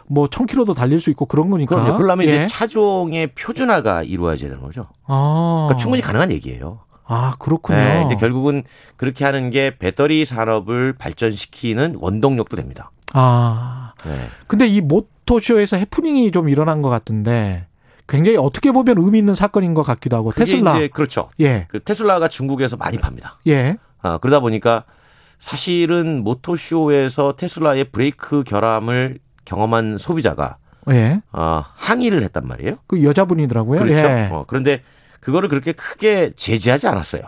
뭐, 0.07 0.27
1000km도 0.27 0.75
달릴 0.75 1.01
수 1.01 1.11
있고 1.11 1.27
그런 1.27 1.49
거니까. 1.49 1.77
그럼요. 1.77 1.99
그러면 1.99 2.29
예. 2.29 2.35
이제 2.35 2.47
차종의 2.47 3.29
표준화가 3.29 4.03
이루어져야 4.03 4.51
되는 4.51 4.63
거죠. 4.63 4.89
아. 5.07 5.67
그러니까 5.69 5.77
충분히 5.81 6.03
가능한 6.03 6.33
얘기예요. 6.33 6.81
아, 7.07 7.35
그렇군요. 7.39 7.79
네, 7.79 8.01
근데 8.01 8.17
결국은 8.17 8.65
그렇게 8.97 9.25
하는 9.25 9.51
게 9.51 9.77
배터리 9.79 10.25
산업을 10.25 10.95
발전시키는 10.95 11.97
원동력도 12.01 12.57
됩니다. 12.57 12.91
아. 13.15 13.93
네. 14.05 14.29
근데 14.47 14.67
이 14.67 14.81
모토쇼에서 14.81 15.77
해프닝이 15.77 16.33
좀 16.33 16.49
일어난 16.49 16.83
것 16.83 16.91
같은데 16.91 17.67
굉장히 18.09 18.37
어떻게 18.39 18.73
보면 18.73 18.99
의미 18.99 19.19
있는 19.19 19.35
사건인 19.35 19.75
것 19.75 19.83
같기도 19.85 20.17
하고 20.17 20.33
테슬라. 20.33 20.81
그렇죠. 20.93 21.31
예. 21.41 21.67
그 21.69 21.81
테슬라가 21.81 22.29
중국에서 22.29 22.77
많이 22.77 22.99
팝니다. 22.99 23.39
예. 23.47 23.77
아, 24.03 24.19
그러다 24.19 24.41
보니까 24.41 24.85
사실은 25.39 26.25
모토쇼에서 26.25 27.35
테슬라의 27.37 27.85
브레이크 27.85 28.43
결함을 28.45 29.19
경험한 29.45 29.99
소비자가 29.99 30.59
예. 30.91 31.21
어, 31.33 31.65
항의를 31.77 32.23
했단 32.25 32.45
말이에요. 32.47 32.77
그 32.87 33.03
여자분이더라고요. 33.03 33.81
그렇죠. 33.81 34.07
예. 34.07 34.29
어, 34.33 34.45
그런데 34.47 34.83
그거를 35.21 35.49
그렇게 35.49 35.73
크게 35.73 36.33
제지하지 36.37 36.89
않았어요. 36.89 37.23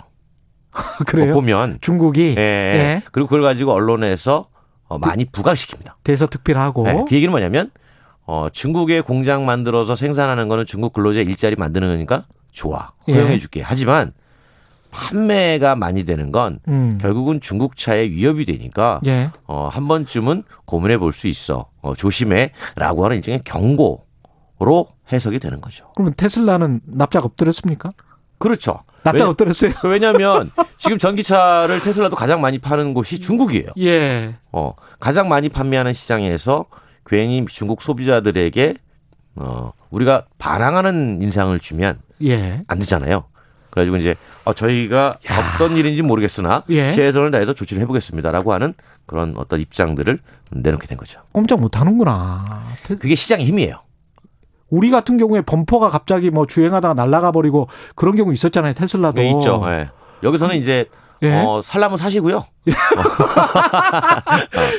그래요? 1.07 1.33
어, 1.33 1.35
보면 1.35 1.79
중국이 1.81 2.35
예. 2.37 2.43
예. 2.43 3.03
그리고 3.13 3.29
그걸 3.29 3.43
가지고 3.43 3.73
언론에서 3.73 4.47
어, 4.89 4.99
많이 4.99 5.25
부각시킵니다. 5.25 5.95
대서특필하고 6.05 6.83
네. 6.85 7.05
그 7.09 7.15
얘기는 7.15 7.31
뭐냐면 7.31 7.71
어, 8.27 8.49
중국에 8.51 9.01
공장 9.01 9.47
만들어서 9.47 9.95
생산하는 9.95 10.49
거는 10.49 10.67
중국 10.67 10.93
근로자 10.93 11.21
일자리 11.21 11.57
만드는 11.57 11.89
거니까 11.89 12.25
좋아 12.51 12.93
허용해 13.09 13.39
줄게. 13.39 13.63
하지만 13.63 14.13
판매가 14.91 15.75
많이 15.77 16.05
되는 16.05 16.33
건 16.33 16.59
음. 16.69 16.99
결국은 17.01 17.41
중국 17.41 17.77
차에 17.77 18.09
위협이 18.11 18.45
되니까 18.45 19.01
예. 19.07 19.31
어, 19.47 19.69
한 19.71 19.87
번쯤은 19.89 20.43
고민해 20.65 20.99
볼 20.99 21.13
수 21.13 21.27
있어. 21.29 21.67
어, 21.83 21.95
조심해라고 21.95 23.05
하는 23.05 23.17
일종의 23.17 23.41
경고로 23.45 24.87
해석이 25.13 25.39
되는 25.39 25.61
거죠. 25.61 25.87
그러면 25.95 26.15
테슬라는 26.17 26.81
납작 26.85 27.25
엎드렸습니까? 27.25 27.93
그렇죠. 28.39 28.81
납작 29.03 29.29
엎드렸어요. 29.29 29.73
왜냐하면 29.85 30.51
지금 30.79 30.99
전기차를 30.99 31.81
테슬라도 31.83 32.17
가장 32.17 32.41
많이 32.41 32.59
파는 32.59 32.93
곳이 32.95 33.19
중국이에요. 33.21 33.69
예. 33.79 34.35
어, 34.53 34.75
가장 34.99 35.29
많이 35.29 35.49
판매하는 35.49 35.93
시장에서 35.93 36.67
괜히 37.07 37.45
중국 37.47 37.83
소비자들에게 37.83 38.75
어, 39.37 39.73
우리가 39.91 40.27
반항하는 40.39 41.23
인상을 41.23 41.59
주면 41.61 41.99
예. 42.23 42.63
안 42.67 42.79
되잖아요. 42.79 43.25
그래가지고 43.71 43.97
이제 43.97 44.15
어, 44.45 44.53
저희가 44.53 45.17
야. 45.31 45.55
어떤 45.55 45.77
일인지 45.77 46.03
모르겠으나 46.03 46.65
예. 46.71 46.93
최선을 46.93 47.31
다해서 47.31 47.53
조치를 47.55 47.81
해보겠습니다라고 47.83 48.53
하는 48.53 48.75
그런 49.07 49.35
어떤 49.37 49.61
입장들을 49.61 50.19
내놓게 50.51 50.87
된 50.87 50.99
거죠. 50.99 51.21
꼼짝 51.33 51.61
못하는구나. 51.61 52.65
그게 52.85 53.15
시장의 53.15 53.47
힘이에요. 53.47 53.81
우리 54.69 54.91
같은 54.91 55.19
경우에 55.19 55.43
범퍼가 55.43 55.89
갑자기 55.89 56.31
뭐 56.31 56.47
주행하다가 56.47 56.95
날아가 56.95 57.33
버리고 57.33 57.69
그런 57.95 58.17
경우 58.17 58.33
있었잖아요. 58.33 58.75
테슬라도. 58.75 59.21
네, 59.21 59.31
있죠. 59.31 59.65
네. 59.67 59.89
여기서는 60.23 60.57
이제 60.57 60.87
예? 61.23 61.35
어, 61.35 61.61
살라면 61.63 61.99
사시고요. 61.99 62.45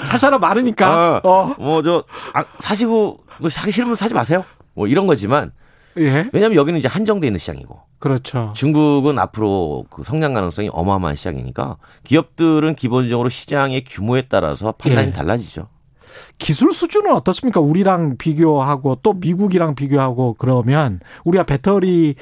살 0.06 0.20
사람 0.20 0.42
많으니까. 0.42 1.22
어, 1.24 1.30
어. 1.30 1.56
뭐저 1.60 2.04
아, 2.34 2.44
사시고 2.60 3.20
뭐 3.40 3.50
사기 3.50 3.72
싫으면 3.72 3.96
사지 3.96 4.14
마세요. 4.14 4.44
뭐 4.74 4.88
이런 4.88 5.08
거지만 5.08 5.52
예? 5.98 6.30
왜냐하면 6.32 6.56
여기는 6.56 6.80
이제 6.80 6.88
한정돼 6.88 7.28
있는 7.28 7.38
시장이고. 7.40 7.80
그렇죠. 8.00 8.52
중국은 8.56 9.20
앞으로 9.20 9.86
그 9.90 10.04
성장 10.04 10.34
가능성이 10.34 10.70
어마어마한 10.72 11.16
시장이니까 11.16 11.78
기업들은 12.04 12.76
기본적으로 12.76 13.30
시장의 13.30 13.84
규모에 13.84 14.24
따라서 14.28 14.72
판단이 14.72 15.10
예. 15.10 15.12
달라지죠. 15.12 15.68
기술 16.38 16.74
수준은 16.74 17.14
어떻습니까? 17.14 17.60
우리랑 17.60 18.18
비교하고 18.18 18.98
또 19.02 19.14
미국이랑 19.14 19.76
비교하고 19.76 20.36
그러면 20.38 21.00
우리가 21.24 21.44
배터리 21.44 22.16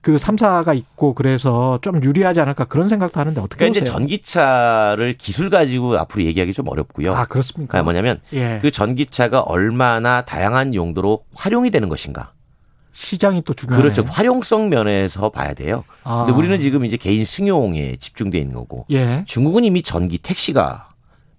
그 0.00 0.16
3사가 0.16 0.76
있고 0.76 1.14
그래서 1.14 1.78
좀 1.82 2.02
유리하지 2.02 2.40
않을까 2.40 2.64
그런 2.64 2.88
생각도 2.88 3.20
하는데 3.20 3.40
어떻게 3.40 3.58
그러니까 3.58 3.80
보세요? 3.80 3.84
이제 3.84 3.92
전기차를 3.92 5.14
기술 5.14 5.50
가지고 5.50 5.98
앞으로 5.98 6.24
얘기하기 6.24 6.52
좀 6.54 6.68
어렵고요. 6.68 7.14
아, 7.14 7.26
그렇습니까? 7.26 7.72
그러니까 7.72 7.84
뭐냐면 7.84 8.20
예. 8.32 8.58
그 8.62 8.70
전기차가 8.70 9.40
얼마나 9.40 10.22
다양한 10.22 10.74
용도로 10.74 11.24
활용이 11.34 11.70
되는 11.70 11.88
것인가. 11.88 12.32
시장이 12.96 13.42
또 13.42 13.52
중요해요. 13.52 13.82
그렇죠. 13.82 14.02
활용성 14.08 14.70
면에서 14.70 15.28
봐야 15.28 15.52
돼요. 15.52 15.84
아. 16.02 16.24
근데 16.24 16.36
우리는 16.36 16.58
지금 16.58 16.84
이제 16.84 16.96
개인 16.96 17.24
승용에 17.24 17.96
집중돼 17.96 18.38
있는 18.38 18.54
거고 18.54 18.86
예. 18.90 19.22
중국은 19.26 19.64
이미 19.64 19.82
전기 19.82 20.16
택시가 20.16 20.88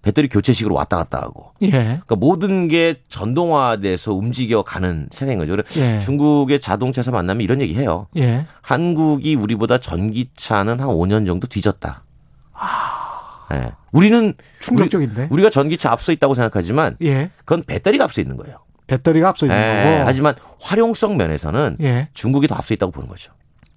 배터리 0.00 0.28
교체식으로 0.28 0.76
왔다 0.76 0.96
갔다 0.98 1.18
하고. 1.18 1.52
예. 1.62 1.70
그러니까 1.70 2.14
모든 2.14 2.68
게 2.68 3.02
전동화돼서 3.08 4.14
움직여 4.14 4.62
가는 4.62 5.08
세상인 5.10 5.38
거죠. 5.38 5.56
예. 5.76 5.98
중국의 5.98 6.60
자동차에서 6.60 7.10
만나면 7.10 7.42
이런 7.42 7.60
얘기 7.60 7.74
해요. 7.74 8.06
예. 8.16 8.46
한국이 8.62 9.34
우리보다 9.34 9.78
전기차는 9.78 10.78
한 10.78 10.88
5년 10.88 11.26
정도 11.26 11.48
뒤졌다. 11.48 12.04
아. 12.52 13.48
예. 13.52 13.72
우리는 13.90 14.32
충격적인데. 14.60 15.28
우리, 15.30 15.42
가 15.42 15.50
전기차 15.50 15.90
앞서 15.90 16.12
있다고 16.12 16.34
생각하지만 16.34 16.96
예. 17.02 17.30
그건 17.38 17.64
배터리가 17.64 18.04
앞서 18.04 18.20
있는 18.20 18.36
거예요. 18.36 18.58
배터리가 18.88 19.28
앞서 19.28 19.46
있는 19.46 19.56
예. 19.56 19.94
거고. 19.94 20.06
하지만 20.06 20.34
활용성 20.60 21.16
면에서는 21.16 21.76
예. 21.80 22.08
중국이 22.14 22.48
더 22.48 22.56
앞서 22.56 22.74
있다고 22.74 22.90
보는 22.90 23.08
거죠. 23.08 23.32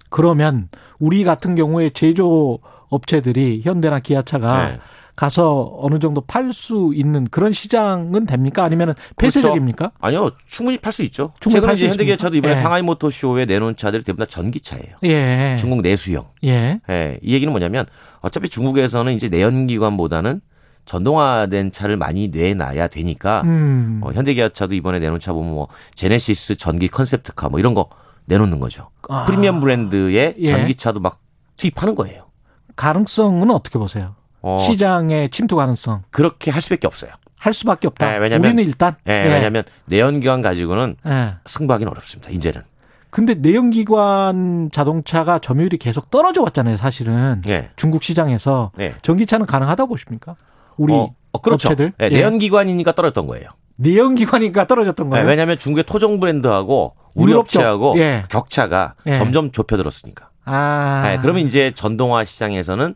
그러면 0.10 0.70
우리 1.00 1.24
같은 1.24 1.54
경우에 1.54 1.92
제조 1.92 2.60
업체들이 2.90 3.62
현대나 3.64 4.00
기아차가 4.00 4.70
네. 4.70 4.80
가서 5.16 5.78
어느 5.80 6.00
정도 6.00 6.22
팔 6.22 6.52
수 6.54 6.94
있는 6.96 7.26
그런 7.26 7.52
시장은 7.52 8.26
됩니까? 8.26 8.64
아니면 8.64 8.96
폐쇄적입니까? 9.18 9.90
그렇죠. 9.90 9.98
아니요, 10.00 10.32
충분히 10.48 10.78
팔 10.78 10.92
수 10.92 11.04
있죠. 11.04 11.34
충분히 11.40 11.66
최근에 11.68 11.90
현대기아차도 11.90 12.38
이번에 12.38 12.54
예. 12.54 12.56
상하이 12.56 12.82
모터쇼에 12.82 13.46
내놓은 13.46 13.76
차들이 13.76 14.04
대부분 14.04 14.26
다 14.26 14.30
전기차예요. 14.30 14.96
예. 15.04 15.58
중국 15.60 15.82
내수형. 15.82 16.26
예. 16.46 16.80
예. 16.90 17.20
이 17.22 17.34
얘기는 17.34 17.52
뭐냐면 17.52 17.86
어차피 18.22 18.50
중국에서는 18.50 19.14
이제 19.14 19.30
내연기관보다는 19.30 20.42
전동화된 20.86 21.72
차를 21.72 21.98
많이 21.98 22.30
내놔야 22.30 22.88
되니까 22.88 23.42
음. 23.46 24.02
어, 24.04 24.12
현대기아차도 24.12 24.74
이번에 24.74 25.00
내놓은 25.00 25.20
차 25.20 25.34
보면 25.34 25.54
뭐 25.54 25.68
제네시스 25.96 26.56
전기 26.56 26.88
컨셉트카 26.88 27.50
뭐 27.50 27.60
이런 27.60 27.74
거 27.74 27.90
내놓는 28.26 28.60
거죠. 28.60 28.90
아. 29.10 29.26
프리미엄 29.26 29.60
브랜드의 29.60 30.36
예. 30.38 30.48
전기차도 30.48 31.00
막 31.00 31.20
투입하는 31.58 31.96
거예요. 31.96 32.28
가능성은 32.76 33.52
어떻게 33.52 33.78
보세요? 33.78 34.16
어, 34.42 34.60
시장의 34.60 35.30
침투 35.30 35.56
가능성. 35.56 36.04
그렇게 36.10 36.52
할 36.52 36.62
수밖에 36.62 36.88
없어요. 36.88 37.12
할 37.38 37.54
수밖에 37.54 37.88
없다. 37.88 38.12
네, 38.12 38.18
왜냐면, 38.18 38.46
우리는 38.46 38.64
일단. 38.64 38.96
네, 39.04 39.26
예. 39.26 39.34
왜냐하면 39.34 39.64
내연기관 39.86 40.42
가지고는 40.42 40.96
예. 41.08 41.36
승부하기는 41.46 41.92
어렵습니다. 41.92 42.32
이제는. 42.32 42.62
근데 43.10 43.34
내연기관 43.34 44.70
자동차가 44.72 45.40
점유율이 45.40 45.78
계속 45.78 46.10
떨어져 46.10 46.42
왔잖아요. 46.44 46.78
사실은 46.78 47.42
네. 47.44 47.70
중국 47.76 48.04
시장에서 48.04 48.72
네. 48.76 48.96
전기차는 49.02 49.46
가능하다 49.48 49.84
고 49.84 49.90
보십니까? 49.90 50.36
우리 50.82 50.94
어, 50.94 51.14
어, 51.32 51.40
그렇죠. 51.42 51.70
업체들 51.70 51.94
네, 51.98 52.10
내연기관이니까 52.10 52.92
떨어졌던 52.94 53.28
거예요. 53.28 53.50
내연기관이니까 53.76 54.66
떨어졌던 54.68 55.10
거예요. 55.10 55.28
왜냐하면 55.28 55.58
중국의 55.60 55.84
토종 55.86 56.20
브랜드하고 56.20 56.96
우리 57.14 57.34
업체하고 57.34 57.94
예. 57.98 58.24
격차가 58.30 58.96
예. 59.06 59.14
점점 59.14 59.52
좁혀들었으니까. 59.52 60.30
아. 60.46 61.04
네, 61.06 61.20
그러면 61.22 61.44
이제 61.46 61.72
전동화 61.76 62.24
시장에서는 62.26 62.96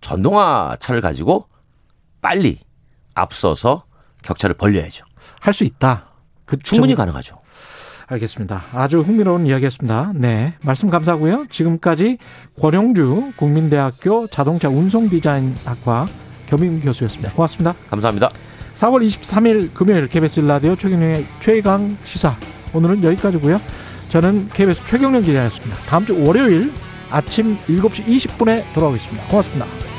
전동화 0.00 0.76
차를 0.80 1.00
가지고 1.00 1.46
빨리 2.22 2.58
앞서서 3.14 3.84
격차를 4.22 4.54
벌려야죠. 4.56 5.04
할 5.40 5.52
수 5.52 5.64
있다. 5.64 6.06
그 6.46 6.58
충분히 6.58 6.94
가능하죠. 6.94 7.40
알겠습니다. 8.08 8.62
아주 8.72 9.00
흥미로운 9.00 9.46
이야기였습니다. 9.46 10.12
네. 10.14 10.54
말씀 10.62 10.90
감사하고요. 10.90 11.46
지금까지 11.50 12.18
권영주 12.60 13.32
국민대학교 13.36 14.26
자동차 14.26 14.68
운송 14.68 15.08
디자인학과 15.08 16.06
겸임 16.52 16.80
교수였습니다. 16.80 17.30
네. 17.30 17.34
고맙습니다. 17.34 17.74
감사합니다. 17.88 18.28
4월 18.74 19.06
23일 19.06 19.72
금요일 19.72 20.06
KBS 20.06 20.40
라디오 20.40 20.76
최경영의 20.76 21.24
최강 21.40 21.96
시사. 22.04 22.36
오늘은 22.74 23.02
여기까지고요. 23.02 23.58
저는 24.10 24.50
KBS 24.52 24.82
최경영 24.86 25.22
기자였습니다. 25.22 25.76
다음 25.86 26.04
주 26.04 26.22
월요일 26.22 26.70
아침 27.10 27.56
7시 27.66 28.04
20분에 28.04 28.64
돌아오겠습니다. 28.74 29.28
고맙습니다. 29.28 29.91